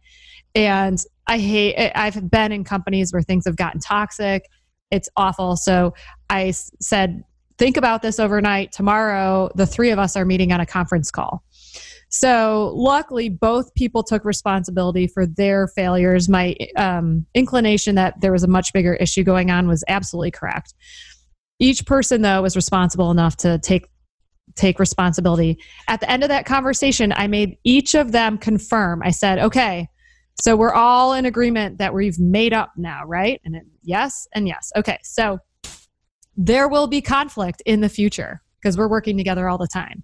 And 0.54 0.98
i 1.26 1.38
hate 1.38 1.74
I- 1.78 2.06
i've 2.06 2.30
been 2.30 2.52
in 2.52 2.64
companies 2.64 3.12
where 3.12 3.22
things 3.22 3.44
have 3.46 3.56
gotten 3.56 3.80
toxic. 3.80 4.48
It's 4.90 5.08
awful. 5.16 5.56
So 5.56 5.94
I 6.30 6.52
said 6.80 7.24
think 7.58 7.76
about 7.76 8.02
this 8.02 8.18
overnight. 8.18 8.72
Tomorrow 8.72 9.50
the 9.54 9.66
three 9.66 9.90
of 9.90 9.98
us 9.98 10.16
are 10.16 10.24
meeting 10.24 10.50
on 10.52 10.60
a 10.60 10.66
conference 10.66 11.10
call 11.10 11.44
so 12.14 12.72
luckily 12.74 13.28
both 13.28 13.74
people 13.74 14.02
took 14.02 14.24
responsibility 14.24 15.06
for 15.06 15.26
their 15.26 15.66
failures 15.68 16.28
my 16.28 16.54
um, 16.76 17.26
inclination 17.34 17.94
that 17.94 18.20
there 18.20 18.32
was 18.32 18.44
a 18.44 18.48
much 18.48 18.72
bigger 18.72 18.94
issue 18.94 19.24
going 19.24 19.50
on 19.50 19.66
was 19.66 19.82
absolutely 19.88 20.30
correct 20.30 20.74
each 21.58 21.84
person 21.86 22.22
though 22.22 22.42
was 22.42 22.56
responsible 22.56 23.10
enough 23.10 23.36
to 23.36 23.58
take 23.58 23.86
take 24.54 24.78
responsibility. 24.78 25.58
At 25.88 26.00
the 26.00 26.10
end 26.10 26.22
of 26.22 26.28
that 26.28 26.46
conversation, 26.46 27.12
I 27.16 27.26
made 27.26 27.58
each 27.64 27.94
of 27.94 28.12
them 28.12 28.38
confirm. 28.38 29.02
I 29.02 29.10
said, 29.10 29.38
okay, 29.38 29.88
so 30.40 30.56
we're 30.56 30.74
all 30.74 31.12
in 31.12 31.26
agreement 31.26 31.78
that 31.78 31.94
we've 31.94 32.18
made 32.18 32.52
up 32.52 32.72
now, 32.76 33.02
right? 33.04 33.40
And 33.44 33.56
it, 33.56 33.62
yes 33.82 34.26
and 34.34 34.48
yes. 34.48 34.70
Okay, 34.76 34.98
so 35.02 35.38
there 36.36 36.68
will 36.68 36.86
be 36.86 37.00
conflict 37.00 37.62
in 37.66 37.80
the 37.80 37.88
future 37.88 38.42
because 38.60 38.76
we're 38.76 38.88
working 38.88 39.16
together 39.16 39.48
all 39.48 39.58
the 39.58 39.68
time. 39.68 40.02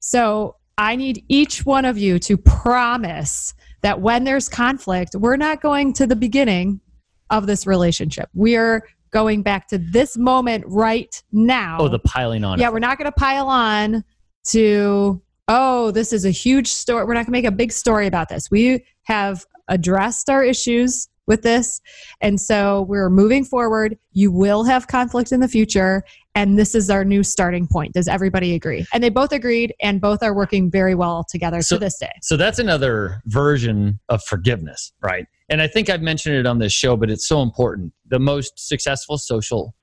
So 0.00 0.56
I 0.78 0.94
need 0.94 1.24
each 1.28 1.66
one 1.66 1.84
of 1.84 1.98
you 1.98 2.20
to 2.20 2.36
promise 2.36 3.52
that 3.82 4.00
when 4.00 4.22
there's 4.22 4.48
conflict, 4.48 5.16
we're 5.16 5.36
not 5.36 5.60
going 5.60 5.92
to 5.94 6.06
the 6.06 6.16
beginning 6.16 6.80
of 7.30 7.46
this 7.46 7.66
relationship. 7.66 8.30
We 8.32 8.56
are 8.56 8.82
going 9.10 9.42
back 9.42 9.66
to 9.68 9.78
this 9.78 10.16
moment 10.16 10.64
right 10.68 11.20
now. 11.32 11.78
Oh, 11.80 11.88
the 11.88 11.98
piling 11.98 12.44
on. 12.44 12.60
Yeah, 12.60 12.70
we're 12.70 12.78
not 12.78 12.96
going 12.96 13.10
to 13.10 13.12
pile 13.12 13.48
on 13.48 14.04
to, 14.50 15.20
oh, 15.48 15.90
this 15.90 16.12
is 16.12 16.24
a 16.24 16.30
huge 16.30 16.68
story. 16.68 17.04
We're 17.04 17.14
not 17.14 17.26
going 17.26 17.26
to 17.26 17.32
make 17.32 17.44
a 17.44 17.50
big 17.50 17.72
story 17.72 18.06
about 18.06 18.28
this. 18.28 18.50
We 18.50 18.84
have 19.02 19.44
addressed 19.66 20.30
our 20.30 20.44
issues 20.44 21.08
with 21.26 21.42
this. 21.42 21.80
And 22.20 22.40
so 22.40 22.82
we're 22.88 23.10
moving 23.10 23.44
forward. 23.44 23.98
You 24.12 24.32
will 24.32 24.64
have 24.64 24.86
conflict 24.86 25.32
in 25.32 25.40
the 25.40 25.48
future. 25.48 26.04
And 26.38 26.56
this 26.56 26.76
is 26.76 26.88
our 26.88 27.04
new 27.04 27.24
starting 27.24 27.66
point. 27.66 27.94
Does 27.94 28.06
everybody 28.06 28.54
agree? 28.54 28.86
And 28.92 29.02
they 29.02 29.08
both 29.08 29.32
agreed, 29.32 29.74
and 29.82 30.00
both 30.00 30.22
are 30.22 30.32
working 30.32 30.70
very 30.70 30.94
well 30.94 31.24
together 31.28 31.62
So- 31.62 31.74
to 31.76 31.80
this 31.80 31.98
day. 31.98 32.12
So 32.22 32.36
that's 32.36 32.60
another 32.60 33.20
version 33.26 33.98
of 34.08 34.22
forgiveness, 34.22 34.92
right? 35.02 35.26
And 35.48 35.60
I 35.60 35.66
think 35.66 35.90
I've 35.90 36.00
mentioned 36.00 36.36
it 36.36 36.46
on 36.46 36.60
this 36.60 36.72
show, 36.72 36.96
but 36.96 37.10
it's 37.10 37.26
so 37.26 37.42
important. 37.42 37.92
The 38.08 38.20
most 38.20 38.52
successful 38.56 39.18
social 39.18 39.74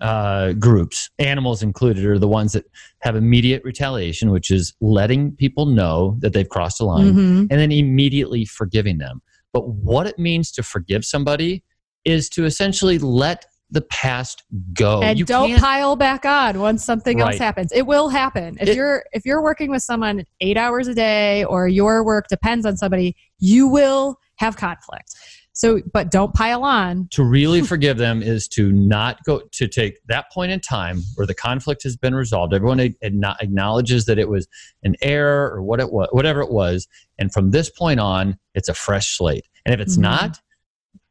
uh, 0.00 0.52
groups, 0.52 1.10
animals 1.18 1.62
included, 1.64 2.04
are 2.04 2.18
the 2.18 2.28
ones 2.28 2.52
that 2.52 2.64
have 3.00 3.16
immediate 3.16 3.62
retaliation, 3.64 4.30
which 4.30 4.52
is 4.52 4.72
letting 4.80 5.32
people 5.32 5.66
know 5.66 6.16
that 6.20 6.32
they've 6.32 6.48
crossed 6.48 6.80
a 6.80 6.84
line 6.84 7.12
Mhm. 7.12 7.38
and 7.50 7.60
then 7.60 7.72
immediately 7.72 8.44
forgiving 8.44 8.98
them. 8.98 9.20
But 9.52 9.68
what 9.68 10.06
it 10.06 10.18
means 10.18 10.52
to 10.52 10.62
forgive 10.62 11.04
somebody 11.04 11.64
is 12.04 12.28
to 12.30 12.44
essentially 12.44 12.98
let 12.98 13.46
the 13.74 13.82
past 13.82 14.42
go. 14.72 15.02
and 15.02 15.18
You 15.18 15.24
don't 15.24 15.58
pile 15.58 15.96
back 15.96 16.24
on 16.24 16.60
once 16.60 16.82
something 16.84 17.20
else 17.20 17.36
happens. 17.38 17.72
It 17.72 17.82
will 17.86 18.08
happen. 18.08 18.56
If 18.60 18.68
It- 18.70 18.76
you're 18.76 19.04
if 19.12 19.26
you're 19.26 19.42
working 19.42 19.70
with 19.70 19.82
someone 19.82 20.24
eight 20.40 20.56
hours 20.56 20.88
a 20.88 20.94
day 20.94 21.44
or 21.44 21.68
your 21.68 22.02
work 22.04 22.28
depends 22.28 22.64
on 22.64 22.76
somebody 22.76 23.16
you 23.38 23.68
will 23.68 24.16
have 24.36 24.56
conflict. 24.56 25.10
So 25.56 25.80
but 25.92 26.10
don't 26.10 26.32
pile 26.34 26.64
on. 26.64 27.08
To 27.12 27.22
really 27.24 27.62
forgive 27.72 27.98
them 27.98 28.22
is 28.22 28.48
to 28.48 28.72
not 28.72 29.22
go 29.24 29.42
to 29.52 29.68
take 29.68 29.98
that 30.06 30.30
point 30.32 30.50
in 30.52 30.60
time 30.60 31.02
where 31.16 31.26
the 31.26 31.34
conflict 31.34 31.82
has 31.82 31.96
been 31.96 32.14
resolved. 32.14 32.54
Everyone 32.54 32.80
acknowledges 32.80 34.06
that 34.06 34.18
it 34.18 34.28
was 34.28 34.46
an 34.82 34.94
error 35.02 35.50
or 35.54 35.62
what 35.62 35.80
it 35.80 35.92
was 35.92 36.08
whatever 36.12 36.40
it 36.40 36.50
was. 36.50 36.86
And 37.18 37.32
from 37.32 37.50
this 37.50 37.70
point 37.70 38.00
on 38.00 38.38
it's 38.54 38.68
a 38.68 38.74
fresh 38.74 39.16
slate. 39.16 39.46
And 39.66 39.74
if 39.74 39.80
it's 39.80 39.96
Mhm. 39.96 40.02
not 40.02 40.40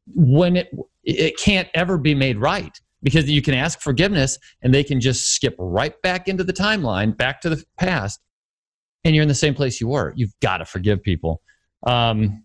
when 0.08 0.56
it 0.56 0.70
it 1.04 1.38
can't 1.38 1.68
ever 1.74 1.98
be 1.98 2.16
made 2.16 2.38
right 2.38 2.80
because 3.02 3.30
you 3.30 3.42
can 3.42 3.54
ask 3.54 3.82
forgiveness 3.82 4.38
and 4.62 4.74
they 4.74 4.84
can 4.84 5.00
just 5.00 5.34
skip 5.34 5.56
right 5.60 6.02
back 6.02 6.28
into 6.28 6.44
the 6.44 6.54
timeline 6.54 7.16
back 7.16 7.42
to 7.42 7.50
the 7.50 7.64
past 7.78 8.20
and 9.04 9.14
you're 9.14 9.22
in 9.22 9.28
the 9.28 9.36
same 9.36 9.54
place 9.54 9.82
you 9.82 9.88
were. 9.88 10.14
You've 10.16 10.34
got 10.42 10.58
to 10.58 10.66
forgive 10.66 11.04
people. 11.04 11.42
Um, 11.86 12.44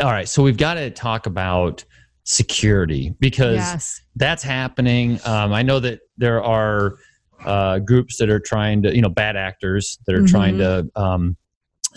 all 0.00 0.10
right. 0.10 0.28
So 0.28 0.42
we've 0.42 0.58
got 0.58 0.74
to 0.74 0.90
talk 0.90 1.26
about 1.26 1.84
security 2.24 3.14
because 3.20 3.56
yes. 3.56 4.02
that's 4.16 4.42
happening. 4.42 5.18
Um, 5.24 5.52
i 5.54 5.62
know 5.62 5.80
that 5.80 6.00
there 6.18 6.42
are 6.44 6.98
uh, 7.44 7.78
groups 7.78 8.18
that 8.18 8.28
are 8.28 8.40
trying 8.40 8.82
to 8.82 8.94
you 8.94 9.00
know 9.00 9.08
bad 9.08 9.36
actors 9.36 9.98
that 10.06 10.14
are 10.14 10.26
trying 10.26 10.58
to 10.58 10.86
um, 10.96 11.36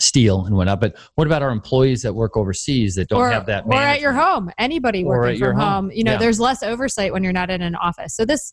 steal 0.02 0.44
and 0.46 0.56
whatnot 0.56 0.80
but 0.80 0.96
what 1.14 1.26
about 1.26 1.42
our 1.42 1.50
employees 1.50 2.02
that 2.02 2.12
work 2.14 2.36
overseas 2.36 2.94
that 2.96 3.08
don't 3.08 3.20
or, 3.20 3.30
have 3.30 3.46
that 3.46 3.64
or 3.66 3.74
at 3.74 4.00
your 4.00 4.12
home 4.12 4.50
anybody 4.58 5.04
Or 5.04 5.18
working 5.18 5.34
at 5.34 5.38
your 5.38 5.52
from 5.52 5.60
home. 5.60 5.72
home. 5.84 5.90
You 5.92 6.04
know 6.04 6.12
Yeah. 6.12 6.18
there's 6.18 6.40
less 6.40 6.62
oversight 6.62 7.12
when 7.12 7.22
you're 7.22 7.32
not 7.32 7.50
in 7.50 7.62
an 7.62 7.74
office. 7.76 8.14
So 8.14 8.24
this 8.24 8.52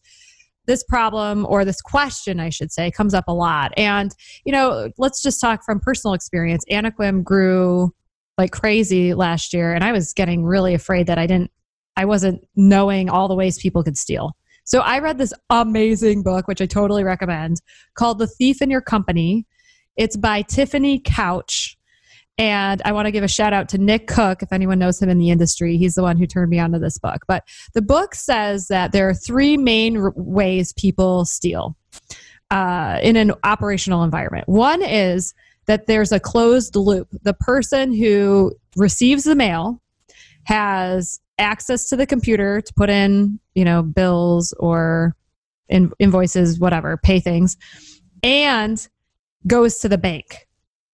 this 0.68 0.84
problem 0.84 1.48
or 1.50 1.66
this 1.66 1.82
question 1.82 2.40
i 2.40 2.50
should 2.50 2.72
say 2.72 2.92
comes 2.92 3.14
up 3.16 3.28
a 3.28 3.34
lot. 3.34 3.72
And 3.78 4.14
you 4.46 4.52
know 4.52 4.92
let's 4.98 5.22
just 5.24 5.42
talk 5.42 5.64
from 5.66 5.80
personal 5.80 6.14
experience. 6.14 6.64
Anaquim 6.72 7.24
grew 7.24 7.92
like 8.38 8.52
crazy 8.52 9.14
last 9.14 9.52
year 9.54 9.74
and 9.74 9.84
i 9.84 9.92
was 9.92 10.14
getting 10.14 10.44
really 10.46 10.74
afraid 10.74 11.08
that 11.08 11.18
i 11.18 11.28
didn't 11.28 11.52
i 11.98 12.06
wasn't 12.06 12.40
knowing 12.56 13.10
all 13.10 13.28
the 13.28 13.36
ways 13.36 13.58
people 13.58 13.84
could 13.84 13.98
steal. 13.98 14.32
So 14.64 14.82
i 14.82 15.00
read 15.00 15.18
this 15.18 15.34
amazing 15.50 16.22
book 16.24 16.48
which 16.48 16.62
i 16.62 16.66
totally 16.66 17.04
recommend 17.04 17.62
called 17.96 18.20
the 18.20 18.28
thief 18.28 18.62
in 18.62 18.70
your 18.70 18.82
company 18.82 19.46
it's 20.00 20.16
by 20.16 20.42
tiffany 20.42 21.00
couch 21.00 21.78
and 22.40 22.82
I 22.86 22.94
want 22.94 23.06
to 23.06 23.12
give 23.12 23.26
a 23.26 23.28
shout 23.28 23.52
out 23.52 23.68
to 23.70 23.78
Nick 23.78 24.08
Cook, 24.08 24.42
if 24.42 24.54
anyone 24.54 24.80
knows 24.80 25.02
him 25.02 25.10
in 25.10 25.18
the 25.18 25.30
industry. 25.30 25.76
He's 25.76 25.96
the 25.96 26.04
one 26.04 26.16
who 26.16 26.26
turned 26.26 26.50
me 26.50 26.58
onto 26.58 26.80
this 26.80 26.98
book. 26.98 27.26
But 27.28 27.44
the 27.74 27.82
book 27.82 28.16
says 28.16 28.70
that 28.70 28.94
there 28.94 29.10
are 29.10 29.14
three 29.14 29.58
main 29.58 29.98
r- 29.98 30.14
ways 30.16 30.72
people 30.72 31.26
steal 31.26 31.76
uh, 32.50 32.98
in 33.04 33.18
an 33.18 33.34
operational 33.44 34.06
environment. 34.06 34.48
One 34.48 34.82
is 34.82 35.34
that 35.66 35.88
there's 35.88 36.14
a 36.14 36.20
closed 36.20 36.78
loop. 36.78 37.10
The 37.24 37.34
person 37.34 37.94
who 37.94 38.54
receives 38.78 39.26
the 39.26 39.36
mail 39.36 39.82
has 40.44 41.20
access 41.40 41.90
to 41.90 41.98
the 41.98 42.08
computer 42.08 42.62
to 42.62 42.74
put 42.74 42.90
in, 42.90 43.38
you 43.54 43.66
know, 43.66 43.84
bills 43.84 44.54
or 44.60 45.14
in, 45.68 45.92
invoices, 46.00 46.58
whatever, 46.58 46.96
pay 46.96 47.20
things, 47.20 47.58
and 48.24 48.88
goes 49.48 49.80
to 49.80 49.90
the 49.90 49.98
bank. 49.98 50.48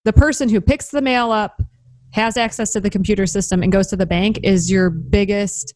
The 0.03 0.13
person 0.13 0.49
who 0.49 0.61
picks 0.61 0.89
the 0.89 1.01
mail 1.01 1.31
up 1.31 1.61
has 2.11 2.37
access 2.37 2.71
to 2.73 2.79
the 2.79 2.89
computer 2.89 3.25
system 3.25 3.63
and 3.63 3.71
goes 3.71 3.87
to 3.87 3.97
the 3.97 4.05
bank 4.05 4.39
is 4.43 4.71
your 4.71 4.89
biggest 4.89 5.73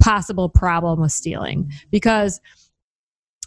possible 0.00 0.48
problem 0.48 1.00
with 1.00 1.12
stealing. 1.12 1.70
Because 1.90 2.40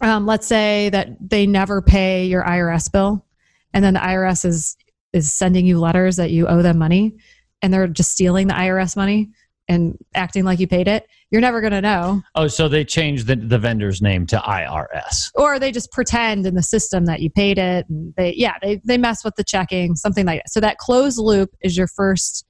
um, 0.02 0.26
let's 0.26 0.48
say 0.48 0.90
that 0.90 1.18
they 1.20 1.48
never 1.48 1.82
pay 1.82 2.26
your 2.26 2.44
irs 2.44 2.92
bill 2.92 3.26
and 3.74 3.84
then 3.84 3.94
the 3.94 4.00
irs 4.02 4.46
is 4.46 4.78
is 5.14 5.32
sending 5.32 5.66
you 5.66 5.80
letters 5.80 6.18
that 6.18 6.32
you 6.32 6.48
owe 6.48 6.62
them 6.62 6.78
money 6.78 7.16
and 7.62 7.74
they're 7.74 7.88
just 7.88 8.12
stealing 8.12 8.48
the 8.48 8.54
irs 8.54 8.98
money 8.98 9.30
and 9.68 9.98
acting 10.14 10.44
like 10.44 10.60
you 10.60 10.68
paid 10.68 10.88
it 10.88 11.08
you're 11.32 11.42
never 11.42 11.60
going 11.60 11.74
to 11.74 11.82
know. 11.82 12.22
Oh 12.36 12.48
so 12.48 12.68
they 12.68 12.86
changed 12.86 13.28
the, 13.28 13.36
the 13.36 13.58
vendor's 13.58 14.02
name 14.02 14.26
to 14.28 14.38
irs 14.38 15.32
or 15.36 15.60
they 15.60 15.72
just 15.72 15.92
pretend 15.92 16.46
in 16.46 16.56
the 16.56 16.64
system 16.64 17.06
that 17.06 17.20
you 17.20 17.30
paid 17.30 17.58
it 17.58 17.88
and 17.90 18.14
they 18.16 18.34
yeah 18.36 18.56
they, 18.62 18.82
they 18.86 18.98
mess 18.98 19.24
with 19.24 19.36
the 19.36 19.44
checking 19.44 19.96
something 19.96 20.26
like 20.26 20.40
that. 20.40 20.50
So 20.50 20.60
that 20.60 20.78
closed 20.78 21.18
loop 21.18 21.50
is 21.62 21.76
your 21.76 21.88
first 21.88 22.46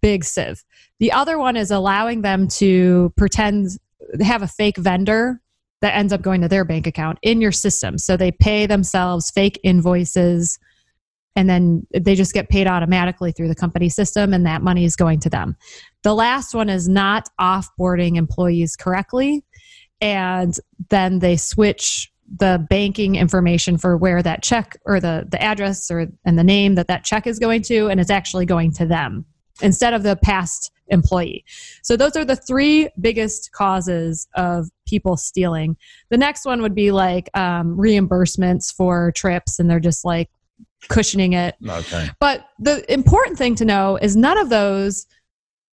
big 0.00 0.24
sieve. 0.24 0.64
The 1.00 1.12
other 1.12 1.38
one 1.38 1.56
is 1.56 1.70
allowing 1.70 2.22
them 2.22 2.48
to 2.48 3.12
pretend 3.16 3.78
they 4.14 4.24
have 4.24 4.42
a 4.42 4.48
fake 4.48 4.78
vendor 4.78 5.40
that 5.80 5.96
ends 5.96 6.12
up 6.12 6.22
going 6.22 6.40
to 6.40 6.48
their 6.48 6.64
bank 6.64 6.86
account 6.86 7.18
in 7.22 7.40
your 7.40 7.52
system. 7.52 7.98
So 7.98 8.16
they 8.16 8.30
pay 8.30 8.66
themselves 8.66 9.30
fake 9.30 9.60
invoices 9.62 10.58
and 11.34 11.48
then 11.48 11.86
they 11.98 12.14
just 12.14 12.34
get 12.34 12.48
paid 12.48 12.66
automatically 12.66 13.32
through 13.32 13.48
the 13.48 13.54
company 13.54 13.88
system 13.88 14.34
and 14.34 14.44
that 14.46 14.62
money 14.62 14.84
is 14.84 14.96
going 14.96 15.20
to 15.20 15.30
them. 15.30 15.56
The 16.02 16.14
last 16.14 16.54
one 16.54 16.68
is 16.68 16.88
not 16.88 17.28
offboarding 17.40 18.16
employees 18.16 18.76
correctly. 18.76 19.44
And 20.00 20.54
then 20.90 21.20
they 21.20 21.36
switch 21.36 22.12
the 22.38 22.64
banking 22.68 23.16
information 23.16 23.78
for 23.78 23.96
where 23.96 24.22
that 24.22 24.42
check 24.42 24.76
or 24.86 25.00
the 25.00 25.26
the 25.30 25.40
address 25.42 25.90
or 25.90 26.06
and 26.24 26.38
the 26.38 26.44
name 26.44 26.74
that 26.76 26.88
that 26.88 27.04
check 27.04 27.26
is 27.26 27.38
going 27.38 27.60
to 27.60 27.88
and 27.88 28.00
it's 28.00 28.10
actually 28.10 28.46
going 28.46 28.72
to 28.72 28.86
them 28.86 29.26
instead 29.60 29.92
of 29.92 30.02
the 30.02 30.16
past 30.16 30.70
employee. 30.88 31.44
So 31.82 31.96
those 31.96 32.16
are 32.16 32.24
the 32.24 32.36
three 32.36 32.88
biggest 33.00 33.52
causes 33.52 34.26
of 34.34 34.68
people 34.86 35.16
stealing. 35.16 35.76
The 36.10 36.16
next 36.16 36.44
one 36.44 36.62
would 36.62 36.74
be 36.74 36.90
like 36.90 37.30
um, 37.36 37.76
reimbursements 37.76 38.74
for 38.74 39.12
trips 39.12 39.58
and 39.58 39.70
they're 39.70 39.80
just 39.80 40.04
like 40.04 40.28
cushioning 40.88 41.32
it 41.32 41.54
okay 41.68 42.08
but 42.20 42.46
the 42.58 42.90
important 42.92 43.38
thing 43.38 43.54
to 43.54 43.64
know 43.64 43.96
is 43.96 44.16
none 44.16 44.38
of 44.38 44.48
those 44.48 45.06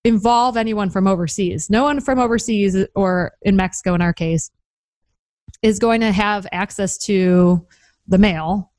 involve 0.04 0.56
anyone 0.56 0.90
from 0.90 1.06
overseas. 1.06 1.68
No 1.68 1.84
one 1.84 2.00
from 2.00 2.18
overseas 2.18 2.76
or 2.94 3.32
in 3.42 3.56
Mexico 3.56 3.94
in 3.94 4.02
our 4.02 4.12
case 4.12 4.50
is 5.62 5.78
going 5.78 6.00
to 6.00 6.12
have 6.12 6.46
access 6.52 6.96
to 6.98 7.66
the 8.08 8.18
mail 8.18 8.72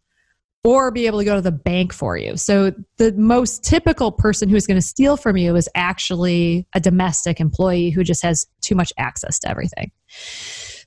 or 0.64 0.92
be 0.92 1.08
able 1.08 1.20
to 1.20 1.26
go 1.26 1.36
to 1.36 1.42
the 1.42 1.52
bank 1.52 1.92
for 1.92 2.18
you. 2.18 2.38
So 2.38 2.72
the 2.98 3.12
most 3.14 3.64
typical 3.64 4.12
person 4.12 4.48
who's 4.48 4.68
going 4.68 4.80
to 4.80 4.86
steal 4.86 5.18
from 5.18 5.38
you 5.38 5.56
is 5.56 5.68
actually 5.76 6.68
a 6.74 6.80
domestic 6.80 7.40
employee 7.40 7.90
who 7.90 8.04
just 8.04 8.22
has 8.24 8.46
too 8.62 8.76
much 8.76 8.94
access 8.98 9.40
to 9.40 9.50
everything. 9.50 9.92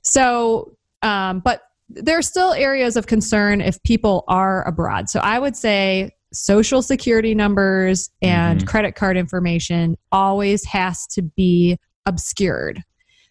So, 0.01 0.77
um, 1.01 1.39
but 1.39 1.61
there 1.89 2.17
are 2.17 2.23
still 2.23 2.53
areas 2.53 2.95
of 2.95 3.07
concern 3.07 3.61
if 3.61 3.81
people 3.83 4.23
are 4.27 4.67
abroad. 4.67 5.09
So 5.09 5.19
I 5.19 5.39
would 5.39 5.55
say 5.55 6.11
social 6.33 6.81
security 6.81 7.35
numbers 7.35 8.09
and 8.21 8.61
Mhm. 8.61 8.67
credit 8.67 8.95
card 8.95 9.17
information 9.17 9.95
always 10.11 10.65
has 10.65 11.05
to 11.07 11.21
be 11.21 11.77
obscured. 12.05 12.83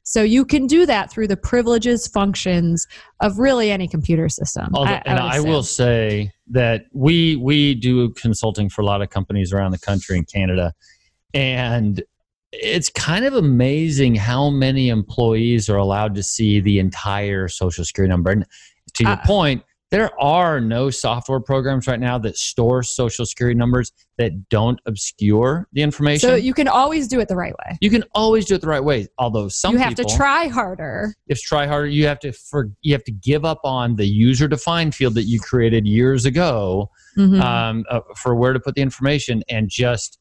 So 0.06 0.22
you 0.22 0.44
can 0.44 0.66
do 0.66 0.84
that 0.86 1.10
through 1.10 1.28
the 1.28 1.36
privileges 1.36 2.06
functions 2.06 2.86
of 3.20 3.38
really 3.38 3.70
any 3.70 3.88
computer 3.88 4.28
system. 4.28 4.68
Although, 4.74 4.92
I, 4.92 5.02
and 5.06 5.18
I, 5.18 5.40
will 5.40 5.62
say 5.62 6.30
that 6.50 6.84
we 6.92 7.36
we 7.36 7.74
do 7.74 8.10
consulting 8.10 8.68
for 8.68 8.82
a 8.82 8.84
lot 8.84 9.00
of 9.00 9.08
companies 9.08 9.52
around 9.52 9.70
the 9.70 9.78
country 9.78 10.18
in 10.18 10.24
Canada, 10.24 10.74
and 11.32 12.02
it's 12.62 12.88
kind 12.90 13.24
of 13.24 13.34
amazing 13.34 14.14
how 14.14 14.50
many 14.50 14.88
employees 14.88 15.68
are 15.68 15.76
allowed 15.76 16.14
to 16.14 16.22
see 16.22 16.60
the 16.60 16.78
entire 16.78 17.48
social 17.48 17.84
security 17.84 18.10
number. 18.10 18.30
And 18.30 18.46
to 18.94 19.02
your 19.04 19.12
Uh, 19.12 19.26
point, 19.26 19.62
there 19.90 20.10
are 20.20 20.60
no 20.60 20.90
software 20.90 21.38
programs 21.38 21.86
right 21.86 22.00
now 22.00 22.18
that 22.18 22.36
store 22.36 22.82
social 22.82 23.24
security 23.24 23.56
numbers 23.56 23.92
that 24.18 24.48
don't 24.48 24.80
obscure 24.86 25.68
the 25.72 25.82
information. 25.82 26.28
So 26.28 26.34
you 26.34 26.52
can 26.54 26.66
always 26.66 27.06
do 27.06 27.20
it 27.20 27.28
the 27.28 27.36
right 27.36 27.52
way. 27.52 27.76
you 27.80 27.90
can 27.90 28.02
always 28.14 28.44
do 28.46 28.54
it 28.56 28.60
the 28.60 28.66
right 28.66 28.82
way. 28.82 29.06
Although 29.18 29.48
some 29.48 29.72
you 29.74 29.78
have 29.78 29.90
people, 29.94 30.10
to 30.10 30.16
try 30.16 30.48
harder. 30.48 31.14
if 31.28 31.40
try 31.42 31.66
harder, 31.66 31.86
you 31.88 32.06
have 32.06 32.18
to 32.20 32.32
for 32.32 32.70
you 32.82 32.92
have 32.92 33.04
to 33.04 33.12
give 33.12 33.44
up 33.44 33.60
on 33.64 33.94
the 33.96 34.06
user 34.06 34.48
defined 34.48 34.94
field 34.94 35.14
that 35.14 35.24
you 35.24 35.38
created 35.38 35.86
years 35.86 36.24
ago 36.24 36.90
Mhm. 37.16 37.40
um, 37.40 37.84
uh, 37.90 38.00
for 38.16 38.34
where 38.34 38.52
to 38.52 38.58
put 38.60 38.74
the 38.74 38.82
information 38.82 39.42
and 39.48 39.68
just 39.68 40.18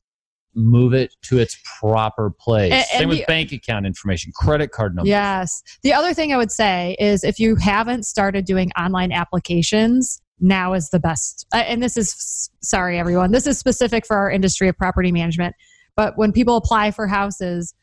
move 0.56 0.94
it 0.94 1.16
to 1.24 1.40
its 1.40 1.58
proper 1.80 2.30
place. 2.30 2.72
And- 2.72 2.86
Same 2.86 3.02
and 3.02 3.10
with 3.10 3.20
the- 3.20 3.26
bank 3.28 3.52
account 3.52 3.86
information, 3.86 4.32
credit 4.36 4.72
card 4.72 4.96
numbers. 4.96 5.10
Yes. 5.10 5.64
The 5.84 5.94
other 5.94 6.14
thing 6.14 6.34
I 6.34 6.38
would 6.38 6.52
say 6.52 6.96
is 7.00 7.24
if 7.24 7.40
you 7.40 7.56
haven't 7.56 8.06
started 8.06 8.46
doing 8.46 8.72
online 8.78 9.12
applications, 9.12 10.22
now 10.40 10.74
is 10.74 10.90
the 10.90 11.00
best. 11.00 11.46
uh, 11.54 11.58
And 11.58 11.82
this 11.82 11.96
is, 11.98 12.50
sorry, 12.62 13.00
everyone, 13.00 13.32
this 13.32 13.48
is 13.48 13.58
specific 13.58 14.06
for 14.06 14.18
our 14.18 14.30
industry 14.30 14.68
of 14.68 14.78
property 14.78 15.12
management. 15.12 15.56
But 15.96 16.18
when 16.18 16.32
people 16.32 16.58
apply 16.58 16.92
for 16.92 17.08
houses, 17.08 17.74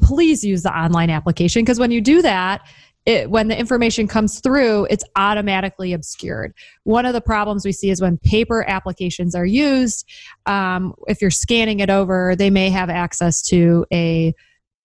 please 0.00 0.44
use 0.44 0.62
the 0.62 0.76
online 0.76 1.10
application 1.10 1.62
because 1.62 1.78
when 1.78 1.90
you 1.90 2.00
do 2.00 2.22
that, 2.22 2.60
it, 3.08 3.30
when 3.30 3.48
the 3.48 3.58
information 3.58 4.06
comes 4.06 4.38
through, 4.40 4.86
it's 4.90 5.04
automatically 5.16 5.94
obscured. 5.94 6.52
One 6.84 7.06
of 7.06 7.14
the 7.14 7.22
problems 7.22 7.64
we 7.64 7.72
see 7.72 7.88
is 7.88 8.02
when 8.02 8.18
paper 8.18 8.68
applications 8.68 9.34
are 9.34 9.46
used, 9.46 10.06
um, 10.44 10.92
if 11.06 11.22
you're 11.22 11.30
scanning 11.30 11.80
it 11.80 11.88
over, 11.88 12.36
they 12.36 12.50
may 12.50 12.68
have 12.68 12.90
access 12.90 13.40
to 13.44 13.86
a 13.90 14.34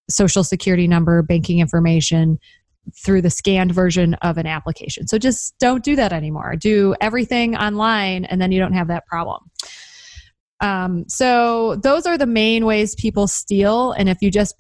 social 0.10 0.46
security 0.46 0.88
number, 0.88 1.22
banking 1.22 1.60
information 1.60 2.40
through 3.04 3.24
the 3.24 3.30
scanned 3.30 3.74
version 3.74 4.14
of 4.16 4.38
an 4.38 4.48
application. 4.48 5.06
So 5.06 5.18
just 5.18 5.60
don't 5.60 5.84
do 5.84 5.98
that 5.98 6.14
anymore. 6.14 6.56
Do 6.56 6.96
everything 7.02 7.58
online 7.58 8.24
and 8.24 8.42
then 8.42 8.54
you 8.54 8.60
don't 8.60 8.74
have 8.74 8.88
that 8.88 9.06
problem. 9.06 9.52
Um, 10.64 11.04
so 11.10 11.76
those 11.76 12.06
are 12.06 12.18
the 12.18 12.26
main 12.26 12.66
ways 12.66 12.96
people 12.96 13.28
steal. 13.28 13.92
And 13.92 14.08
if 14.08 14.18
you 14.22 14.32
just, 14.32 14.56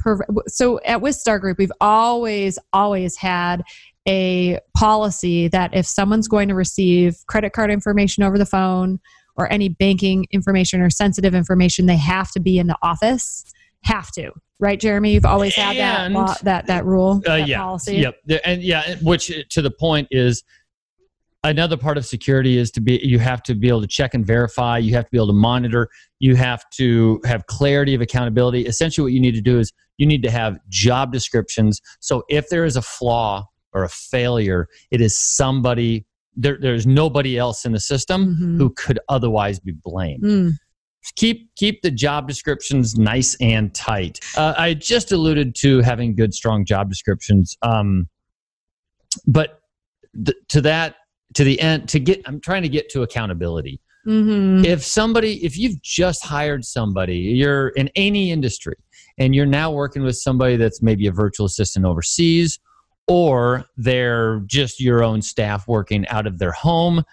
so 0.48 0.80
at 0.84 1.00
Wistar 1.00 1.40
Group, 1.40 1.58
we've 1.58 1.72
always, 1.80 2.60
always 2.74 3.16
had 3.16 3.64
a 4.06 4.60
policy 4.76 5.48
that 5.48 5.74
if 5.74 5.86
someone's 5.86 6.28
going 6.28 6.50
to 6.50 6.56
receive 6.56 7.16
credit 7.28 7.54
card 7.54 7.72
information 7.72 8.22
over 8.22 8.38
the 8.38 8.46
phone 8.46 9.00
or 9.38 9.50
any 9.52 9.70
banking 9.70 10.28
information 10.32 10.82
or 10.82 10.90
sensitive 10.90 11.34
information, 11.34 11.86
they 11.86 11.96
have 11.96 12.30
to 12.32 12.42
be 12.42 12.60
in 12.60 12.68
the 12.68 12.78
office. 12.82 13.46
Have 13.86 14.12
to, 14.12 14.32
right, 14.60 14.80
Jeremy? 14.80 15.14
You've 15.14 15.26
always 15.26 15.56
had 15.56 15.78
that 15.78 16.06
And- 16.06 16.14
law, 16.14 16.36
that 16.44 16.68
that 16.68 16.86
rule, 16.86 17.22
Uh, 17.26 17.38
that 17.38 17.48
yeah. 17.48 17.60
policy. 17.60 17.96
Yep. 17.98 18.16
And 18.44 18.62
yeah, 18.62 18.96
which 19.02 19.32
to 19.52 19.62
the 19.62 19.72
point 19.72 20.10
is 20.12 20.44
another 21.44 21.78
part 21.78 21.98
of 21.98 22.06
security 22.06 22.58
is 22.58 22.72
to 22.72 22.82
be 22.82 23.00
you 23.04 23.20
have 23.20 23.44
to 23.44 23.56
be 23.56 23.68
able 23.68 23.82
to 23.82 23.88
check 23.88 24.14
and 24.14 24.26
verify, 24.26 24.78
you 24.78 24.94
have 24.96 25.06
to 25.06 25.12
be 25.12 25.18
able 25.18 25.28
to 25.28 25.34
monitor, 25.34 25.90
you 26.20 26.36
have 26.36 26.64
to 26.72 27.22
have 27.26 27.46
clarity 27.48 27.94
of 27.94 28.02
accountability. 28.02 28.62
Essentially 28.66 29.04
what 29.04 29.14
you 29.14 29.20
need 29.20 29.36
to 29.36 29.42
do 29.42 29.60
is 29.60 29.72
you 29.98 30.06
need 30.06 30.24
to 30.24 30.32
have 30.32 30.58
job 30.70 31.12
descriptions. 31.12 31.82
So 32.00 32.24
if 32.30 32.50
there 32.50 32.66
is 32.66 32.76
a 32.76 32.82
flaw 32.82 33.46
or 33.74 33.84
a 33.84 33.90
failure, 33.90 34.68
it 34.92 35.02
is 35.02 35.18
somebody 35.18 36.06
there, 36.36 36.58
there's 36.60 36.88
nobody 36.88 37.38
else 37.38 37.64
in 37.64 37.74
the 37.74 37.80
system 37.80 38.36
Mhm. 38.42 38.58
who 38.58 38.72
could 38.72 39.00
otherwise 39.08 39.60
be 39.60 39.72
blamed 39.72 40.24
Mm. 40.24 40.52
keep 41.16 41.54
keep 41.56 41.84
the 41.84 41.92
job 41.92 42.28
descriptions 42.28 42.96
nice 42.98 43.36
and 43.40 43.72
tight. 43.76 44.20
Uh, 44.36 44.56
I 44.58 44.74
just 44.74 45.12
alluded 45.12 45.54
to 45.58 45.82
having 45.82 46.16
good, 46.16 46.34
strong 46.34 46.66
job 46.66 46.90
descriptions, 46.90 47.56
um, 47.62 48.08
but 49.28 49.60
th- 50.26 50.38
to 50.48 50.62
that 50.62 50.96
to 51.34 51.44
the 51.44 51.60
end 51.60 51.88
to 51.90 52.00
get 52.00 52.22
i'm 52.26 52.40
trying 52.40 52.64
to 52.64 52.70
get 52.70 52.90
to 52.90 53.02
accountability. 53.04 53.80
Mhm. 54.06 54.66
if 54.66 54.84
somebody 54.84 55.44
if 55.46 55.58
you've 55.58 55.82
just 55.82 56.26
hired 56.26 56.66
somebody 56.66 57.18
you're 57.18 57.70
in 57.70 57.90
any 57.96 58.32
industry 58.32 58.76
and 59.18 59.34
you're 59.34 59.46
now 59.46 59.72
working 59.72 60.04
with 60.04 60.18
somebody 60.18 60.58
that's 60.58 60.82
maybe 60.82 61.08
a 61.08 61.12
virtual 61.12 61.46
assistant 61.46 61.86
overseas 61.86 62.60
or 63.08 63.66
they're 63.78 64.42
just 64.46 64.82
your 64.82 65.04
own 65.04 65.22
staff 65.22 65.68
working 65.68 66.06
out 66.10 66.28
of 66.28 66.38
their 66.38 66.52
home 66.52 67.04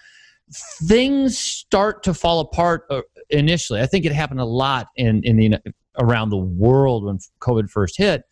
things 0.89 1.39
start 1.39 2.03
to 2.03 2.15
fall 2.15 2.41
apart 2.41 2.85
uh, 2.91 3.03
initially. 3.31 3.81
I 3.81 3.87
think 3.87 4.05
it 4.05 4.13
happened 4.13 4.41
a 4.41 4.45
lot 4.45 4.89
in 4.97 5.23
in 5.25 5.37
the 5.37 5.59
around 5.99 6.31
the 6.31 6.37
world 6.37 7.05
when 7.05 7.19
covid 7.41 7.69
first 7.69 7.97
hit 7.97 8.23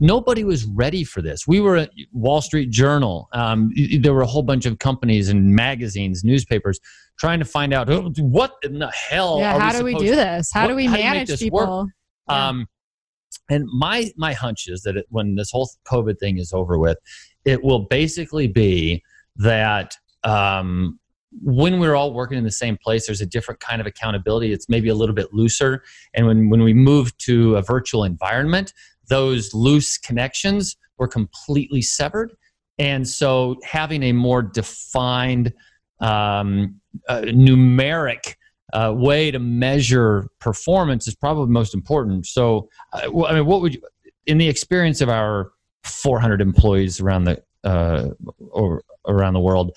nobody 0.00 0.44
was 0.44 0.64
ready 0.64 1.04
for 1.04 1.22
this. 1.22 1.46
We 1.46 1.60
were 1.60 1.76
at 1.76 1.90
Wall 2.12 2.40
Street 2.40 2.70
Journal. 2.70 3.28
Um, 3.32 3.72
there 4.00 4.14
were 4.14 4.22
a 4.22 4.26
whole 4.26 4.42
bunch 4.42 4.66
of 4.66 4.78
companies 4.78 5.28
and 5.28 5.54
magazines, 5.54 6.24
newspapers, 6.24 6.78
trying 7.18 7.38
to 7.38 7.44
find 7.44 7.72
out 7.74 7.90
"Oh, 7.90 8.12
what 8.18 8.54
in 8.62 8.78
the 8.78 8.90
hell. 8.90 9.38
yeah, 9.38 9.56
are 9.56 9.60
how 9.60 9.72
do 9.72 9.84
we 9.84 9.94
do 9.94 10.14
this? 10.14 10.50
How 10.52 10.62
what- 10.62 10.68
do 10.68 10.74
we 10.76 10.86
do 10.86 10.92
manage 10.92 11.28
this 11.28 11.40
people? 11.40 11.88
Yeah. 12.28 12.48
Um, 12.48 12.66
and 13.50 13.66
my 13.72 14.10
my 14.16 14.32
hunch 14.32 14.68
is 14.68 14.82
that 14.82 14.96
it, 14.96 15.06
when 15.08 15.34
this 15.34 15.50
whole 15.50 15.70
COVID 15.86 16.18
thing 16.18 16.38
is 16.38 16.52
over 16.52 16.78
with, 16.78 16.98
it 17.44 17.62
will 17.62 17.80
basically 17.80 18.46
be 18.46 19.02
that 19.36 19.96
um, 20.24 20.98
when 21.42 21.78
we're 21.78 21.94
all 21.94 22.12
working 22.12 22.38
in 22.38 22.44
the 22.44 22.50
same 22.50 22.76
place, 22.82 23.06
there's 23.06 23.20
a 23.20 23.26
different 23.26 23.60
kind 23.60 23.80
of 23.80 23.86
accountability. 23.86 24.52
It's 24.52 24.68
maybe 24.68 24.88
a 24.88 24.94
little 24.94 25.14
bit 25.14 25.32
looser, 25.32 25.82
and 26.14 26.26
when 26.26 26.50
when 26.50 26.62
we 26.62 26.74
move 26.74 27.16
to 27.18 27.56
a 27.56 27.62
virtual 27.62 28.04
environment, 28.04 28.72
those 29.08 29.54
loose 29.54 29.98
connections 29.98 30.76
were 30.98 31.08
completely 31.08 31.82
severed, 31.82 32.32
and 32.78 33.06
so 33.06 33.56
having 33.64 34.02
a 34.04 34.12
more 34.12 34.42
defined 34.42 35.52
um, 36.00 36.80
uh, 37.08 37.22
numeric 37.22 38.34
uh, 38.72 38.92
way 38.94 39.30
to 39.30 39.38
measure 39.38 40.28
performance 40.40 41.08
is 41.08 41.14
probably 41.14 41.50
most 41.50 41.74
important. 41.74 42.26
So, 42.26 42.68
uh, 42.92 43.24
I 43.24 43.34
mean, 43.34 43.46
what 43.46 43.60
would 43.62 43.74
you, 43.74 43.82
in 44.26 44.38
the 44.38 44.48
experience 44.48 45.00
of 45.00 45.08
our 45.08 45.52
400 45.84 46.40
employees 46.40 47.00
around 47.00 47.24
the 47.24 47.42
uh, 47.64 48.10
or 48.38 48.82
around 49.06 49.34
the 49.34 49.40
world, 49.40 49.76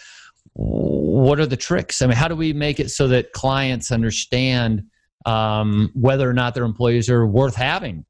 what 0.53 1.39
are 1.39 1.45
the 1.45 1.57
tricks? 1.57 2.01
I 2.01 2.07
mean, 2.07 2.17
how 2.17 2.27
do 2.27 2.35
we 2.35 2.53
make 2.53 2.79
it 2.79 2.91
so 2.91 3.07
that 3.07 3.31
clients 3.31 3.91
understand 3.91 4.83
um, 5.25 5.91
whether 5.93 6.29
or 6.29 6.33
not 6.33 6.53
their 6.53 6.65
employees 6.65 7.09
are 7.09 7.25
worth 7.25 7.55
having? 7.55 8.05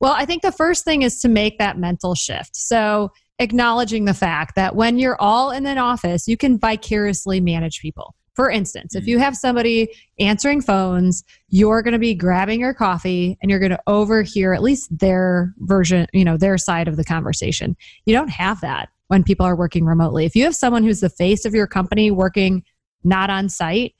Well, 0.00 0.12
I 0.12 0.24
think 0.24 0.42
the 0.42 0.52
first 0.52 0.84
thing 0.84 1.02
is 1.02 1.20
to 1.20 1.28
make 1.28 1.58
that 1.58 1.78
mental 1.78 2.14
shift. 2.14 2.56
So, 2.56 3.12
acknowledging 3.38 4.06
the 4.06 4.14
fact 4.14 4.54
that 4.54 4.74
when 4.74 4.98
you're 4.98 5.20
all 5.20 5.50
in 5.50 5.66
an 5.66 5.76
office, 5.76 6.26
you 6.26 6.38
can 6.38 6.58
vicariously 6.58 7.38
manage 7.38 7.80
people. 7.80 8.14
For 8.36 8.50
instance, 8.50 8.94
if 8.94 9.04
mm. 9.04 9.08
you 9.08 9.18
have 9.18 9.36
somebody 9.36 9.88
answering 10.18 10.60
phones, 10.60 11.24
you're 11.48 11.82
going 11.82 11.92
to 11.92 11.98
be 11.98 12.14
grabbing 12.14 12.60
your 12.60 12.74
coffee 12.74 13.36
and 13.40 13.50
you're 13.50 13.60
going 13.60 13.70
to 13.70 13.82
overhear 13.86 14.52
at 14.52 14.62
least 14.62 14.96
their 14.96 15.54
version, 15.60 16.06
you 16.12 16.24
know, 16.24 16.36
their 16.36 16.58
side 16.58 16.86
of 16.86 16.96
the 16.96 17.04
conversation. 17.04 17.76
You 18.04 18.14
don't 18.14 18.28
have 18.28 18.60
that 18.60 18.90
when 19.08 19.24
people 19.24 19.46
are 19.46 19.56
working 19.56 19.84
remotely. 19.84 20.26
If 20.26 20.36
you 20.36 20.44
have 20.44 20.54
someone 20.54 20.84
who's 20.84 21.00
the 21.00 21.08
face 21.08 21.44
of 21.44 21.54
your 21.54 21.66
company 21.66 22.10
working 22.10 22.62
not 23.04 23.30
on 23.30 23.48
site, 23.48 23.94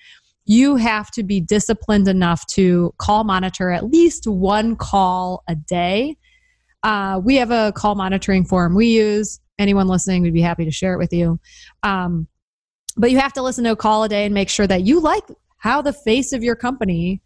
you 0.46 0.76
have 0.76 1.10
to 1.10 1.22
be 1.22 1.40
disciplined 1.40 2.08
enough 2.08 2.46
to 2.46 2.94
call 2.98 3.24
monitor 3.24 3.70
at 3.70 3.90
least 3.90 4.26
one 4.26 4.76
call 4.76 5.42
a 5.48 5.54
day. 5.54 6.16
Uh, 6.82 7.20
we 7.22 7.34
have 7.36 7.50
a 7.50 7.72
call 7.74 7.96
monitoring 7.96 8.44
form 8.44 8.74
we 8.74 8.86
use. 8.86 9.40
Anyone 9.58 9.88
listening, 9.88 10.22
we'd 10.22 10.32
be 10.32 10.40
happy 10.40 10.64
to 10.64 10.70
share 10.70 10.94
it 10.94 10.98
with 10.98 11.12
you. 11.12 11.40
Um, 11.82 12.28
but 12.96 13.10
you 13.10 13.18
have 13.18 13.32
to 13.34 13.42
listen 13.42 13.64
to 13.64 13.72
a 13.72 13.76
call 13.76 14.04
a 14.04 14.08
day 14.08 14.24
and 14.24 14.32
make 14.32 14.48
sure 14.48 14.66
that 14.66 14.82
you 14.82 15.00
like 15.00 15.24
how 15.58 15.82
the 15.82 15.92
face 15.92 16.32
of 16.32 16.44
your 16.44 16.54
company 16.54 17.20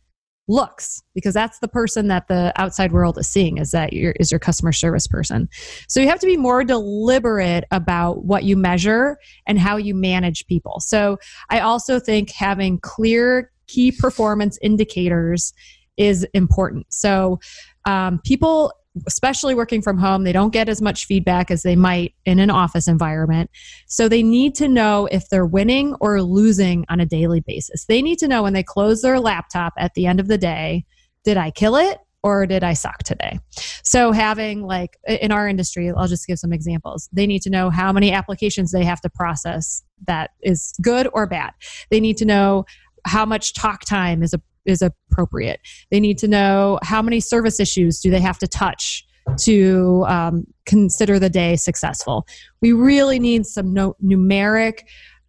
looks 0.51 1.03
because 1.14 1.32
that's 1.32 1.61
the 1.61 1.68
person 1.68 2.09
that 2.09 2.26
the 2.28 2.53
outside 2.57 2.92
world 2.92 3.16
is 3.18 3.28
seeing 3.28 3.59
is 3.59 3.70
that 3.70 3.92
your 3.92 4.12
is 4.18 4.30
your 4.30 4.40
customer 4.40 4.72
service 4.72 5.07
person. 5.07 5.48
So 5.88 6.01
you 6.01 6.09
have 6.09 6.20
to 6.20 6.26
be 6.26 6.36
more 6.36 6.64
deliberate 6.64 7.64
about 7.70 8.24
what 8.24 8.44
you 8.44 8.57
measure 8.57 9.16
and 9.46 9.59
how 9.59 9.76
you 9.76 9.94
manage 9.94 10.46
people. 10.46 10.80
So 10.80 11.18
i 11.48 11.61
also 11.61 11.98
think 12.01 12.30
having 12.30 12.78
clear 12.80 13.51
key 13.66 13.92
performance 13.92 14.59
indicators 14.62 15.53
is 15.96 16.26
important. 16.34 16.92
So 16.92 17.38
um, 17.84 18.20
people 18.24 18.72
especially 19.07 19.55
working 19.55 19.80
from 19.80 19.99
home 19.99 20.24
they 20.24 20.32
don't 20.32 20.53
get 20.53 20.68
as 20.68 20.82
much 20.82 21.05
feedback 21.05 21.51
as 21.51 21.62
they 21.62 21.76
might 21.76 22.14
in 22.24 22.38
an 22.38 22.51
office 22.51 22.88
environment 22.88 23.49
so 23.86 24.09
they 24.09 24.22
need 24.22 24.55
to 24.55 24.68
know 24.68 25.07
if 25.12 25.28
they're 25.28 25.47
winning 25.47 25.95
or 26.01 26.22
losing 26.22 26.84
on 26.88 26.99
a 26.99 27.07
daily 27.07 27.41
basis 27.41 27.84
they 27.86 28.03
need 28.03 28.18
to 28.18 28.26
know 28.28 28.43
when 28.43 28.53
they 28.53 28.62
close 28.62 29.03
their 29.03 29.20
laptop 29.20 29.72
at 29.78 29.95
the 29.95 30.07
end 30.07 30.18
of 30.18 30.28
the 30.28 30.38
day 30.38 30.84
did 31.24 31.36
i 31.36 31.51
kill 31.51 31.76
it 31.76 31.99
or 32.22 32.47
did 32.47 32.62
I 32.62 32.74
suck 32.74 32.99
today? 32.99 33.38
So, 33.82 34.12
having 34.12 34.62
like 34.62 34.99
in 35.07 35.32
our 35.32 35.49
industry, 35.49 35.91
I'll 35.91 36.07
just 36.07 36.26
give 36.26 36.38
some 36.38 36.53
examples. 36.53 37.09
They 37.12 37.26
need 37.26 37.43
to 37.43 37.51
know 37.51 37.70
how 37.70 37.93
many 37.93 38.12
applications 38.12 38.72
they 38.72 38.84
have 38.84 39.01
to 39.03 39.11
process 39.11 39.82
that 40.07 40.30
is 40.43 40.74
good 40.82 41.09
or 41.12 41.26
bad. 41.26 41.53
They 41.91 42.01
need 42.01 42.16
to 42.18 42.24
know 42.24 42.66
how 43.07 43.24
much 43.24 43.55
talk 43.55 43.84
time 43.84 44.22
is 44.22 44.34
a, 44.34 44.41
is 44.66 44.82
appropriate. 44.82 45.61
They 45.90 46.00
need 46.00 46.18
to 46.18 46.28
know 46.28 46.78
how 46.82 47.02
many 47.02 47.20
service 47.20 47.61
issues 47.61 48.00
do 48.00 48.11
they 48.11 48.20
have 48.20 48.38
to 48.38 48.46
touch 48.46 49.06
to 49.38 50.04
um, 50.08 50.46
consider 50.66 51.18
the 51.18 51.30
day 51.30 51.56
successful. 51.56 52.26
We 52.61 52.72
really 52.72 53.18
need 53.18 53.46
some 53.46 53.72
no, 53.72 53.96
numeric 54.02 54.80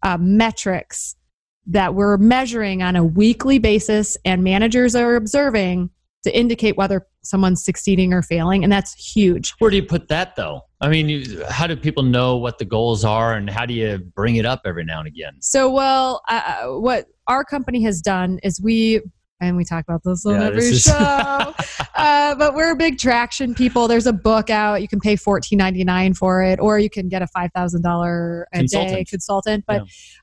uh, 0.02 0.18
metrics 0.18 1.16
that 1.66 1.94
we're 1.94 2.16
measuring 2.16 2.82
on 2.82 2.96
a 2.96 3.04
weekly 3.04 3.58
basis 3.58 4.16
and 4.24 4.42
managers 4.42 4.94
are 4.94 5.14
observing 5.14 5.90
to 6.24 6.36
indicate 6.36 6.76
whether 6.76 7.06
someone's 7.22 7.64
succeeding 7.64 8.12
or 8.12 8.22
failing 8.22 8.64
and 8.64 8.72
that's 8.72 8.94
huge 8.94 9.54
where 9.58 9.70
do 9.70 9.76
you 9.76 9.82
put 9.82 10.08
that 10.08 10.34
though 10.34 10.60
i 10.80 10.88
mean 10.88 11.08
you, 11.08 11.44
how 11.48 11.66
do 11.66 11.76
people 11.76 12.02
know 12.02 12.36
what 12.36 12.58
the 12.58 12.64
goals 12.64 13.04
are 13.04 13.34
and 13.34 13.48
how 13.48 13.64
do 13.64 13.74
you 13.74 13.98
bring 14.16 14.36
it 14.36 14.44
up 14.44 14.60
every 14.64 14.84
now 14.84 14.98
and 14.98 15.06
again 15.06 15.34
so 15.40 15.70
well 15.70 16.20
uh, 16.28 16.66
what 16.66 17.06
our 17.28 17.44
company 17.44 17.82
has 17.82 18.00
done 18.00 18.38
is 18.42 18.60
we 18.60 19.00
and 19.42 19.56
we 19.56 19.64
talk 19.64 19.84
about 19.86 20.02
this 20.04 20.24
on 20.24 20.40
yeah, 20.40 20.46
every 20.46 20.60
this 20.60 20.84
show. 20.84 20.92
uh, 20.92 22.34
but 22.36 22.54
we're 22.54 22.74
big 22.76 22.98
traction 22.98 23.54
people. 23.54 23.88
There's 23.88 24.06
a 24.06 24.12
book 24.12 24.50
out. 24.50 24.80
You 24.80 24.88
can 24.88 25.00
pay 25.00 25.16
fourteen 25.16 25.58
ninety 25.58 25.84
nine 25.84 26.14
for 26.14 26.42
it, 26.42 26.60
or 26.60 26.78
you 26.78 26.88
can 26.88 27.08
get 27.08 27.22
a 27.22 27.26
five 27.26 27.50
thousand 27.54 27.82
dollar 27.82 28.46
a 28.52 28.58
consultant. 28.58 28.94
day 28.94 29.04
consultant. 29.04 29.64
But 29.66 29.82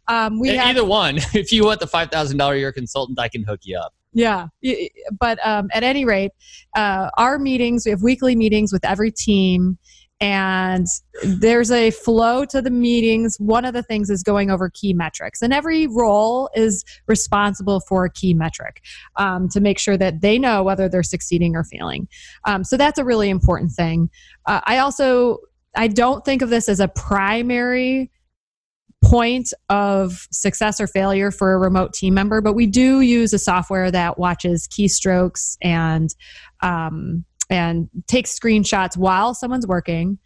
yeah. 0.09 0.26
um, 0.26 0.39
we 0.39 0.55
have, 0.55 0.67
either 0.67 0.86
one. 0.86 1.20
If 1.34 1.51
you 1.51 1.65
want 1.65 1.80
the 1.80 1.88
five 1.88 2.09
thousand 2.09 2.38
dollar 2.38 2.55
year 2.55 2.72
consultant, 2.72 3.20
I 3.20 3.28
can 3.28 3.43
hook 3.43 3.61
you 3.63 3.78
up. 3.78 3.93
Yeah, 4.11 4.47
but 5.20 5.38
um, 5.45 5.70
at 5.72 5.84
any 5.84 6.03
rate, 6.03 6.32
uh, 6.76 7.09
our 7.17 7.38
meetings 7.38 7.84
we 7.86 7.91
have 7.91 8.01
weekly 8.01 8.36
meetings 8.36 8.74
with 8.74 8.84
every 8.84 9.11
team 9.11 9.78
and 10.22 10.88
there's 11.24 11.72
a 11.72 11.91
flow 11.91 12.45
to 12.45 12.61
the 12.61 12.70
meetings. 12.70 13.38
One 13.39 13.65
of 13.65 13.74
the 13.74 13.84
things 13.84 14.09
is 14.09 14.24
going 14.24 14.51
over 14.51 14.70
key 14.70 14.93
metrics, 14.93 15.41
and 15.41 15.53
every 15.53 15.88
role 15.88 16.49
is 16.55 16.84
responsible 17.07 17.80
for 17.82 18.05
a 18.05 18.11
key 18.11 18.34
metric 18.34 18.84
um, 19.15 19.47
to 19.49 19.61
make 19.61 19.80
sure 19.80 19.97
that 19.97 20.22
they 20.22 20.38
know 20.38 20.63
whether 20.63 20.89
they're 20.89 21.03
succeeding 21.03 21.55
or 21.55 21.63
failing. 21.63 22.07
Um, 22.45 22.63
so 22.63 22.78
that's 22.78 22.99
a 22.99 23.05
really 23.05 23.30
important 23.30 23.72
thing. 23.72 24.09
Uh, 24.45 24.61
I 24.65 24.80
also 24.80 25.38
I 25.76 25.88
don't 25.88 26.26
think 26.26 26.41
of 26.41 26.49
this 26.49 26.67
as 26.67 26.80
a 26.80 26.88
primary 26.88 28.11
point 29.03 29.53
of 29.70 30.28
success 30.32 30.82
or 30.82 30.88
failure 30.88 31.32
for 31.32 31.53
a 31.53 31.57
remote 31.57 31.93
team 31.93 32.13
member, 32.13 32.41
but 32.41 32.53
we 32.53 32.67
do 32.67 33.01
use 33.01 33.34
a 33.34 33.39
software 33.39 33.91
that 33.91 34.20
watches 34.20 34.67
keystrokes 34.67 35.57
and 35.61 36.13
um, 36.61 37.24
and 37.50 37.89
take 38.08 38.26
screenshots 38.26 38.97
while 38.97 39.34
someone's 39.34 39.68
working. 39.68 40.20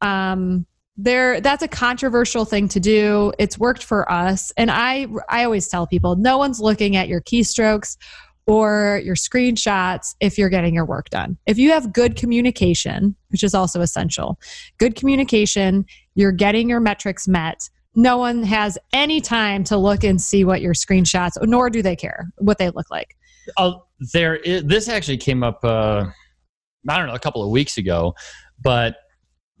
Um, 0.00 0.66
there 0.98 1.40
that's 1.40 1.62
a 1.62 1.68
controversial 1.68 2.44
thing 2.44 2.68
to 2.68 2.80
do. 2.80 3.32
It's 3.38 3.56
worked 3.56 3.84
for 3.84 4.10
us. 4.10 4.52
And 4.56 4.70
i 4.70 5.06
i 5.28 5.44
always 5.44 5.68
tell 5.68 5.86
people 5.86 6.16
no 6.16 6.36
one's 6.36 6.60
looking 6.60 6.96
at 6.96 7.08
your 7.08 7.20
keystrokes 7.20 7.96
or 8.46 9.00
your 9.04 9.14
screenshots 9.14 10.16
if 10.20 10.36
you're 10.36 10.48
getting 10.48 10.74
your 10.74 10.84
work 10.84 11.08
done. 11.10 11.38
If 11.46 11.56
you 11.56 11.70
have 11.70 11.92
good 11.92 12.16
communication 12.16 13.14
which 13.28 13.44
is 13.44 13.54
also 13.54 13.80
essential 13.80 14.40
good 14.78 14.96
communication 14.96 15.86
you're 16.16 16.32
getting 16.32 16.68
your 16.68 16.80
metrics 16.80 17.28
met 17.28 17.70
no 17.94 18.18
one 18.18 18.42
has 18.42 18.76
any 18.92 19.20
time 19.20 19.64
to 19.64 19.76
look 19.76 20.02
and 20.02 20.20
see 20.20 20.44
what 20.44 20.60
your 20.60 20.74
screenshots 20.74 21.32
nor 21.42 21.70
do 21.70 21.80
they 21.80 21.96
care 21.96 22.32
what 22.38 22.58
they 22.58 22.70
look 22.70 22.90
like. 22.90 23.16
Uh, 23.56 23.72
there 24.12 24.36
is, 24.36 24.64
this 24.64 24.88
actually 24.88 25.16
came 25.16 25.44
up 25.44 25.64
uh 25.64 26.06
I 26.88 26.98
don't 26.98 27.06
know, 27.06 27.14
a 27.14 27.18
couple 27.18 27.42
of 27.42 27.50
weeks 27.50 27.78
ago, 27.78 28.14
but 28.60 28.96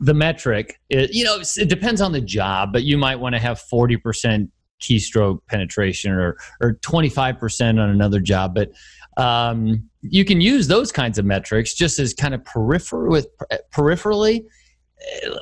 the 0.00 0.14
metric, 0.14 0.80
it, 0.88 1.12
you 1.12 1.24
know, 1.24 1.40
it 1.40 1.68
depends 1.68 2.00
on 2.00 2.12
the 2.12 2.20
job, 2.20 2.72
but 2.72 2.84
you 2.84 2.96
might 2.96 3.16
want 3.16 3.34
to 3.34 3.40
have 3.40 3.62
40% 3.72 4.48
keystroke 4.80 5.40
penetration 5.48 6.12
or, 6.12 6.36
or 6.60 6.74
25% 6.74 7.70
on 7.70 7.90
another 7.90 8.20
job. 8.20 8.54
But 8.54 8.70
um, 9.16 9.88
you 10.02 10.24
can 10.24 10.40
use 10.40 10.68
those 10.68 10.92
kinds 10.92 11.18
of 11.18 11.24
metrics 11.24 11.74
just 11.74 11.98
as 11.98 12.14
kind 12.14 12.34
of 12.34 12.44
peripheral 12.44 13.10
with 13.10 13.26
peripherally. 13.72 14.44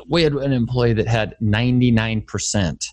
We 0.08 0.22
had 0.22 0.32
an 0.32 0.52
employee 0.52 0.94
that 0.94 1.06
had 1.06 1.34
99%. 1.42 2.84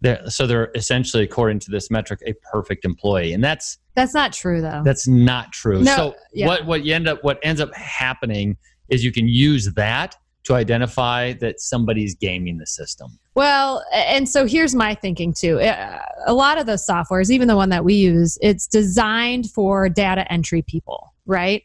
They're, 0.00 0.30
so 0.30 0.46
they're 0.46 0.70
essentially, 0.74 1.22
according 1.22 1.60
to 1.60 1.70
this 1.70 1.90
metric, 1.90 2.20
a 2.26 2.34
perfect 2.50 2.84
employee, 2.84 3.32
and 3.32 3.44
that's 3.44 3.78
that's 3.94 4.14
not 4.14 4.32
true, 4.32 4.60
though. 4.60 4.82
That's 4.84 5.06
not 5.06 5.52
true. 5.52 5.82
No, 5.82 5.96
so 5.96 6.14
yeah. 6.32 6.46
what 6.46 6.66
what 6.66 6.84
you 6.84 6.94
end 6.94 7.08
up 7.08 7.22
what 7.22 7.38
ends 7.42 7.60
up 7.60 7.74
happening 7.74 8.56
is 8.88 9.04
you 9.04 9.12
can 9.12 9.28
use 9.28 9.72
that 9.74 10.16
to 10.44 10.54
identify 10.54 11.32
that 11.34 11.60
somebody's 11.60 12.14
gaming 12.14 12.58
the 12.58 12.66
system. 12.66 13.18
Well, 13.34 13.84
and 13.92 14.28
so 14.28 14.46
here's 14.46 14.74
my 14.74 14.94
thinking 14.94 15.32
too. 15.32 15.58
A 15.58 16.34
lot 16.34 16.58
of 16.58 16.66
those 16.66 16.86
softwares, 16.86 17.30
even 17.30 17.48
the 17.48 17.56
one 17.56 17.70
that 17.70 17.84
we 17.84 17.94
use, 17.94 18.38
it's 18.42 18.66
designed 18.66 19.50
for 19.50 19.88
data 19.88 20.30
entry 20.30 20.62
people, 20.62 21.14
right? 21.24 21.62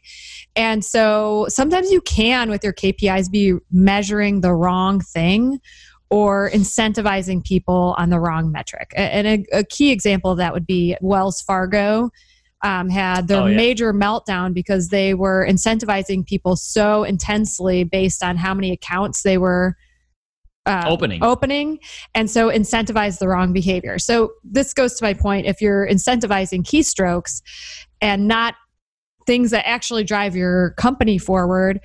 And 0.56 0.84
so 0.84 1.46
sometimes 1.48 1.92
you 1.92 2.00
can, 2.00 2.48
with 2.48 2.64
your 2.64 2.72
KPIs, 2.72 3.30
be 3.30 3.54
measuring 3.70 4.40
the 4.40 4.54
wrong 4.54 5.00
thing 5.00 5.60
or 6.10 6.50
incentivizing 6.50 7.44
people 7.44 7.94
on 7.96 8.10
the 8.10 8.18
wrong 8.18 8.50
metric. 8.50 8.92
And 8.96 9.26
a, 9.26 9.58
a 9.58 9.64
key 9.64 9.92
example 9.92 10.32
of 10.32 10.38
that 10.38 10.52
would 10.52 10.66
be 10.66 10.96
Wells 11.00 11.40
Fargo. 11.40 12.10
Um, 12.62 12.90
had 12.90 13.26
their 13.26 13.40
oh, 13.40 13.46
yeah. 13.46 13.56
major 13.56 13.94
meltdown 13.94 14.52
because 14.52 14.88
they 14.88 15.14
were 15.14 15.46
incentivizing 15.48 16.26
people 16.26 16.56
so 16.56 17.04
intensely 17.04 17.84
based 17.84 18.22
on 18.22 18.36
how 18.36 18.52
many 18.52 18.70
accounts 18.70 19.22
they 19.22 19.38
were 19.38 19.76
uh, 20.66 20.84
opening 20.86 21.24
opening 21.24 21.78
and 22.14 22.30
so 22.30 22.50
incentivize 22.50 23.18
the 23.18 23.26
wrong 23.26 23.54
behavior 23.54 23.98
so 23.98 24.30
this 24.44 24.74
goes 24.74 24.92
to 24.94 25.02
my 25.02 25.14
point 25.14 25.46
if 25.46 25.62
you're 25.62 25.88
incentivizing 25.88 26.62
keystrokes 26.62 27.40
and 28.02 28.28
not 28.28 28.56
things 29.26 29.50
that 29.52 29.66
actually 29.66 30.04
drive 30.04 30.36
your 30.36 30.72
company 30.72 31.16
forward 31.16 31.80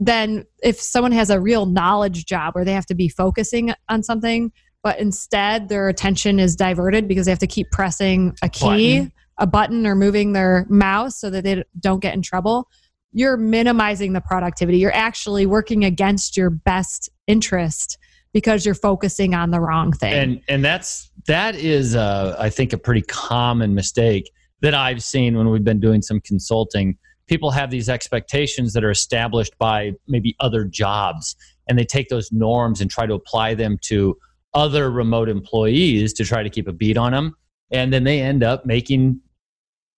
then 0.00 0.46
if 0.62 0.80
someone 0.80 1.12
has 1.12 1.28
a 1.28 1.38
real 1.38 1.66
knowledge 1.66 2.24
job 2.24 2.54
where 2.54 2.64
they 2.64 2.72
have 2.72 2.86
to 2.86 2.94
be 2.94 3.08
focusing 3.08 3.72
on 3.88 4.02
something 4.02 4.50
but 4.82 4.98
instead 4.98 5.68
their 5.68 5.88
attention 5.88 6.40
is 6.40 6.56
diverted 6.56 7.06
because 7.06 7.26
they 7.26 7.30
have 7.30 7.38
to 7.38 7.46
keep 7.46 7.70
pressing 7.70 8.34
a 8.42 8.48
key 8.48 9.00
button. 9.00 9.12
a 9.38 9.46
button 9.46 9.86
or 9.86 9.94
moving 9.94 10.32
their 10.32 10.66
mouse 10.70 11.20
so 11.20 11.28
that 11.28 11.44
they 11.44 11.62
don't 11.78 12.00
get 12.00 12.14
in 12.14 12.22
trouble 12.22 12.68
you're 13.12 13.36
minimizing 13.36 14.14
the 14.14 14.20
productivity 14.20 14.78
you're 14.78 14.94
actually 14.94 15.46
working 15.46 15.84
against 15.84 16.36
your 16.36 16.50
best 16.50 17.10
interest 17.26 17.98
because 18.32 18.64
you're 18.64 18.74
focusing 18.74 19.34
on 19.34 19.50
the 19.50 19.60
wrong 19.60 19.92
thing 19.92 20.14
and 20.14 20.40
and 20.48 20.64
that's 20.64 21.10
that 21.26 21.54
is 21.54 21.94
uh, 21.94 22.34
i 22.38 22.48
think 22.48 22.72
a 22.72 22.78
pretty 22.78 23.02
common 23.02 23.74
mistake 23.74 24.30
that 24.62 24.74
i've 24.74 25.02
seen 25.02 25.36
when 25.36 25.50
we've 25.50 25.64
been 25.64 25.80
doing 25.80 26.00
some 26.00 26.20
consulting 26.20 26.96
people 27.30 27.52
have 27.52 27.70
these 27.70 27.88
expectations 27.88 28.72
that 28.72 28.82
are 28.82 28.90
established 28.90 29.56
by 29.56 29.92
maybe 30.08 30.34
other 30.40 30.64
jobs 30.64 31.36
and 31.68 31.78
they 31.78 31.84
take 31.84 32.08
those 32.08 32.32
norms 32.32 32.80
and 32.80 32.90
try 32.90 33.06
to 33.06 33.14
apply 33.14 33.54
them 33.54 33.78
to 33.82 34.18
other 34.52 34.90
remote 34.90 35.28
employees 35.28 36.12
to 36.12 36.24
try 36.24 36.42
to 36.42 36.50
keep 36.50 36.66
a 36.66 36.72
beat 36.72 36.96
on 36.96 37.12
them 37.12 37.36
and 37.70 37.92
then 37.92 38.02
they 38.02 38.20
end 38.20 38.42
up 38.42 38.66
making 38.66 39.20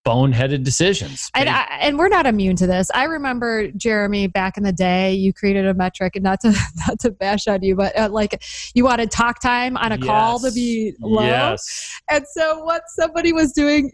boneheaded 0.05 0.63
decisions. 0.63 1.31
And, 1.35 1.49
I, 1.49 1.63
and 1.81 1.97
we're 1.97 2.09
not 2.09 2.27
immune 2.27 2.57
to 2.57 2.67
this. 2.67 2.91
I 2.93 3.05
remember 3.05 3.71
Jeremy 3.71 4.27
back 4.27 4.59
in 4.59 4.63
the 4.63 4.73
day. 4.73 5.15
You 5.15 5.33
created 5.33 5.67
a 5.67 5.73
metric, 5.75 6.17
and 6.17 6.25
not 6.25 6.41
to 6.41 6.53
not 6.89 6.99
to 7.01 7.13
bash 7.13 7.47
on 7.47 7.63
you, 7.63 7.77
but 7.77 7.97
uh, 7.97 8.09
like 8.11 8.43
you 8.75 8.85
wanted 8.85 9.11
talk 9.11 9.41
time 9.41 9.77
on 9.77 9.93
a 9.93 9.97
yes. 9.97 10.05
call 10.05 10.39
to 10.41 10.51
be 10.51 10.95
low. 11.01 11.23
Yes. 11.23 12.01
And 12.11 12.25
so 12.29 12.65
what 12.65 12.83
somebody 12.89 13.33
was 13.33 13.53
doing 13.53 13.93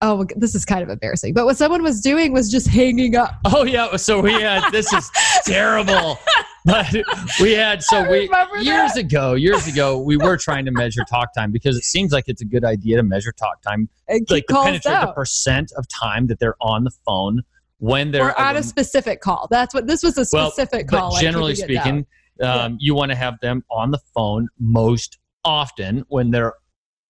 oh 0.00 0.26
this 0.36 0.54
is 0.54 0.64
kind 0.64 0.82
of 0.82 0.88
embarrassing 0.88 1.34
but 1.34 1.44
what 1.44 1.56
someone 1.56 1.82
was 1.82 2.00
doing 2.00 2.32
was 2.32 2.50
just 2.50 2.68
hanging 2.68 3.16
up 3.16 3.34
oh 3.46 3.64
yeah 3.64 3.96
so 3.96 4.20
we 4.20 4.32
had 4.32 4.68
this 4.70 4.92
is 4.92 5.10
terrible 5.44 6.18
but 6.64 6.94
we 7.40 7.52
had 7.52 7.82
so 7.82 8.08
we 8.08 8.20
years 8.60 8.92
that. 8.92 8.98
ago 8.98 9.34
years 9.34 9.66
ago 9.66 9.98
we 9.98 10.16
were 10.16 10.36
trying 10.36 10.64
to 10.64 10.70
measure 10.70 11.02
talk 11.08 11.32
time 11.34 11.50
because 11.50 11.76
it 11.76 11.84
seems 11.84 12.12
like 12.12 12.24
it's 12.28 12.42
a 12.42 12.44
good 12.44 12.64
idea 12.64 12.96
to 12.96 13.02
measure 13.02 13.32
talk 13.32 13.60
time 13.62 13.88
like 14.30 14.46
to 14.46 14.54
penetrate 14.54 14.94
out. 14.94 15.08
the 15.08 15.12
percent 15.12 15.72
of 15.76 15.86
time 15.88 16.26
that 16.26 16.38
they're 16.38 16.56
on 16.60 16.84
the 16.84 16.92
phone 17.04 17.42
when 17.78 18.10
they're 18.10 18.26
or 18.26 18.40
on 18.40 18.56
a 18.56 18.62
specific 18.62 19.20
call 19.20 19.48
that's 19.50 19.74
what 19.74 19.86
this 19.86 20.02
was 20.02 20.16
a 20.18 20.24
specific 20.24 20.90
well, 20.92 21.02
call 21.02 21.12
but 21.12 21.20
generally 21.20 21.54
speaking 21.54 22.06
um, 22.40 22.72
yeah. 22.72 22.76
you 22.78 22.94
want 22.94 23.10
to 23.10 23.16
have 23.16 23.38
them 23.40 23.64
on 23.70 23.90
the 23.90 23.98
phone 24.14 24.48
most 24.60 25.18
often 25.44 26.04
when 26.08 26.30
they're 26.30 26.54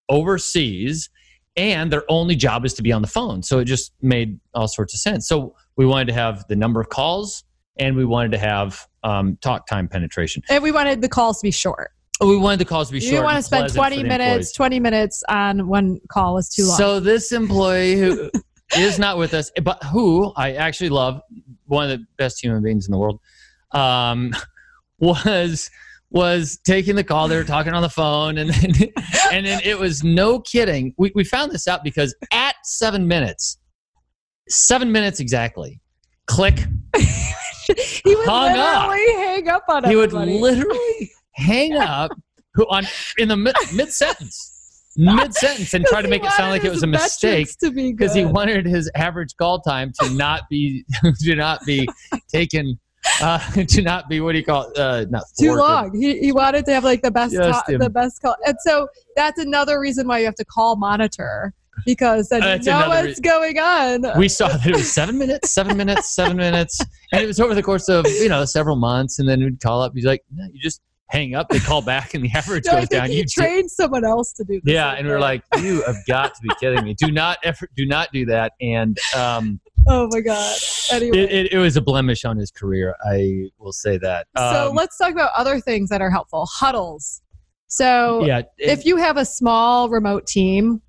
overseas 0.08 1.10
and 1.58 1.92
their 1.92 2.04
only 2.08 2.36
job 2.36 2.64
is 2.64 2.72
to 2.74 2.82
be 2.82 2.92
on 2.92 3.02
the 3.02 3.08
phone. 3.08 3.42
So 3.42 3.58
it 3.58 3.64
just 3.64 3.92
made 4.00 4.38
all 4.54 4.68
sorts 4.68 4.94
of 4.94 5.00
sense. 5.00 5.26
So 5.28 5.56
we 5.76 5.84
wanted 5.84 6.06
to 6.06 6.14
have 6.14 6.46
the 6.48 6.56
number 6.56 6.80
of 6.80 6.88
calls 6.88 7.44
and 7.78 7.96
we 7.96 8.04
wanted 8.04 8.32
to 8.32 8.38
have 8.38 8.86
um, 9.02 9.36
talk 9.40 9.66
time 9.66 9.88
penetration. 9.88 10.42
And 10.48 10.62
we 10.62 10.70
wanted 10.72 11.02
the 11.02 11.08
calls 11.08 11.40
to 11.40 11.46
be 11.46 11.50
short. 11.50 11.90
Oh, 12.20 12.28
we 12.28 12.36
wanted 12.36 12.60
the 12.60 12.64
calls 12.64 12.88
to 12.88 12.94
be 12.94 13.00
short. 13.00 13.12
You 13.12 13.22
want 13.22 13.36
to 13.36 13.42
spend 13.42 13.72
20 13.72 14.02
minutes, 14.04 14.52
20 14.52 14.80
minutes 14.80 15.22
on 15.28 15.68
one 15.68 16.00
call 16.08 16.38
is 16.38 16.48
too 16.48 16.66
long. 16.66 16.76
So 16.76 17.00
this 17.00 17.32
employee 17.32 17.96
who 17.96 18.30
is 18.76 18.98
not 18.98 19.18
with 19.18 19.34
us, 19.34 19.50
but 19.62 19.82
who 19.84 20.32
I 20.36 20.52
actually 20.54 20.90
love, 20.90 21.20
one 21.66 21.90
of 21.90 21.98
the 21.98 22.06
best 22.16 22.42
human 22.42 22.62
beings 22.62 22.86
in 22.86 22.92
the 22.92 22.98
world, 22.98 23.20
um, 23.72 24.32
was 24.98 25.70
was 26.10 26.58
taking 26.64 26.96
the 26.96 27.04
call. 27.04 27.28
They 27.28 27.36
were 27.36 27.44
talking 27.44 27.72
on 27.74 27.82
the 27.82 27.88
phone, 27.88 28.38
and 28.38 28.50
then, 28.50 28.72
and 29.32 29.46
then 29.46 29.60
it 29.64 29.78
was 29.78 30.02
no 30.02 30.40
kidding. 30.40 30.94
We 30.98 31.12
we 31.14 31.24
found 31.24 31.52
this 31.52 31.68
out 31.68 31.84
because 31.84 32.14
at 32.32 32.54
seven 32.64 33.06
minutes, 33.06 33.58
seven 34.48 34.90
minutes 34.90 35.20
exactly, 35.20 35.80
click. 36.26 36.58
he 36.96 38.14
would 38.16 38.26
Hung 38.26 38.56
up. 38.56 38.88
literally 38.88 39.12
hang 39.14 39.48
up 39.48 39.64
on 39.68 39.84
He 39.84 39.96
would 39.96 40.12
literally 40.12 41.10
hang 41.34 41.74
up 41.74 42.10
who- 42.54 42.66
on 42.70 42.84
in 43.18 43.28
the 43.28 43.36
mid, 43.36 43.54
mid 43.74 43.92
sentence, 43.92 44.92
mid 44.96 45.34
sentence, 45.34 45.74
and 45.74 45.84
try 45.84 46.00
to 46.00 46.08
make 46.08 46.24
it 46.24 46.30
sound 46.32 46.50
like 46.50 46.64
it 46.64 46.70
was 46.70 46.82
a 46.82 46.86
mistake 46.86 47.30
metrics 47.40 47.56
to 47.56 47.70
be 47.70 47.92
because 47.92 48.14
he 48.14 48.24
wanted 48.24 48.64
his 48.64 48.90
average 48.94 49.36
call 49.38 49.60
time 49.60 49.92
to 50.00 50.08
not 50.14 50.42
be 50.48 50.84
to 51.20 51.34
not 51.34 51.60
be 51.66 51.86
taken 52.32 52.78
uh, 53.22 53.38
to 53.68 53.82
not 53.82 54.08
be 54.08 54.20
what 54.20 54.32
do 54.32 54.38
you 54.38 54.44
call 54.44 54.70
it? 54.70 54.78
Uh, 54.78 55.06
not 55.10 55.24
too 55.38 55.54
long. 55.54 55.94
He, 55.94 56.18
he 56.18 56.32
wanted 56.32 56.64
to 56.66 56.72
have 56.72 56.84
like 56.84 57.02
the 57.02 57.10
best 57.10 57.36
co- 57.36 57.78
the 57.78 57.90
best 57.90 58.20
call, 58.22 58.36
and 58.46 58.56
so 58.60 58.88
that's 59.16 59.38
another 59.38 59.80
reason 59.80 60.06
why 60.06 60.18
you 60.18 60.24
have 60.24 60.34
to 60.36 60.44
call 60.44 60.76
monitor 60.76 61.54
because 61.84 62.28
then 62.28 62.40
That's 62.40 62.66
you 62.66 62.72
know 62.72 62.88
what's 62.88 63.20
going 63.20 63.58
on. 63.58 64.18
We 64.18 64.28
saw 64.28 64.48
that 64.48 64.66
it 64.66 64.74
was 64.74 64.90
seven 64.90 65.18
minutes, 65.18 65.50
seven 65.50 65.76
minutes, 65.76 66.14
seven 66.14 66.36
minutes, 66.36 66.80
and 67.12 67.22
it 67.22 67.26
was 67.26 67.40
over 67.40 67.54
the 67.54 67.62
course 67.62 67.88
of 67.88 68.06
you 68.06 68.28
know 68.28 68.44
several 68.44 68.76
months. 68.76 69.18
And 69.18 69.28
then 69.28 69.40
we'd 69.40 69.60
call 69.60 69.82
up. 69.82 69.92
He's 69.94 70.04
like, 70.04 70.22
no, 70.32 70.44
"You 70.52 70.60
just 70.60 70.80
hang 71.08 71.34
up." 71.34 71.48
They 71.48 71.60
call 71.60 71.82
back, 71.82 72.14
and 72.14 72.24
the 72.24 72.30
average 72.34 72.64
No, 72.66 72.72
goes 72.78 72.88
down. 72.88 73.12
You 73.12 73.24
trained 73.24 73.70
someone 73.70 74.04
else 74.04 74.32
to 74.34 74.44
do. 74.44 74.60
The 74.62 74.72
yeah, 74.72 74.92
and 74.92 75.06
we 75.06 75.12
we're 75.12 75.20
like, 75.20 75.42
"You 75.60 75.82
have 75.82 75.96
got 76.06 76.34
to 76.34 76.40
be 76.42 76.50
kidding 76.60 76.84
me! 76.84 76.94
Do 76.94 77.10
not 77.10 77.38
ever, 77.44 77.68
do 77.76 77.86
not 77.86 78.12
do 78.12 78.26
that." 78.26 78.52
And 78.60 78.98
um, 79.16 79.60
oh 79.88 80.08
my 80.10 80.20
god. 80.20 80.56
Anyway, 80.92 81.18
it, 81.18 81.30
it, 81.32 81.52
it 81.54 81.58
was 81.58 81.76
a 81.76 81.80
blemish 81.80 82.24
on 82.24 82.36
his 82.36 82.50
career. 82.50 82.94
I 83.04 83.50
will 83.58 83.72
say 83.72 83.98
that. 83.98 84.26
so 84.36 84.68
Um, 84.70 84.76
let's 84.76 84.96
talk 84.98 85.12
about 85.12 85.30
other 85.36 85.60
things 85.60 85.88
that 85.90 86.00
are 86.00 86.10
helpful. 86.10 86.46
Huddles. 86.46 87.22
So 87.66 88.24
yeah, 88.24 88.38
it- 88.38 88.48
if 88.58 88.84
you 88.86 88.96
have 88.96 89.16
a 89.16 89.24
small 89.24 89.88
remote 89.88 90.26
team, 90.26 90.80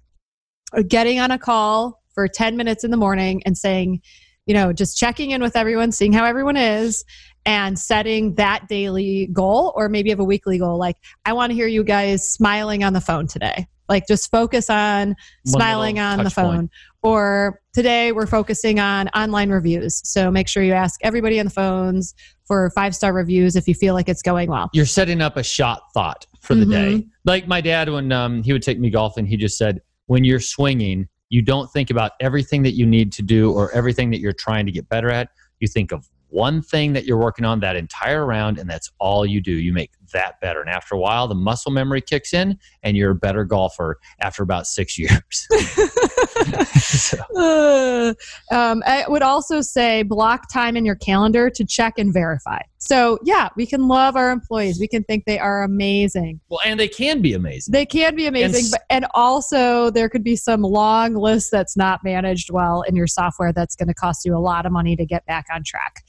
getting 0.87 1.19
on 1.19 1.31
a 1.31 1.37
call 1.39 2.01
for 2.13 2.27
10 2.27 2.55
minutes 2.57 2.83
in 2.83 2.91
the 2.91 2.97
morning 2.97 3.41
and 3.45 3.57
saying, 3.57 4.01
you 4.45 4.53
know, 4.53 4.73
just 4.73 4.97
checking 4.97 5.31
in 5.31 5.41
with 5.41 5.55
everyone, 5.55 5.91
seeing 5.91 6.13
how 6.13 6.25
everyone 6.25 6.57
is, 6.57 7.03
and 7.45 7.77
setting 7.77 8.35
that 8.35 8.67
daily 8.67 9.27
goal, 9.31 9.73
or 9.75 9.89
maybe 9.89 10.09
have 10.09 10.19
a 10.19 10.23
weekly 10.23 10.57
goal. 10.59 10.77
Like, 10.77 10.97
I 11.25 11.33
want 11.33 11.51
to 11.51 11.55
hear 11.55 11.67
you 11.67 11.83
guys 11.83 12.29
smiling 12.29 12.83
on 12.83 12.93
the 12.93 13.01
phone 13.01 13.27
today. 13.27 13.67
Like, 13.87 14.07
just 14.07 14.29
focus 14.29 14.69
on 14.69 15.09
One 15.09 15.15
smiling 15.45 15.99
on 15.99 16.23
the 16.23 16.29
phone, 16.29 16.57
point. 16.57 16.71
Or 17.01 17.61
today 17.73 18.11
we're 18.11 18.27
focusing 18.27 18.79
on 18.79 19.07
online 19.09 19.49
reviews. 19.49 20.01
So 20.03 20.29
make 20.29 20.47
sure 20.47 20.63
you 20.63 20.73
ask 20.73 20.99
everybody 21.03 21.39
on 21.39 21.45
the 21.45 21.51
phones 21.51 22.13
for 22.45 22.69
five 22.71 22.95
star 22.95 23.13
reviews 23.13 23.55
if 23.55 23.67
you 23.67 23.73
feel 23.73 23.93
like 23.93 24.09
it's 24.09 24.21
going 24.21 24.49
well. 24.49 24.69
you're 24.73 24.85
setting 24.85 25.21
up 25.21 25.37
a 25.37 25.43
shot 25.43 25.83
thought 25.93 26.25
for 26.41 26.55
the 26.55 26.65
day. 26.65 26.95
Mhm. 26.97 27.07
Like 27.25 27.47
my 27.47 27.61
dad, 27.61 27.89
when 27.89 28.11
um, 28.11 28.43
he 28.43 28.51
would 28.53 28.63
take 28.63 28.79
me 28.79 28.89
golfing, 28.89 29.25
he 29.25 29.37
just 29.37 29.57
said, 29.57 29.81
when 30.07 30.23
you're 30.23 30.39
swinging, 30.39 31.07
you 31.29 31.41
don't 31.43 31.71
think 31.71 31.91
about 31.91 32.13
everything 32.19 32.63
that 32.63 32.73
you 32.73 32.85
need 32.87 33.11
to 33.13 33.21
do 33.21 33.51
or 33.53 33.71
everything 33.71 34.09
that 34.09 34.19
you're 34.19 34.33
trying 34.33 34.65
to 34.65 34.71
get 34.71 34.89
better 34.89 35.11
at. 35.11 35.29
You 35.59 35.67
think 35.67 35.91
of 35.91 36.09
one 36.29 36.61
thing 36.61 36.93
that 36.93 37.05
you're 37.05 37.17
working 37.19 37.45
on 37.45 37.59
that 37.59 37.75
entire 37.75 38.25
round, 38.25 38.57
and 38.59 38.69
that's 38.69 38.91
all 38.99 39.25
you 39.25 39.41
do. 39.41 39.51
You 39.51 39.73
make 39.73 39.91
that 40.13 40.39
better. 40.41 40.61
And 40.61 40.69
after 40.69 40.95
a 40.95 40.99
while, 40.99 41.27
the 41.27 41.35
muscle 41.35 41.71
memory 41.71 42.01
kicks 42.01 42.33
in, 42.33 42.57
and 42.83 42.95
you're 42.97 43.11
a 43.11 43.15
better 43.15 43.43
golfer 43.45 43.99
after 44.19 44.41
about 44.43 44.65
six 44.67 44.97
years. 44.97 45.47
So- 46.79 47.17
Uh, 47.39 48.13
um, 48.51 48.83
I 48.85 49.05
would 49.07 49.21
also 49.21 49.61
say 49.61 50.03
block 50.03 50.51
time 50.51 50.75
in 50.75 50.85
your 50.85 50.95
calendar 50.95 51.49
to 51.49 51.65
check 51.65 51.97
and 51.97 52.13
verify. 52.13 52.59
So, 52.79 53.19
yeah, 53.23 53.49
we 53.55 53.65
can 53.65 53.87
love 53.87 54.15
our 54.15 54.31
employees. 54.31 54.79
We 54.79 54.87
can 54.87 55.03
think 55.03 55.25
they 55.25 55.39
are 55.39 55.63
amazing. 55.63 56.39
well, 56.49 56.59
and 56.65 56.79
they 56.79 56.87
can 56.87 57.21
be 57.21 57.33
amazing. 57.33 57.71
They 57.71 57.85
can 57.85 58.15
be 58.15 58.25
amazing, 58.25 58.65
s- 58.65 58.71
but 58.71 58.81
and 58.89 59.05
also 59.13 59.89
there 59.89 60.09
could 60.09 60.23
be 60.23 60.35
some 60.35 60.61
long 60.61 61.13
list 61.15 61.51
that's 61.51 61.75
not 61.77 62.03
managed 62.03 62.51
well 62.51 62.81
in 62.83 62.95
your 62.95 63.07
software 63.07 63.53
that's 63.53 63.75
going 63.75 63.87
to 63.89 63.93
cost 63.93 64.25
you 64.25 64.35
a 64.35 64.39
lot 64.39 64.65
of 64.65 64.71
money 64.71 64.95
to 64.95 65.05
get 65.05 65.25
back 65.25 65.45
on 65.53 65.63
track. 65.63 66.03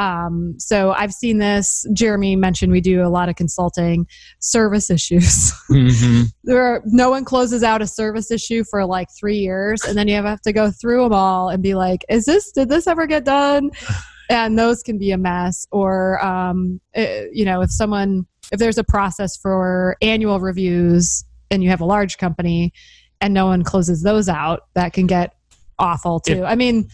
Um, 0.00 0.54
so 0.58 0.92
I've 0.92 1.12
seen 1.12 1.38
this. 1.38 1.84
Jeremy 1.92 2.34
mentioned 2.34 2.72
we 2.72 2.80
do 2.80 3.02
a 3.04 3.08
lot 3.08 3.28
of 3.28 3.36
consulting 3.36 4.06
service 4.38 4.90
issues. 4.90 5.52
Mhm. 5.70 6.26
there 6.44 6.60
are, 6.62 6.82
no 6.86 7.10
one 7.10 7.24
closes 7.24 7.62
out 7.62 7.80
a 7.82 7.86
service 7.86 8.30
issue 8.30 8.64
for 8.70 8.84
like 8.84 9.08
three 9.18 9.36
years 9.36 9.82
and 9.84 9.96
then 9.96 10.08
you 10.08 10.14
have 10.14 10.40
to 10.40 10.52
go 10.52 10.70
through 10.70 11.02
them 11.04 11.12
all 11.12 11.48
and 11.48 11.62
be 11.62 11.74
like 11.74 12.04
is 12.08 12.24
this 12.24 12.50
did 12.50 12.68
this 12.68 12.86
ever 12.88 13.06
get 13.06 13.24
done 13.24 13.70
and 14.30 14.58
those 14.58 14.82
can 14.82 14.98
be 14.98 15.12
a 15.12 15.16
mess 15.18 15.66
or 15.70 16.22
um, 16.24 16.80
eh, 16.94 17.26
you 17.32 17.44
know 17.44 17.60
if 17.60 17.70
someone 17.70 18.26
if 18.52 18.58
there's 18.58 18.78
a 18.78 18.84
process 18.84 19.36
for 19.36 19.96
annual 20.02 20.40
reviews 20.40 21.24
and 21.52 21.62
you 21.62 21.70
have 21.70 21.80
a 21.80 21.84
large 21.86 22.18
company 22.18 22.72
and 23.20 23.32
no 23.32 23.46
one 23.46 23.62
closes 23.62 24.02
those 24.02 24.28
out 24.28 24.62
that 24.74 24.92
can 24.92 25.06
get 25.06 25.34
awful 25.78 26.18
too 26.20 26.42
If- 26.42 26.44
i 26.44 26.54
mean 26.56 26.88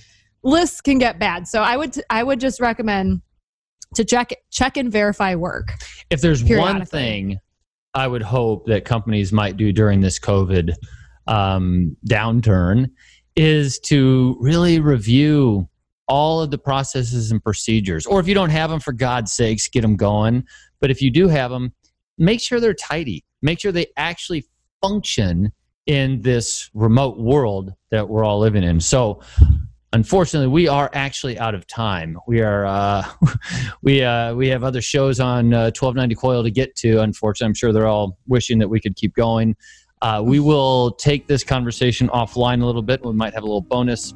lists 0.47 0.80
can 0.80 0.99
get 0.99 1.18
bad 1.18 1.47
so 1.47 1.61
i 1.61 1.76
would 1.76 2.01
i 2.11 2.22
would 2.22 2.40
just 2.40 2.61
recommend 2.61 3.20
to 3.94 4.05
check 4.05 4.32
check 4.51 4.76
and 4.76 4.90
verify 4.90 5.34
work 5.34 5.72
if 6.11 6.20
there's 6.20 6.42
one 6.44 6.84
thing 6.84 7.38
I 7.97 8.07
would 8.07 8.22
hope 8.22 8.66
that 8.66 8.84
companies 8.84 9.32
might 9.32 9.57
do 9.57 9.72
during 9.72 10.03
this 10.03 10.18
COVID 10.18 10.74
um, 11.26 11.97
downturn 12.07 12.90
is 13.36 13.78
to 13.80 14.36
really 14.38 14.80
review 14.80 15.66
all 16.07 16.42
of 16.42 16.51
the 16.51 16.59
processes 16.59 17.30
and 17.30 17.42
procedures. 17.42 18.05
Or 18.05 18.20
if 18.20 18.28
you 18.28 18.34
don't 18.34 18.51
have 18.51 18.68
them, 18.68 18.80
for 18.80 18.92
God's 18.92 19.32
sakes, 19.32 19.66
get 19.66 19.80
them 19.80 19.97
going. 19.97 20.44
But 20.78 20.90
if 20.90 21.01
you 21.01 21.11
do 21.11 21.26
have 21.28 21.51
them, 21.51 21.72
make 22.18 22.42
sure 22.42 22.61
they're 22.61 22.74
tidy. 22.74 23.24
Make 23.40 23.61
sure 23.61 23.72
they 23.72 23.86
actually 23.97 24.47
function 24.82 25.53
in 25.86 26.20
this 26.20 26.70
remote 26.74 27.18
world 27.18 27.72
that 27.90 28.11
we're 28.11 28.24
all 28.24 28.40
living 28.40 28.62
in. 28.62 28.78
So, 28.78 29.22
unfortunately, 29.97 30.47
we 30.47 30.68
are 30.68 30.90
actually 30.92 31.38
out 31.38 31.55
of 31.55 31.66
time. 31.66 32.18
We 32.28 32.42
are 32.42 32.66
uh, 32.66 33.05
we 33.82 34.05
uh, 34.05 34.34
we 34.34 34.49
have 34.49 34.62
other 34.62 34.82
shows 34.82 35.18
on 35.18 35.53
uh, 35.53 35.72
1290 35.74 36.14
KOIL 36.14 36.44
to 36.44 36.51
get 36.51 36.76
to. 36.76 37.01
Unfortunately, 37.01 37.51
I'm 37.51 37.55
sure 37.55 37.72
they're 37.72 37.86
all 37.86 38.18
wishing 38.28 38.59
that 38.59 38.68
we 38.68 38.78
could 38.78 38.94
keep 38.94 39.14
going. 39.14 39.57
Uh, 40.03 40.22
we 40.24 40.38
will 40.38 40.92
take 40.92 41.26
this 41.26 41.42
conversation 41.42 42.09
offline 42.09 42.62
a 42.62 42.66
little 42.66 42.82
bit. 42.82 43.03
We 43.05 43.12
might 43.12 43.32
have 43.32 43.42
a 43.42 43.47
little 43.47 43.62
bonus 43.62 44.14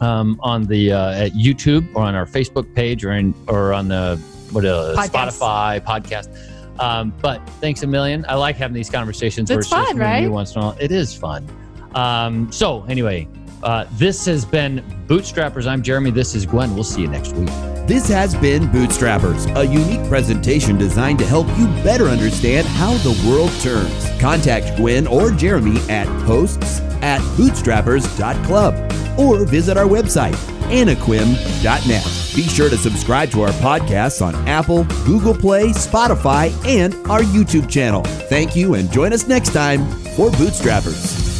um, 0.00 0.40
on 0.42 0.64
the 0.64 0.92
uh, 0.92 1.12
at 1.12 1.32
YouTube 1.32 1.94
or 1.94 2.02
on 2.02 2.14
our 2.14 2.26
Facebook 2.26 2.74
page 2.74 3.04
or 3.04 3.12
in 3.12 3.34
or 3.48 3.74
on 3.74 3.88
the 3.88 4.16
what 4.50 4.64
uh, 4.64 4.94
Podcast. 4.96 5.38
Spotify 5.38 5.80
podcast. 5.80 6.80
Um, 6.80 7.12
but 7.20 7.46
thanks 7.60 7.82
a 7.82 7.86
million. 7.86 8.24
I 8.30 8.34
like 8.34 8.56
having 8.56 8.74
these 8.74 8.88
conversations 8.88 9.50
It's 9.50 9.68
fun, 9.68 9.84
me 9.84 9.88
and 9.90 10.22
you 10.24 10.28
right? 10.28 10.30
once 10.30 10.54
in 10.54 10.62
a 10.62 10.64
while. 10.64 10.76
It 10.80 10.90
is 10.90 11.14
fun. 11.14 11.46
Um, 11.94 12.50
so 12.50 12.84
anyway, 12.84 13.28
uh, 13.62 13.86
this 13.92 14.24
has 14.26 14.44
been 14.44 14.84
Bootstrappers. 15.06 15.66
I'm 15.66 15.82
Jeremy. 15.82 16.10
This 16.10 16.34
is 16.34 16.46
Gwen. 16.46 16.74
We'll 16.74 16.84
see 16.84 17.02
you 17.02 17.08
next 17.08 17.32
week. 17.34 17.48
This 17.86 18.08
has 18.08 18.34
been 18.36 18.68
Bootstrappers, 18.68 19.54
a 19.56 19.66
unique 19.66 20.06
presentation 20.08 20.78
designed 20.78 21.18
to 21.18 21.26
help 21.26 21.48
you 21.58 21.66
better 21.82 22.06
understand 22.06 22.66
how 22.66 22.94
the 22.98 23.28
world 23.28 23.50
turns. 23.60 24.08
Contact 24.20 24.76
Gwen 24.76 25.06
or 25.06 25.30
Jeremy 25.30 25.78
at 25.90 26.06
hosts 26.24 26.80
at 27.02 27.20
bootstrappers.club 27.36 29.18
or 29.18 29.44
visit 29.44 29.76
our 29.76 29.86
website, 29.86 30.36
anaquim.net. 30.70 32.36
Be 32.36 32.42
sure 32.48 32.70
to 32.70 32.78
subscribe 32.78 33.30
to 33.32 33.42
our 33.42 33.50
podcasts 33.50 34.24
on 34.24 34.34
Apple, 34.48 34.84
Google 35.04 35.34
Play, 35.34 35.70
Spotify, 35.70 36.52
and 36.66 36.94
our 37.10 37.20
YouTube 37.20 37.68
channel. 37.68 38.02
Thank 38.04 38.54
you 38.54 38.74
and 38.74 38.90
join 38.90 39.12
us 39.12 39.26
next 39.26 39.52
time 39.52 39.86
for 40.16 40.30
Bootstrappers. 40.30 41.31